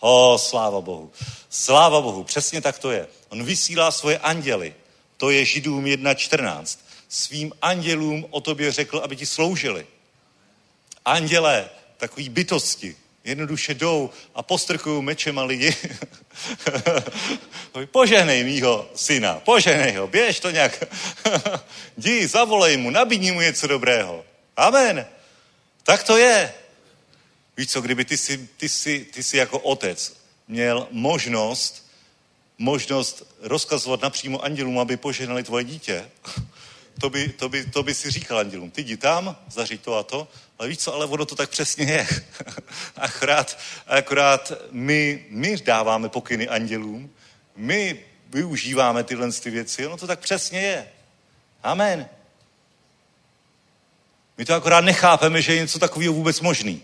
O, 0.00 0.38
sláva 0.38 0.80
Bohu. 0.80 1.12
Sláva 1.50 2.00
Bohu, 2.00 2.24
přesně 2.24 2.60
tak 2.60 2.78
to 2.78 2.90
je. 2.90 3.06
On 3.28 3.44
vysílá 3.44 3.90
svoje 3.90 4.18
anděly. 4.18 4.74
To 5.16 5.30
je 5.30 5.44
Židům 5.44 5.84
1.14. 5.84 6.78
Svým 7.08 7.52
andělům 7.62 8.26
o 8.30 8.40
tobě 8.40 8.72
řekl, 8.72 8.98
aby 8.98 9.16
ti 9.16 9.26
sloužili. 9.26 9.86
Andělé, 11.04 11.70
takový 12.02 12.28
bytosti, 12.28 12.96
jednoduše 13.24 13.74
jdou 13.74 14.10
a 14.34 14.42
postrkují 14.42 15.02
mečema 15.02 15.44
lidi. 15.44 15.76
Poženej 17.90 18.44
mýho 18.44 18.90
syna, 18.94 19.34
poženej 19.34 19.94
ho, 19.94 20.06
běž 20.06 20.40
to 20.40 20.50
nějak. 20.50 20.84
Jdi, 21.96 22.26
zavolej 22.26 22.76
mu, 22.76 22.90
nabídni 22.90 23.32
mu 23.32 23.40
něco 23.40 23.66
dobrého. 23.66 24.24
Amen. 24.56 25.06
Tak 25.82 26.02
to 26.02 26.16
je. 26.18 26.54
Víš 27.56 27.70
co, 27.70 27.80
kdyby 27.80 28.04
ty 28.04 28.16
si, 28.16 28.48
ty 28.56 28.68
si, 28.68 29.06
ty 29.14 29.22
si 29.22 29.36
jako 29.36 29.58
otec 29.58 30.16
měl 30.48 30.88
možnost, 30.90 31.86
možnost 32.58 33.22
rozkazovat 33.40 34.02
napřímo 34.02 34.44
andělům, 34.44 34.78
aby 34.78 34.96
poženali 34.96 35.42
tvoje 35.42 35.64
dítě, 35.64 36.10
to 37.00 37.10
by, 37.10 37.28
to 37.28 37.48
by, 37.48 37.66
to 37.66 37.82
by 37.82 37.94
si 37.94 38.10
říkal 38.10 38.38
andělům, 38.38 38.70
ty 38.70 38.80
jdi 38.80 38.96
tam, 38.96 39.36
zařiď 39.48 39.80
to 39.80 39.94
a 39.94 40.02
to, 40.02 40.28
ale 40.62 40.68
víš 40.68 40.78
co, 40.78 40.94
ale 40.94 41.06
ono 41.06 41.24
to 41.24 41.34
tak 41.34 41.50
přesně 41.50 41.84
je. 41.84 42.06
akorát, 42.96 43.58
akorát 43.86 44.52
my, 44.70 45.26
my 45.28 45.56
dáváme 45.56 46.08
pokyny 46.08 46.48
andělům, 46.48 47.10
my 47.56 48.04
využíváme 48.28 49.04
tyhle 49.04 49.32
ty 49.32 49.50
věci, 49.50 49.86
ono 49.86 49.96
to 49.96 50.06
tak 50.06 50.20
přesně 50.20 50.60
je. 50.60 50.88
Amen. 51.62 52.08
My 54.38 54.44
to 54.44 54.54
akorát 54.54 54.80
nechápeme, 54.80 55.42
že 55.42 55.54
je 55.54 55.60
něco 55.60 55.78
takového 55.78 56.12
vůbec 56.12 56.40
možný. 56.40 56.82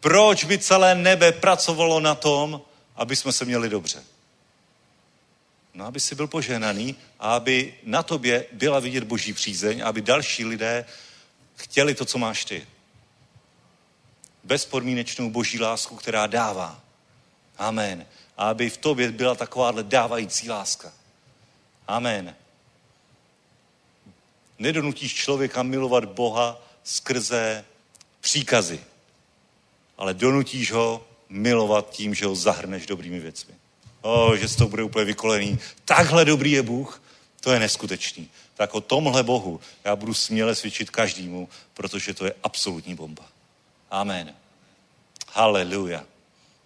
Proč 0.00 0.44
by 0.44 0.58
celé 0.58 0.94
nebe 0.94 1.32
pracovalo 1.32 2.00
na 2.00 2.14
tom, 2.14 2.62
aby 2.96 3.16
jsme 3.16 3.32
se 3.32 3.44
měli 3.44 3.68
dobře? 3.68 4.02
No, 5.74 5.86
aby 5.86 6.00
si 6.00 6.14
byl 6.14 6.26
poženaný 6.26 6.96
a 7.18 7.34
aby 7.34 7.74
na 7.82 8.02
tobě 8.02 8.46
byla 8.52 8.80
vidět 8.80 9.04
boží 9.04 9.32
přízeň, 9.32 9.82
aby 9.84 10.02
další 10.02 10.44
lidé 10.44 10.84
chtěli 11.62 11.94
to, 11.94 12.04
co 12.04 12.18
máš 12.18 12.44
ty. 12.44 12.66
Bezpodmínečnou 14.44 15.30
boží 15.30 15.60
lásku, 15.60 15.96
která 15.96 16.26
dává. 16.26 16.80
Amen. 17.58 18.06
A 18.36 18.48
aby 18.50 18.70
v 18.70 18.76
tobě 18.76 19.12
byla 19.12 19.34
takováhle 19.34 19.82
dávající 19.82 20.50
láska. 20.50 20.92
Amen. 21.88 22.34
Nedonutíš 24.58 25.14
člověka 25.14 25.62
milovat 25.62 26.04
Boha 26.04 26.62
skrze 26.84 27.64
příkazy, 28.20 28.80
ale 29.98 30.14
donutíš 30.14 30.72
ho 30.72 31.06
milovat 31.28 31.90
tím, 31.90 32.14
že 32.14 32.26
ho 32.26 32.34
zahrneš 32.34 32.86
dobrými 32.86 33.20
věcmi. 33.20 33.54
O, 34.00 34.36
že 34.36 34.48
z 34.48 34.56
toho 34.56 34.68
bude 34.68 34.82
úplně 34.82 35.04
vykolený. 35.04 35.58
Takhle 35.84 36.24
dobrý 36.24 36.52
je 36.52 36.62
Bůh, 36.62 37.02
to 37.40 37.52
je 37.52 37.58
neskutečný. 37.60 38.30
Tak 38.62 38.74
o 38.74 38.80
tomhle 38.80 39.22
Bohu 39.22 39.60
já 39.84 39.96
budu 39.96 40.14
směle 40.14 40.54
svědčit 40.54 40.90
každému, 40.90 41.48
protože 41.74 42.14
to 42.14 42.24
je 42.24 42.34
absolutní 42.42 42.94
bomba. 42.94 43.24
Amen. 43.90 44.34
Haleluja. 45.32 46.04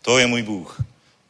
To 0.02 0.18
je 0.18 0.26
můj 0.26 0.42
Bůh. 0.42 0.80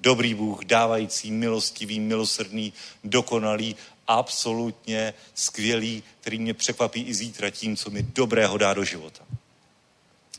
Dobrý 0.01 0.35
Bůh, 0.35 0.65
dávající, 0.65 1.31
milostivý, 1.31 2.01
milosrdný, 2.01 2.73
dokonalý, 3.05 3.77
absolutně 4.07 5.15
skvělý, 5.35 6.03
který 6.21 6.39
mě 6.39 6.55
překvapí 6.55 7.03
i 7.03 7.15
zítra 7.15 7.51
tím, 7.51 7.77
co 7.77 7.91
mi 7.91 8.03
dobrého 8.03 8.59
dá 8.59 8.75
do 8.75 8.85
života. 8.85 9.25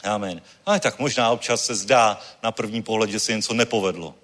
Amen. 0.03 0.41
Ale 0.65 0.79
tak 0.79 0.99
možná 0.99 1.29
občas 1.29 1.65
se 1.65 1.75
zdá 1.75 2.21
na 2.43 2.51
první 2.51 2.83
pohled, 2.83 3.09
že 3.09 3.19
se 3.19 3.35
něco 3.35 3.53
nepovedlo. 3.53 4.15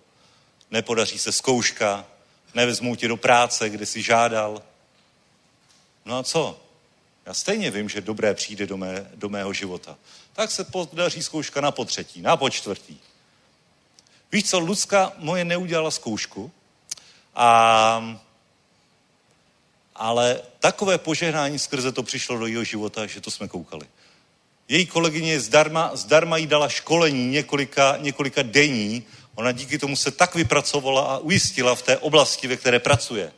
Nepodaří 0.72 1.20
se 1.20 1.32
zkouška, 1.32 2.06
Nevezmou 2.54 2.96
tě 2.96 3.08
do 3.08 3.18
práce, 3.18 3.70
kde 3.70 3.86
jsi 3.86 4.02
žádal. 4.02 4.62
No 6.06 6.18
a 6.18 6.24
co? 6.24 6.60
Já 7.26 7.34
stejně 7.34 7.72
vím, 7.72 7.90
že 7.90 8.02
dobré 8.02 8.34
přijde 8.34 8.68
do, 8.68 8.78
mé, 8.78 9.12
do 9.16 9.30
mého 9.30 9.54
života. 9.54 9.98
Tak 10.34 10.52
se 10.52 10.64
podaří 10.64 11.24
zkouška 11.24 11.62
na 11.62 11.72
potřetí, 11.72 12.22
na 12.22 12.38
počtvrtý. 12.38 12.98
Víš 14.32 14.50
co, 14.50 14.60
Lucka 14.60 15.14
moje 15.18 15.46
neudělala 15.46 15.92
zkoušku, 15.92 16.52
a, 17.36 18.20
ale 19.96 20.42
takové 20.60 20.98
požehnání 20.98 21.60
skrze 21.60 21.92
to 21.92 22.04
přišlo 22.04 22.38
do 22.38 22.48
jeho 22.48 22.64
života, 22.64 23.06
že 23.06 23.22
to 23.22 23.32
jsme 23.32 23.48
koukali. 23.48 23.88
Její 24.68 24.86
kolegyně 24.86 25.40
zdarma, 25.40 25.92
zdarma 25.94 26.38
jí 26.38 26.48
dala 26.48 26.70
školení 26.70 27.30
několika, 27.30 27.98
několika 27.98 28.42
denní. 28.44 29.04
Ona 29.36 29.52
díky 29.52 29.78
tomu 29.78 29.96
se 29.96 30.12
tak 30.12 30.36
vypracovala 30.36 31.02
a 31.02 31.18
ujistila 31.18 31.76
v 31.76 31.82
té 31.82 31.98
oblasti, 31.98 32.48
ve 32.48 32.58
které 32.58 32.80
pracuje, 32.80 33.32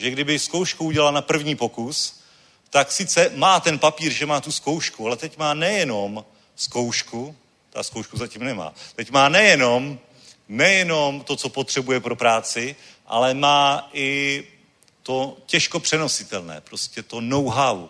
že 0.00 0.10
kdyby 0.10 0.38
zkoušku 0.38 0.84
udělala 0.84 1.10
na 1.10 1.22
první 1.22 1.56
pokus, 1.56 2.20
tak 2.70 2.92
sice 2.92 3.32
má 3.34 3.60
ten 3.60 3.78
papír, 3.78 4.12
že 4.12 4.26
má 4.26 4.40
tu 4.40 4.52
zkoušku, 4.52 5.06
ale 5.06 5.16
teď 5.16 5.38
má 5.38 5.54
nejenom 5.54 6.24
zkoušku, 6.56 7.36
ta 7.70 7.82
zkoušku 7.82 8.16
zatím 8.16 8.44
nemá, 8.44 8.72
teď 8.96 9.10
má 9.10 9.28
nejenom, 9.28 9.98
nejenom 10.48 11.20
to, 11.20 11.36
co 11.36 11.48
potřebuje 11.48 12.00
pro 12.00 12.16
práci, 12.16 12.76
ale 13.06 13.34
má 13.34 13.90
i 13.92 14.44
to 15.02 15.36
těžko 15.46 15.80
přenositelné, 15.80 16.60
prostě 16.60 17.02
to 17.02 17.20
know-how, 17.20 17.88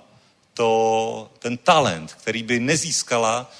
to, 0.55 1.31
ten 1.39 1.57
talent, 1.57 2.13
který 2.13 2.43
by 2.43 2.61
nezískala, 2.61 3.51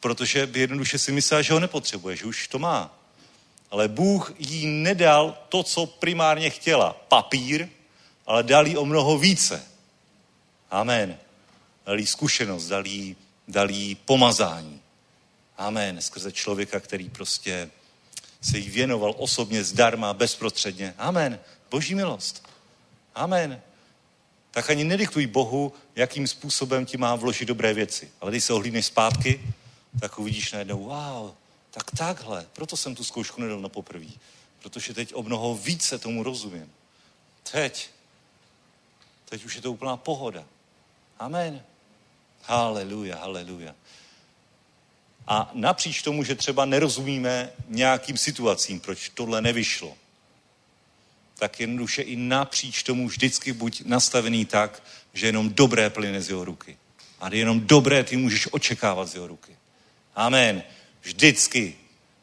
protože 0.00 0.46
by 0.46 0.60
jednoduše 0.60 0.98
si 0.98 1.12
myslela, 1.12 1.42
že 1.42 1.52
ho 1.52 1.60
nepotřebuje, 1.60 2.16
že 2.16 2.24
už 2.24 2.48
to 2.48 2.58
má. 2.58 2.94
Ale 3.70 3.88
Bůh 3.88 4.32
jí 4.38 4.66
nedal 4.66 5.38
to, 5.48 5.62
co 5.62 5.86
primárně 5.86 6.50
chtěla. 6.50 6.96
Papír, 7.08 7.68
ale 8.28 8.42
dal 8.42 8.66
jí 8.66 8.76
o 8.76 8.84
mnoho 8.84 9.18
více. 9.18 9.64
Amen. 10.70 11.18
Dal 11.86 11.98
jí 11.98 12.06
zkušenost, 12.06 12.66
dal 12.66 12.86
jí, 12.86 13.16
dal 13.48 13.70
jí 13.70 13.94
pomazání. 13.94 14.80
Amen. 15.56 16.00
Skrze 16.00 16.32
člověka, 16.32 16.80
který 16.80 17.10
prostě 17.10 17.70
se 18.40 18.58
jí 18.58 18.70
věnoval 18.70 19.14
osobně, 19.16 19.64
zdarma, 19.64 20.14
bezprostředně. 20.14 20.94
Amen. 20.98 21.40
Boží 21.70 21.94
milost. 21.94 22.48
Amen. 23.14 23.62
Tak 24.50 24.70
ani 24.70 24.84
nediktuj 24.84 25.26
Bohu, 25.26 25.72
jakým 25.96 26.26
způsobem 26.26 26.86
ti 26.86 26.96
má 26.96 27.16
vložit 27.16 27.48
dobré 27.48 27.74
věci. 27.74 28.10
Ale 28.20 28.30
když 28.30 28.44
se 28.44 28.52
ohlídneš 28.52 28.86
zpátky, 28.86 29.54
tak 30.00 30.18
uvidíš 30.18 30.52
najednou, 30.52 30.84
wow, 30.84 31.30
tak 31.70 31.90
takhle. 31.90 32.46
Proto 32.52 32.76
jsem 32.76 32.94
tu 32.94 33.04
zkoušku 33.04 33.40
nedal 33.40 33.60
na 33.60 33.68
poprvé. 33.68 34.06
Protože 34.62 34.94
teď 34.94 35.14
o 35.14 35.22
mnoho 35.22 35.54
více 35.54 35.98
tomu 35.98 36.22
rozumím. 36.22 36.72
Teď. 37.52 37.97
Teď 39.28 39.44
už 39.44 39.54
je 39.54 39.62
to 39.62 39.72
úplná 39.72 39.96
pohoda. 39.96 40.44
Amen. 41.18 41.62
Haleluja, 42.42 43.18
haleluja. 43.18 43.74
A 45.26 45.50
napříč 45.54 46.02
tomu, 46.02 46.24
že 46.24 46.34
třeba 46.34 46.64
nerozumíme 46.64 47.52
nějakým 47.68 48.16
situacím, 48.16 48.80
proč 48.80 49.08
tohle 49.08 49.42
nevyšlo, 49.42 49.96
tak 51.38 51.60
jednoduše 51.60 52.02
i 52.02 52.16
napříč 52.16 52.82
tomu 52.82 53.08
vždycky 53.08 53.52
buď 53.52 53.82
nastavený 53.84 54.44
tak, 54.44 54.82
že 55.12 55.26
jenom 55.26 55.50
dobré 55.54 55.90
plyne 55.90 56.22
z 56.22 56.28
jeho 56.28 56.44
ruky. 56.44 56.78
A 57.20 57.34
jenom 57.34 57.60
dobré 57.60 58.04
ty 58.04 58.16
můžeš 58.16 58.48
očekávat 58.52 59.08
z 59.08 59.14
jeho 59.14 59.26
ruky. 59.26 59.56
Amen. 60.14 60.62
Vždycky, 61.02 61.76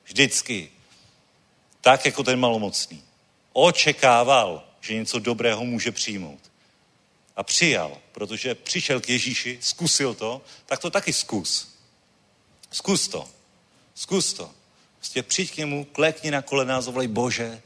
vždycky. 0.05 0.71
Tak 1.81 2.05
jako 2.05 2.23
ten 2.23 2.39
malomocný. 2.39 3.03
Očekával, 3.53 4.67
že 4.81 4.93
něco 4.93 5.19
dobrého 5.19 5.65
může 5.65 5.91
přijmout. 5.91 6.39
A 7.35 7.43
přijal, 7.43 7.97
protože 8.11 8.55
přišel 8.55 9.01
k 9.01 9.09
Ježíši, 9.09 9.59
zkusil 9.61 10.13
to, 10.13 10.41
tak 10.65 10.79
to 10.79 10.89
taky 10.89 11.13
zkus. 11.13 11.75
Zkus 12.71 13.07
to. 13.07 13.29
Zkus 13.95 14.33
to. 14.33 14.51
Prostě 14.97 15.23
přijď 15.23 15.53
k 15.53 15.57
němu, 15.57 15.85
klekni 15.85 16.31
na 16.31 16.41
kolena 16.41 16.77
a 16.77 16.81
zavolej 16.81 17.07
Bože. 17.07 17.61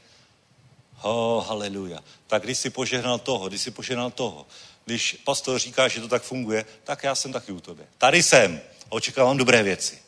Oh, 1.02 1.46
haleluja. 1.46 1.98
Tak 2.26 2.42
když 2.42 2.58
si 2.58 2.70
požehnal 2.70 3.18
toho, 3.18 3.48
když 3.48 3.62
si 3.62 3.70
požehnal 3.70 4.10
toho, 4.10 4.46
když 4.84 5.16
pastor 5.24 5.58
říká, 5.58 5.88
že 5.88 6.00
to 6.00 6.08
tak 6.08 6.22
funguje, 6.22 6.64
tak 6.84 7.04
já 7.04 7.14
jsem 7.14 7.32
taky 7.32 7.52
u 7.52 7.60
tobě. 7.60 7.86
Tady 7.98 8.22
jsem. 8.22 8.60
Očekávám 8.88 9.36
dobré 9.36 9.62
věci. 9.62 9.98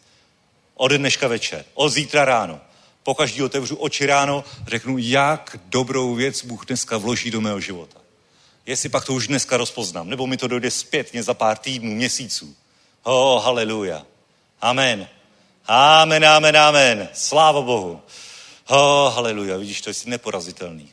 Od 0.75 0.93
dneška 0.93 1.29
večer, 1.29 1.65
od 1.75 1.89
zítra 1.89 2.25
ráno. 2.25 2.61
Po 3.03 3.15
každý 3.15 3.43
otevřu 3.43 3.77
oči 3.77 4.07
ráno, 4.07 4.45
řeknu, 4.67 4.99
jak 4.99 5.57
dobrou 5.65 6.15
věc 6.15 6.45
Bůh 6.45 6.67
dneska 6.67 6.99
vloží 6.99 7.31
do 7.31 7.41
mého 7.41 7.61
života. 7.61 8.02
Jestli 8.67 8.89
pak 8.89 9.05
to 9.05 9.15
už 9.15 9.29
dneska 9.29 9.57
rozpoznám, 9.57 10.09
nebo 10.09 10.27
mi 10.27 10.37
to 10.37 10.49
dojde 10.49 10.71
zpětně 10.71 11.23
za 11.23 11.35
pár 11.35 11.59
týdnů, 11.59 11.95
měsíců. 11.95 12.57
Oh, 13.03 13.45
haleluja. 13.45 14.07
Amen. 14.61 15.09
Amen, 15.67 16.25
amen, 16.25 16.57
amen. 16.57 17.09
Sláva 17.13 17.61
Bohu. 17.61 18.03
Oh, 18.69 19.15
haleluja, 19.15 19.57
vidíš, 19.57 19.81
to 19.81 19.91
jsi 19.91 20.11
neporazitelný. 20.11 20.93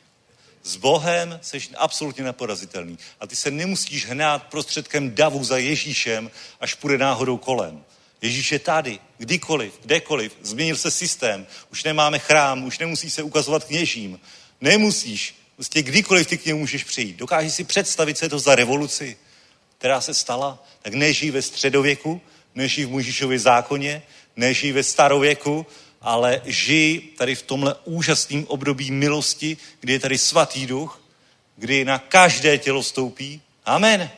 S 0.64 0.76
Bohem 0.76 1.40
jsi 1.42 1.62
absolutně 1.78 2.24
neporazitelný. 2.24 2.98
A 3.20 3.28
ty 3.28 3.36
se 3.36 3.52
nemusíš 3.52 4.06
hnát 4.06 4.44
prostředkem 4.44 5.16
davu 5.16 5.44
za 5.44 5.58
Ježíšem, 5.58 6.32
až 6.60 6.74
půjde 6.74 6.98
náhodou 6.98 7.38
kolem. 7.38 7.84
Ježíš 8.22 8.52
je 8.52 8.60
tady, 8.60 9.00
kdykoliv, 9.18 9.80
kdekoliv. 9.82 10.38
Změnil 10.42 10.76
se 10.76 10.92
systém. 10.92 11.48
Už 11.72 11.84
nemáme 11.84 12.20
chrám, 12.20 12.64
už 12.64 12.80
nemusí 12.80 13.10
se 13.10 13.24
ukazovat 13.24 13.64
kněžím. 13.64 14.20
Nemusíš. 14.62 15.39
Prostě 15.60 15.82
kdykoliv 15.82 16.28
ty 16.28 16.38
k 16.38 16.46
němu 16.46 16.60
můžeš 16.60 16.84
přijít. 16.84 17.16
Dokážeš 17.16 17.54
si 17.54 17.64
představit, 17.64 18.18
co 18.18 18.26
je 18.26 18.30
to 18.30 18.40
za 18.40 18.56
revoluci, 18.56 19.18
která 19.78 20.02
se 20.02 20.14
stala? 20.14 20.64
Tak 20.82 20.94
nežijí 20.94 21.32
ve 21.32 21.42
středověku, 21.42 22.22
nežijí 22.56 22.86
v 22.86 22.90
Mužišově 22.90 23.40
zákoně, 23.40 24.02
nežijí 24.36 24.72
ve 24.72 24.84
starověku, 24.84 25.66
ale 26.02 26.42
žij 26.46 27.02
tady 27.18 27.36
v 27.36 27.42
tomhle 27.42 27.76
úžasném 27.86 28.46
období 28.48 28.92
milosti, 28.92 29.58
kdy 29.80 29.94
je 29.94 30.00
tady 30.00 30.18
svatý 30.18 30.68
duch, 30.68 31.02
kdy 31.56 31.86
na 31.86 32.00
každé 32.00 32.58
tělo 32.58 32.84
stoupí. 32.84 33.42
Amen. 33.66 34.10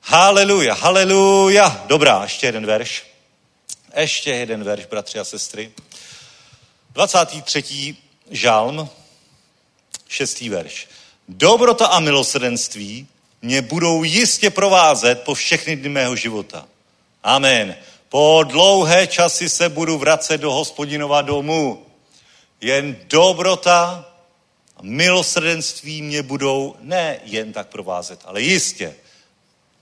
Haleluja, 0.00 0.74
haleluja. 0.74 1.84
Dobrá, 1.86 2.22
ještě 2.22 2.46
jeden 2.46 2.66
verš. 2.66 3.04
Ještě 3.96 4.30
jeden 4.30 4.64
verš, 4.64 4.86
bratři 4.86 5.18
a 5.18 5.24
sestry. 5.24 5.72
23. 6.92 7.96
žalm, 8.30 8.90
šestý 10.14 10.48
verš. 10.48 10.88
Dobrota 11.28 11.86
a 11.86 12.00
milosrdenství 12.00 13.06
mě 13.42 13.62
budou 13.62 14.04
jistě 14.04 14.50
provázet 14.50 15.22
po 15.22 15.34
všechny 15.34 15.76
dny 15.76 15.88
mého 15.88 16.16
života. 16.16 16.66
Amen. 17.22 17.76
Po 18.08 18.44
dlouhé 18.46 19.06
časy 19.06 19.48
se 19.48 19.68
budu 19.68 19.98
vracet 19.98 20.38
do 20.38 20.52
hospodinova 20.52 21.22
domu. 21.22 21.86
Jen 22.60 22.96
dobrota 23.06 24.06
a 24.76 24.80
milosrdenství 24.82 26.02
mě 26.02 26.22
budou 26.22 26.76
ne 26.80 27.20
jen 27.24 27.52
tak 27.52 27.68
provázet, 27.68 28.20
ale 28.24 28.40
jistě, 28.40 28.94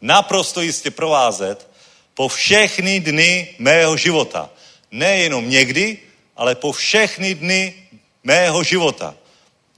naprosto 0.00 0.60
jistě 0.60 0.90
provázet 0.90 1.68
po 2.14 2.28
všechny 2.28 3.00
dny 3.00 3.54
mého 3.58 3.96
života. 3.96 4.50
Nejenom 4.90 5.50
někdy, 5.50 5.98
ale 6.36 6.54
po 6.54 6.72
všechny 6.72 7.34
dny 7.34 7.74
mého 8.24 8.62
života. 8.64 9.14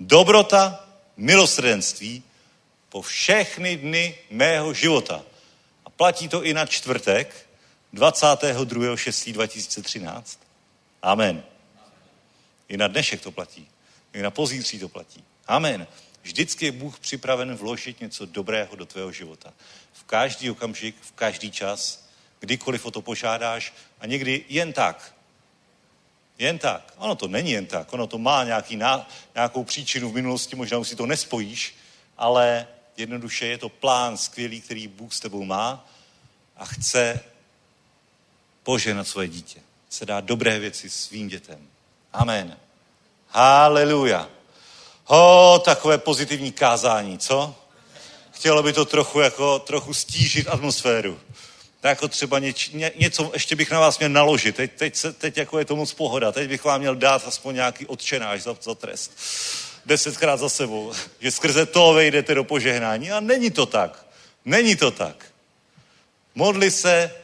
Dobrota, 0.05 0.85
milosrdenství 1.17 2.23
po 2.89 3.03
všechny 3.03 3.77
dny 3.77 4.19
mého 4.31 4.75
života. 4.75 5.25
A 5.85 5.91
platí 5.91 6.29
to 6.29 6.45
i 6.45 6.55
na 6.55 6.67
čtvrtek, 6.67 7.47
22.6.2013. 7.95 10.39
Amen. 11.03 11.43
I 12.69 12.77
na 12.77 12.89
dnešek 12.89 13.21
to 13.21 13.31
platí. 13.31 13.69
I 14.13 14.23
na 14.23 14.31
pozítří 14.31 14.79
to 14.79 14.89
platí. 14.89 15.25
Amen. 15.47 15.87
Vždycky 16.23 16.65
je 16.65 16.73
Bůh 16.73 16.99
připraven 16.99 17.55
vložit 17.55 18.01
něco 18.01 18.27
dobrého 18.27 18.77
do 18.77 18.87
tvého 18.87 19.13
života. 19.13 19.53
V 19.93 20.05
každý 20.05 20.51
okamžik, 20.51 20.97
v 21.01 21.13
každý 21.13 21.51
čas, 21.51 22.09
kdykoliv 22.41 22.87
o 22.87 22.91
to 22.91 23.03
požádáš 23.03 23.75
a 24.01 24.07
někdy 24.07 24.45
jen 24.49 24.73
tak. 24.73 25.14
Jen 26.39 26.59
tak. 26.59 26.93
Ono 26.97 27.15
to 27.15 27.29
není 27.29 27.51
jen 27.51 27.67
tak. 27.67 27.93
Ono 27.93 28.07
to 28.07 28.19
má 28.19 28.45
nějaký, 28.45 28.81
nějakou 29.35 29.65
příčinu 29.65 30.11
v 30.11 30.15
minulosti, 30.15 30.57
možná 30.57 30.79
už 30.79 30.89
si 30.89 30.97
to 30.97 31.07
nespojíš, 31.07 31.75
ale 32.19 32.67
jednoduše 32.97 33.47
je 33.47 33.59
to 33.59 33.69
plán 33.69 34.17
skvělý, 34.17 34.61
který 34.61 34.89
Bůh 34.89 35.15
s 35.15 35.21
tebou 35.21 35.45
má 35.45 35.87
a 36.57 36.65
chce 36.65 37.21
poženat 38.63 39.09
svoje 39.09 39.29
dítě. 39.29 39.61
Se 39.89 40.07
dá 40.07 40.21
dobré 40.21 40.59
věci 40.59 40.91
svým 40.91 41.29
dětem. 41.29 41.69
Amen. 42.13 42.57
Haleluja. 43.29 44.29
Ho, 45.05 45.63
takové 45.65 45.99
pozitivní 45.99 46.53
kázání, 46.53 47.19
co? 47.19 47.55
Chtělo 48.31 48.63
by 48.63 48.73
to 48.73 48.85
trochu, 48.85 49.21
jako, 49.21 49.59
trochu 49.59 49.95
stížit 49.95 50.49
atmosféru. 50.49 51.21
Tak 51.85 51.91
jako 51.91 52.09
třeba 52.09 52.39
něč, 52.39 52.69
ně, 52.69 52.93
něco 52.97 53.31
ještě 53.35 53.57
bych 53.57 53.71
na 53.71 53.81
vás 53.81 53.99
měl 53.99 54.11
naložit. 54.11 54.57
Teď, 54.57 54.73
teď, 54.73 54.97
se, 54.97 55.13
teď 55.13 55.37
jako 55.37 55.59
je 55.59 55.65
to 55.65 55.77
moc 55.77 55.95
pohoda. 55.95 56.33
Teď 56.33 56.49
bych 56.49 56.65
vám 56.65 56.81
měl 56.81 56.97
dát 56.97 57.23
aspoň 57.27 57.55
nějaký 57.55 57.87
odčenáš 57.87 58.43
za, 58.43 58.57
za 58.63 58.75
trest. 58.75 59.13
desetkrát 59.87 60.41
za 60.41 60.49
sebou, 60.49 60.93
že 61.21 61.31
skrze 61.31 61.67
to 61.67 61.93
vejdete 61.93 62.35
do 62.35 62.45
požehnání. 62.45 63.13
A 63.13 63.21
není 63.21 63.51
to 63.51 63.67
tak. 63.67 64.07
Není 64.45 64.77
to 64.77 64.91
tak. 64.91 65.27
Modli 66.35 66.71
se, 66.71 67.15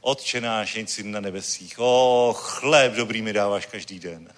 Otče 0.00 0.40
náš, 0.40 0.78
na 1.02 1.20
nebesích. 1.20 1.74
O, 1.78 2.34
chléb 2.36 2.92
dobrý 2.92 3.22
mi 3.22 3.32
dáváš 3.32 3.66
každý 3.66 3.98
den. 3.98 4.28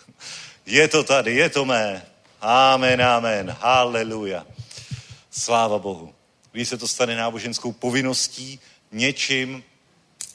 Je 0.67 0.89
to 0.89 1.05
tady, 1.05 1.35
je 1.35 1.49
to 1.49 1.65
mé. 1.65 2.07
Amen, 2.41 3.03
amen. 3.03 3.57
Haleluja. 3.61 4.47
Sláva 5.31 5.79
Bohu. 5.79 6.15
Když 6.53 6.69
se 6.69 6.79
to 6.79 6.89
stane 6.89 7.17
náboženskou 7.17 7.73
povinností, 7.73 8.61
něčím, 8.95 9.65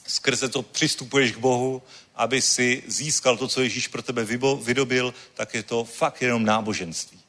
skrze 0.06 0.48
to 0.48 0.62
přistupuješ 0.62 1.32
k 1.32 1.38
Bohu, 1.38 1.82
aby 2.14 2.42
si 2.42 2.82
získal 2.86 3.36
to, 3.36 3.48
co 3.48 3.62
Ježíš 3.62 3.88
pro 3.88 4.02
tebe 4.02 4.24
vydobil, 4.62 5.14
tak 5.34 5.54
je 5.54 5.62
to 5.62 5.84
fakt 5.84 6.22
jenom 6.22 6.44
náboženství, 6.44 7.20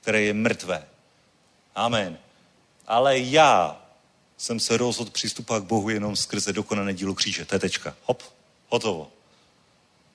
které 0.00 0.22
je 0.22 0.34
mrtvé. 0.34 0.86
Amen. 1.74 2.18
Ale 2.86 3.18
já 3.18 3.82
jsem 4.36 4.60
se 4.60 4.76
rozhodl 4.76 5.10
přistupovat 5.10 5.62
k 5.62 5.66
Bohu 5.66 5.88
jenom 5.88 6.16
skrze 6.16 6.52
dokonané 6.52 6.94
dílo 6.94 7.14
kříže. 7.14 7.44
To 7.44 7.54
je 7.54 7.58
tečka. 7.58 7.96
Hop, 8.04 8.22
hotovo. 8.68 9.12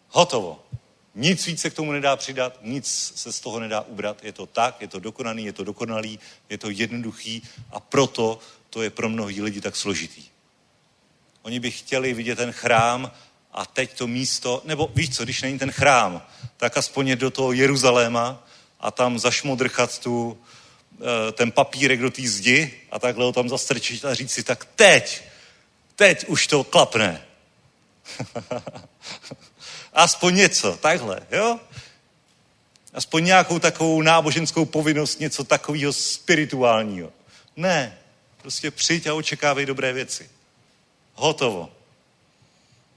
Hotovo. 0.10 0.64
Nic 1.16 1.46
víc 1.46 1.62
se 1.62 1.70
k 1.70 1.74
tomu 1.74 1.92
nedá 1.92 2.16
přidat, 2.16 2.60
nic 2.62 2.88
se 3.16 3.34
z 3.34 3.40
toho 3.40 3.60
nedá 3.60 3.82
ubrat. 3.82 4.24
Je 4.24 4.32
to 4.32 4.46
tak, 4.46 4.82
je 4.82 4.88
to 4.88 5.00
dokonaný, 5.00 5.46
je 5.46 5.54
to 5.54 5.64
dokonalý, 5.64 6.20
je 6.50 6.58
to 6.58 6.70
jednoduchý 6.70 7.44
a 7.72 7.80
proto 7.80 8.40
to 8.70 8.82
je 8.82 8.90
pro 8.90 9.10
mnohý 9.10 9.42
lidi 9.42 9.62
tak 9.62 9.76
složitý. 9.76 10.31
Oni 11.42 11.60
by 11.60 11.72
chtěli 11.72 12.14
vidět 12.14 12.36
ten 12.36 12.52
chrám 12.52 13.12
a 13.52 13.66
teď 13.66 13.98
to 13.98 14.08
místo, 14.08 14.62
nebo 14.66 14.92
víš 14.96 15.16
co, 15.16 15.24
když 15.24 15.42
není 15.42 15.60
ten 15.60 15.72
chrám, 15.72 16.22
tak 16.58 16.78
aspoň 16.78 17.18
do 17.18 17.32
toho 17.32 17.52
Jeruzaléma 17.52 18.44
a 18.80 18.92
tam 18.92 19.20
zašmodrchat 19.20 20.00
tu, 20.00 20.38
eh, 20.94 21.32
ten 21.32 21.52
papírek 21.52 22.00
do 22.00 22.12
té 22.12 22.22
zdi 22.22 22.82
a 22.92 23.00
takhle 23.00 23.26
ho 23.26 23.32
tam 23.32 23.50
zastrčit 23.50 24.06
a 24.06 24.14
říct 24.14 24.32
si, 24.32 24.44
tak 24.44 24.66
teď, 24.66 25.24
teď 25.96 26.26
už 26.28 26.48
to 26.48 26.64
klapne. 26.64 27.22
Aspoň 29.94 30.36
něco, 30.36 30.78
takhle, 30.78 31.20
jo? 31.32 31.60
Aspoň 32.94 33.26
nějakou 33.26 33.60
takovou 33.60 34.02
náboženskou 34.02 34.66
povinnost, 34.66 35.20
něco 35.20 35.44
takového 35.44 35.94
spirituálního. 35.94 37.12
Ne, 37.56 37.98
prostě 38.38 38.72
přijď 38.72 39.08
a 39.08 39.14
očekávej 39.14 39.66
dobré 39.66 39.94
věci. 39.94 40.30
Hotovo. 41.22 41.70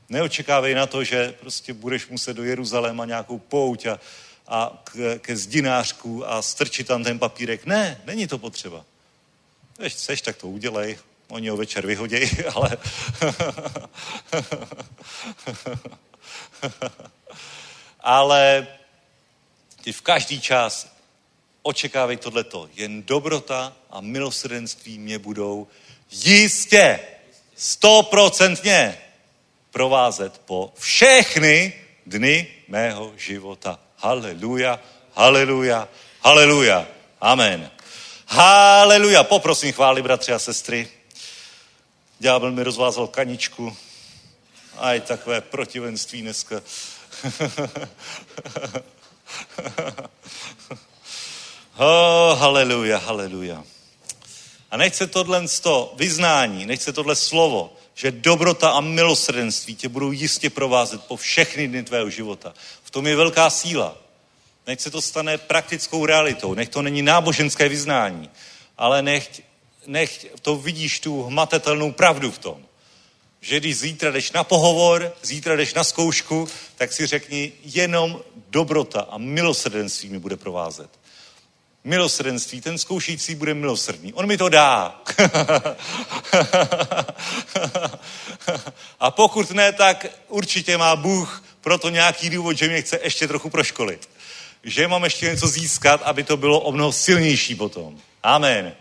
Neočekávej 0.08 0.74
na 0.74 0.86
to, 0.86 1.04
že 1.04 1.32
prostě 1.40 1.72
budeš 1.72 2.08
muset 2.08 2.34
do 2.34 2.44
Jeruzaléma 2.44 3.04
nějakou 3.04 3.38
pouť 3.38 3.86
a, 3.86 4.00
a 4.48 4.82
k, 4.84 5.18
ke 5.18 5.36
zdinářku 5.36 6.30
a 6.30 6.42
strčit 6.42 6.86
tam 6.86 7.04
ten 7.04 7.18
papírek. 7.18 7.66
Ne, 7.66 8.00
není 8.04 8.26
to 8.26 8.38
potřeba. 8.38 8.84
Když 9.76 9.92
chceš, 9.92 10.20
tak 10.20 10.36
to 10.36 10.48
udělej. 10.48 10.98
Oni 11.28 11.48
ho 11.48 11.56
večer 11.56 11.86
vyhodějí, 11.86 12.30
ale... 12.54 12.78
ale 18.00 18.66
ty 19.82 19.92
v 19.92 20.00
každý 20.00 20.40
čas 20.40 20.96
očekávej 21.62 22.16
tohleto. 22.16 22.68
Jen 22.74 23.02
dobrota 23.02 23.76
a 23.90 24.00
milosrdenství 24.00 24.98
mě 24.98 25.18
budou 25.18 25.68
jistě, 26.10 27.00
stoprocentně 27.56 28.98
provázet 29.70 30.38
po 30.38 30.72
všechny 30.78 31.72
dny 32.06 32.46
mého 32.68 33.12
života. 33.16 33.78
Haleluja, 33.96 34.80
haleluja, 35.14 35.88
haleluja. 36.20 36.86
Amen. 37.20 37.70
Haleluja. 38.26 39.24
Poprosím 39.24 39.72
chváli, 39.72 40.02
bratři 40.02 40.32
a 40.32 40.38
sestry. 40.38 40.88
Ďábel 42.18 42.50
mi 42.50 42.62
rozvázal 42.62 43.06
kaničku. 43.06 43.76
Aj 44.78 45.00
takové 45.00 45.40
protivenství 45.40 46.22
dneska. 46.22 46.60
oh, 51.78 52.38
haleluja, 52.38 52.98
haleluja. 52.98 53.64
A 54.74 54.76
nechce 54.76 55.06
tohle 55.06 55.44
to 55.62 55.94
vyznání, 55.96 56.66
nechce 56.66 56.92
tohle 56.92 57.16
slovo, 57.16 57.72
že 57.94 58.10
dobrota 58.10 58.70
a 58.70 58.80
milosrdenství 58.80 59.76
tě 59.76 59.88
budou 59.88 60.12
jistě 60.12 60.50
provázet 60.50 61.04
po 61.04 61.16
všechny 61.16 61.68
dny 61.68 61.82
tvého 61.82 62.10
života. 62.10 62.54
V 62.82 62.90
tom 62.90 63.06
je 63.06 63.16
velká 63.16 63.50
síla. 63.50 63.96
Nech 64.66 64.80
se 64.80 64.90
to 64.90 65.02
stane 65.02 65.38
praktickou 65.38 66.06
realitou, 66.06 66.54
nech 66.54 66.68
to 66.68 66.82
není 66.82 67.02
náboženské 67.02 67.68
vyznání, 67.68 68.30
ale 68.78 69.02
nech, 69.02 69.42
nech 69.86 70.26
to 70.42 70.56
vidíš 70.56 71.00
tu 71.00 71.22
hmatatelnou 71.22 71.92
pravdu 71.92 72.30
v 72.30 72.38
tom. 72.38 72.66
Že 73.40 73.60
když 73.60 73.78
zítra 73.78 74.10
jdeš 74.10 74.32
na 74.32 74.44
pohovor, 74.44 75.16
zítra 75.22 75.56
jdeš 75.56 75.74
na 75.74 75.84
zkoušku, 75.84 76.48
tak 76.76 76.92
si 76.92 77.06
řekni, 77.06 77.52
jenom 77.64 78.20
dobrota 78.50 79.00
a 79.00 79.18
milosrdenství 79.18 80.08
mi 80.08 80.18
bude 80.18 80.36
provázet 80.36 81.03
milosrdenství, 81.84 82.60
ten 82.60 82.78
zkoušející 82.78 83.34
bude 83.34 83.54
milosrdný. 83.54 84.12
On 84.12 84.26
mi 84.26 84.36
to 84.36 84.48
dá. 84.48 85.00
a 89.00 89.10
pokud 89.10 89.50
ne, 89.50 89.72
tak 89.72 90.06
určitě 90.28 90.78
má 90.78 90.96
Bůh 90.96 91.44
proto 91.60 91.88
nějaký 91.88 92.30
důvod, 92.30 92.52
že 92.52 92.68
mě 92.68 92.82
chce 92.82 93.00
ještě 93.02 93.28
trochu 93.28 93.50
proškolit. 93.50 94.08
Že 94.64 94.88
mám 94.88 95.04
ještě 95.04 95.26
něco 95.26 95.48
získat, 95.48 96.02
aby 96.04 96.22
to 96.22 96.36
bylo 96.36 96.60
o 96.60 96.72
mnoho 96.72 96.92
silnější 96.92 97.54
potom. 97.54 97.98
Amen. 98.22 98.72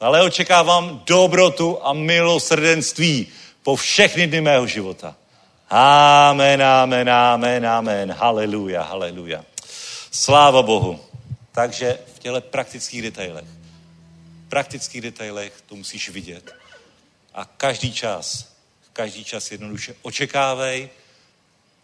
Ale 0.00 0.22
očekávám 0.22 1.02
dobrotu 1.06 1.78
a 1.82 1.92
milosrdenství 1.92 3.26
po 3.62 3.76
všechny 3.76 4.26
dny 4.26 4.40
mého 4.40 4.66
života. 4.66 5.16
Amen, 5.70 6.62
amen, 6.62 7.10
amen, 7.10 7.66
amen. 7.66 8.12
Haleluja, 8.12 8.82
haleluja. 8.82 9.44
Sláva 10.10 10.62
Bohu. 10.62 11.00
Takže 11.54 11.98
v 12.14 12.18
těle 12.18 12.40
praktických 12.40 13.02
detailech, 13.02 13.44
v 14.46 14.48
praktických 14.48 15.00
detailech 15.00 15.62
to 15.66 15.76
musíš 15.76 16.08
vidět. 16.08 16.54
A 17.34 17.44
každý 17.44 17.92
čas, 17.92 18.54
každý 18.92 19.24
čas 19.24 19.50
jednoduše 19.50 19.94
očekávej 20.02 20.90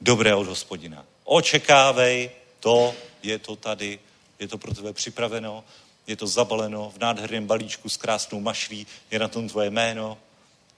dobré 0.01 0.35
od 0.35 0.47
hospodina. 0.47 1.05
Očekávej, 1.25 2.31
to 2.61 2.95
je 3.23 3.39
to 3.39 3.57
tady, 3.57 3.99
je 4.39 4.49
to 4.49 4.59
pro 4.59 4.75
tebe 4.75 4.93
připraveno, 4.93 5.65
je 6.07 6.17
to 6.17 6.27
zabaleno 6.27 6.93
v 6.97 6.99
nádherném 6.99 7.47
balíčku 7.47 7.89
s 7.89 7.97
krásnou 7.97 8.41
mašlí, 8.41 8.87
je 9.11 9.19
na 9.19 9.29
tom 9.29 9.49
tvoje 9.49 9.71
jméno. 9.71 10.19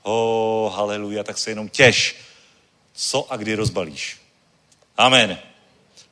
Ho, 0.02 0.66
oh, 0.66 0.74
haleluja, 0.74 1.24
tak 1.24 1.38
se 1.38 1.50
jenom 1.50 1.68
těš, 1.68 2.16
co 2.92 3.32
a 3.32 3.36
kdy 3.36 3.54
rozbalíš. 3.54 4.20
Amen. 4.96 5.38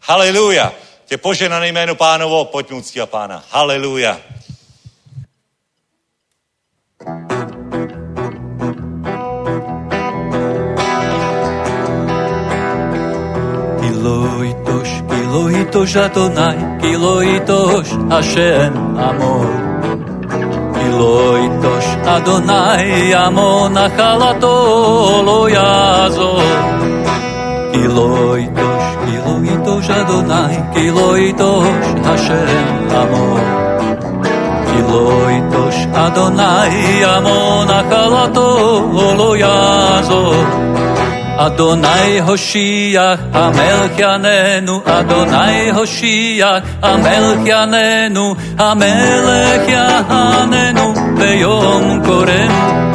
Haleluja 0.00 0.89
tě 1.10 1.18
poženané 1.18 1.68
jméno 1.68 1.94
pánovo, 1.94 2.44
pojď 2.44 2.70
mu 2.70 2.82
a 3.02 3.06
pána. 3.06 3.42
Haleluja. 3.50 4.20
Kiloitosh, 13.80 14.94
Kiloitosh 15.10 15.96
Adonai, 15.96 16.58
Kiloitosh 16.80 17.90
Hashem 18.10 18.98
Amor. 18.98 19.50
Kiloitosh 20.78 21.90
Adonai, 22.06 23.14
Amon 23.14 23.78
Achalato 23.78 24.54
Lo 25.26 25.48
Yazor. 25.48 26.42
Kiloitosh 27.72 28.79
Kiloitosh 29.06 29.90
Adonai, 29.98 30.54
Kiloitosh 30.74 32.04
Hashem 32.06 32.68
Amon. 33.00 33.44
Kiloitosh 34.68 35.80
Adonai, 36.04 37.04
Amon 37.14 37.68
Achalato 37.78 38.48
Lo 39.18 39.30
Yazor. 39.42 40.70
Adonai 41.40 42.20
Hoshiach, 42.20 43.32
Amelch 43.32 43.96
Yanenu, 43.96 44.84
Adonai 44.84 45.70
Hoshiach, 45.72 46.60
Amelch 46.82 47.46
Yanenu, 47.48 48.34
Amelech 48.56 49.66
Yanenu, 49.74 50.86
Beyom 51.16 52.04
Korem. 52.04 52.89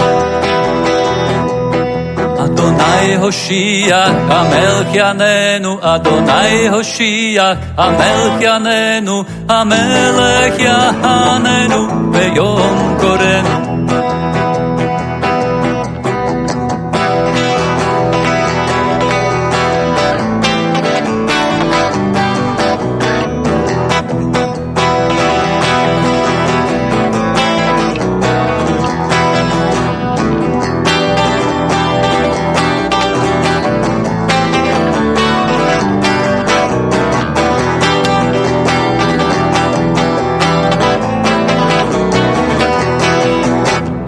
Adonai 2.96 3.18
Hoshiach, 3.18 4.30
Amelch 4.30 4.94
Yanenu, 4.96 5.80
Adonai 5.82 6.68
Hoshiach, 6.74 7.76
Amelch 7.76 8.42
Yanenu, 8.42 9.26
Amelech 9.48 10.58
Yanenu, 10.58 11.80
Beyom 12.14 12.98
Korenu. 13.00 13.56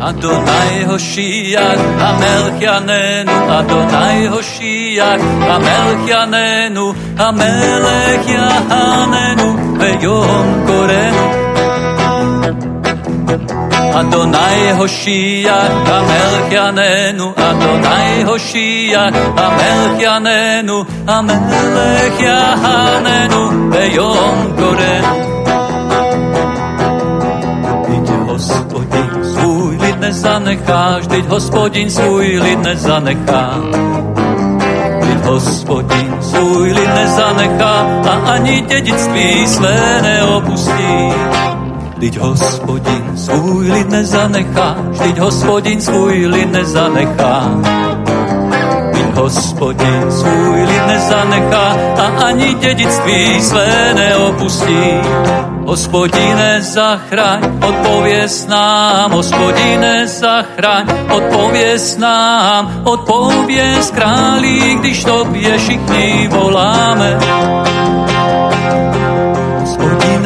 Adonai 0.08 0.86
Hoshiach, 0.90 1.82
Amelchianenu, 2.08 3.36
Adonai 3.58 4.20
Hoshiach, 4.34 5.24
Amelchianenu, 5.54 6.86
Amelech 7.28 8.28
Yahanenu, 8.36 9.48
Beyom 9.80 10.48
Korenu. 10.68 11.26
Adonai 14.00 14.62
Hoshiach, 14.80 15.76
Amelchianenu, 15.98 17.28
Adonai 17.48 18.24
Hoshiach, 18.30 19.16
Amelchianenu, 19.46 20.78
Amelech 21.16 22.20
Yahanenu, 22.28 23.42
Beyom 23.74 24.38
Korenu. 24.58 25.28
Nezanechá, 30.08 31.00
vždyť 31.00 31.26
hospodin 31.28 31.90
svůj 31.92 32.40
lid 32.40 32.60
nezanechá. 32.64 33.60
Vždyť 35.00 35.24
hospodin 35.24 36.12
svůj 36.22 36.72
lid 36.72 36.92
nezanechá 36.96 37.76
a 38.08 38.14
ani 38.32 38.62
dědictví 38.62 39.48
své 39.48 40.02
neopustí. 40.02 41.12
Vždyť 41.98 42.18
hospodin 42.18 43.04
svůj 43.16 43.72
lid 43.72 43.90
nezanechá, 43.90 44.76
vždyť 44.90 45.18
hospodin 45.18 45.82
svůj 45.82 46.26
lid 46.26 46.52
nezanechá. 46.52 47.52
Vždyť 48.92 49.16
hospodin 49.16 50.04
svůj 50.10 50.62
lid 50.64 50.88
nezanechá 50.88 51.66
a 51.98 52.06
ani 52.32 52.54
dědictví 52.54 53.42
své 53.42 53.94
neopustí. 53.94 54.84
Hospodine, 55.68 56.62
zachraň, 56.62 57.60
odpověz 57.68 58.48
nám, 58.48 59.12
hospodine, 59.12 60.08
zachraň, 60.08 60.88
odpověz 61.12 61.98
nám, 61.98 62.82
odpověz 62.84 63.92
králi, 63.92 64.76
když 64.80 65.04
tobě 65.04 65.58
všichni 65.58 66.28
voláme 66.32 67.20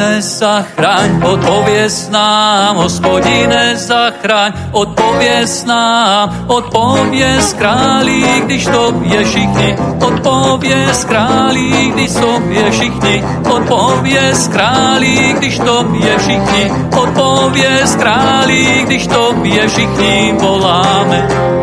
hospodine, 0.02 0.22
zachraň, 0.22 1.22
odpověz 1.22 2.08
nám, 2.10 2.76
hospodine, 2.76 3.76
zachraň, 3.76 4.52
odpověz 4.72 5.64
nám, 5.64 6.44
odpověz 6.46 7.52
králi, 7.52 8.22
když 8.44 8.66
tobě 8.66 9.24
všichni, 9.24 9.76
odpověz 10.06 11.04
králi, 11.04 11.92
když 11.94 12.12
tobě 12.12 12.70
všichni, 12.70 13.24
odpověz 13.50 14.48
králi, 14.48 15.34
když 15.38 15.58
tobě 15.58 16.18
všichni, 16.18 16.72
odpověz 17.02 17.96
králi, 17.96 18.82
když 18.84 19.06
tobě 19.06 19.68
všichni. 19.68 20.34
Voláme. 20.40 21.61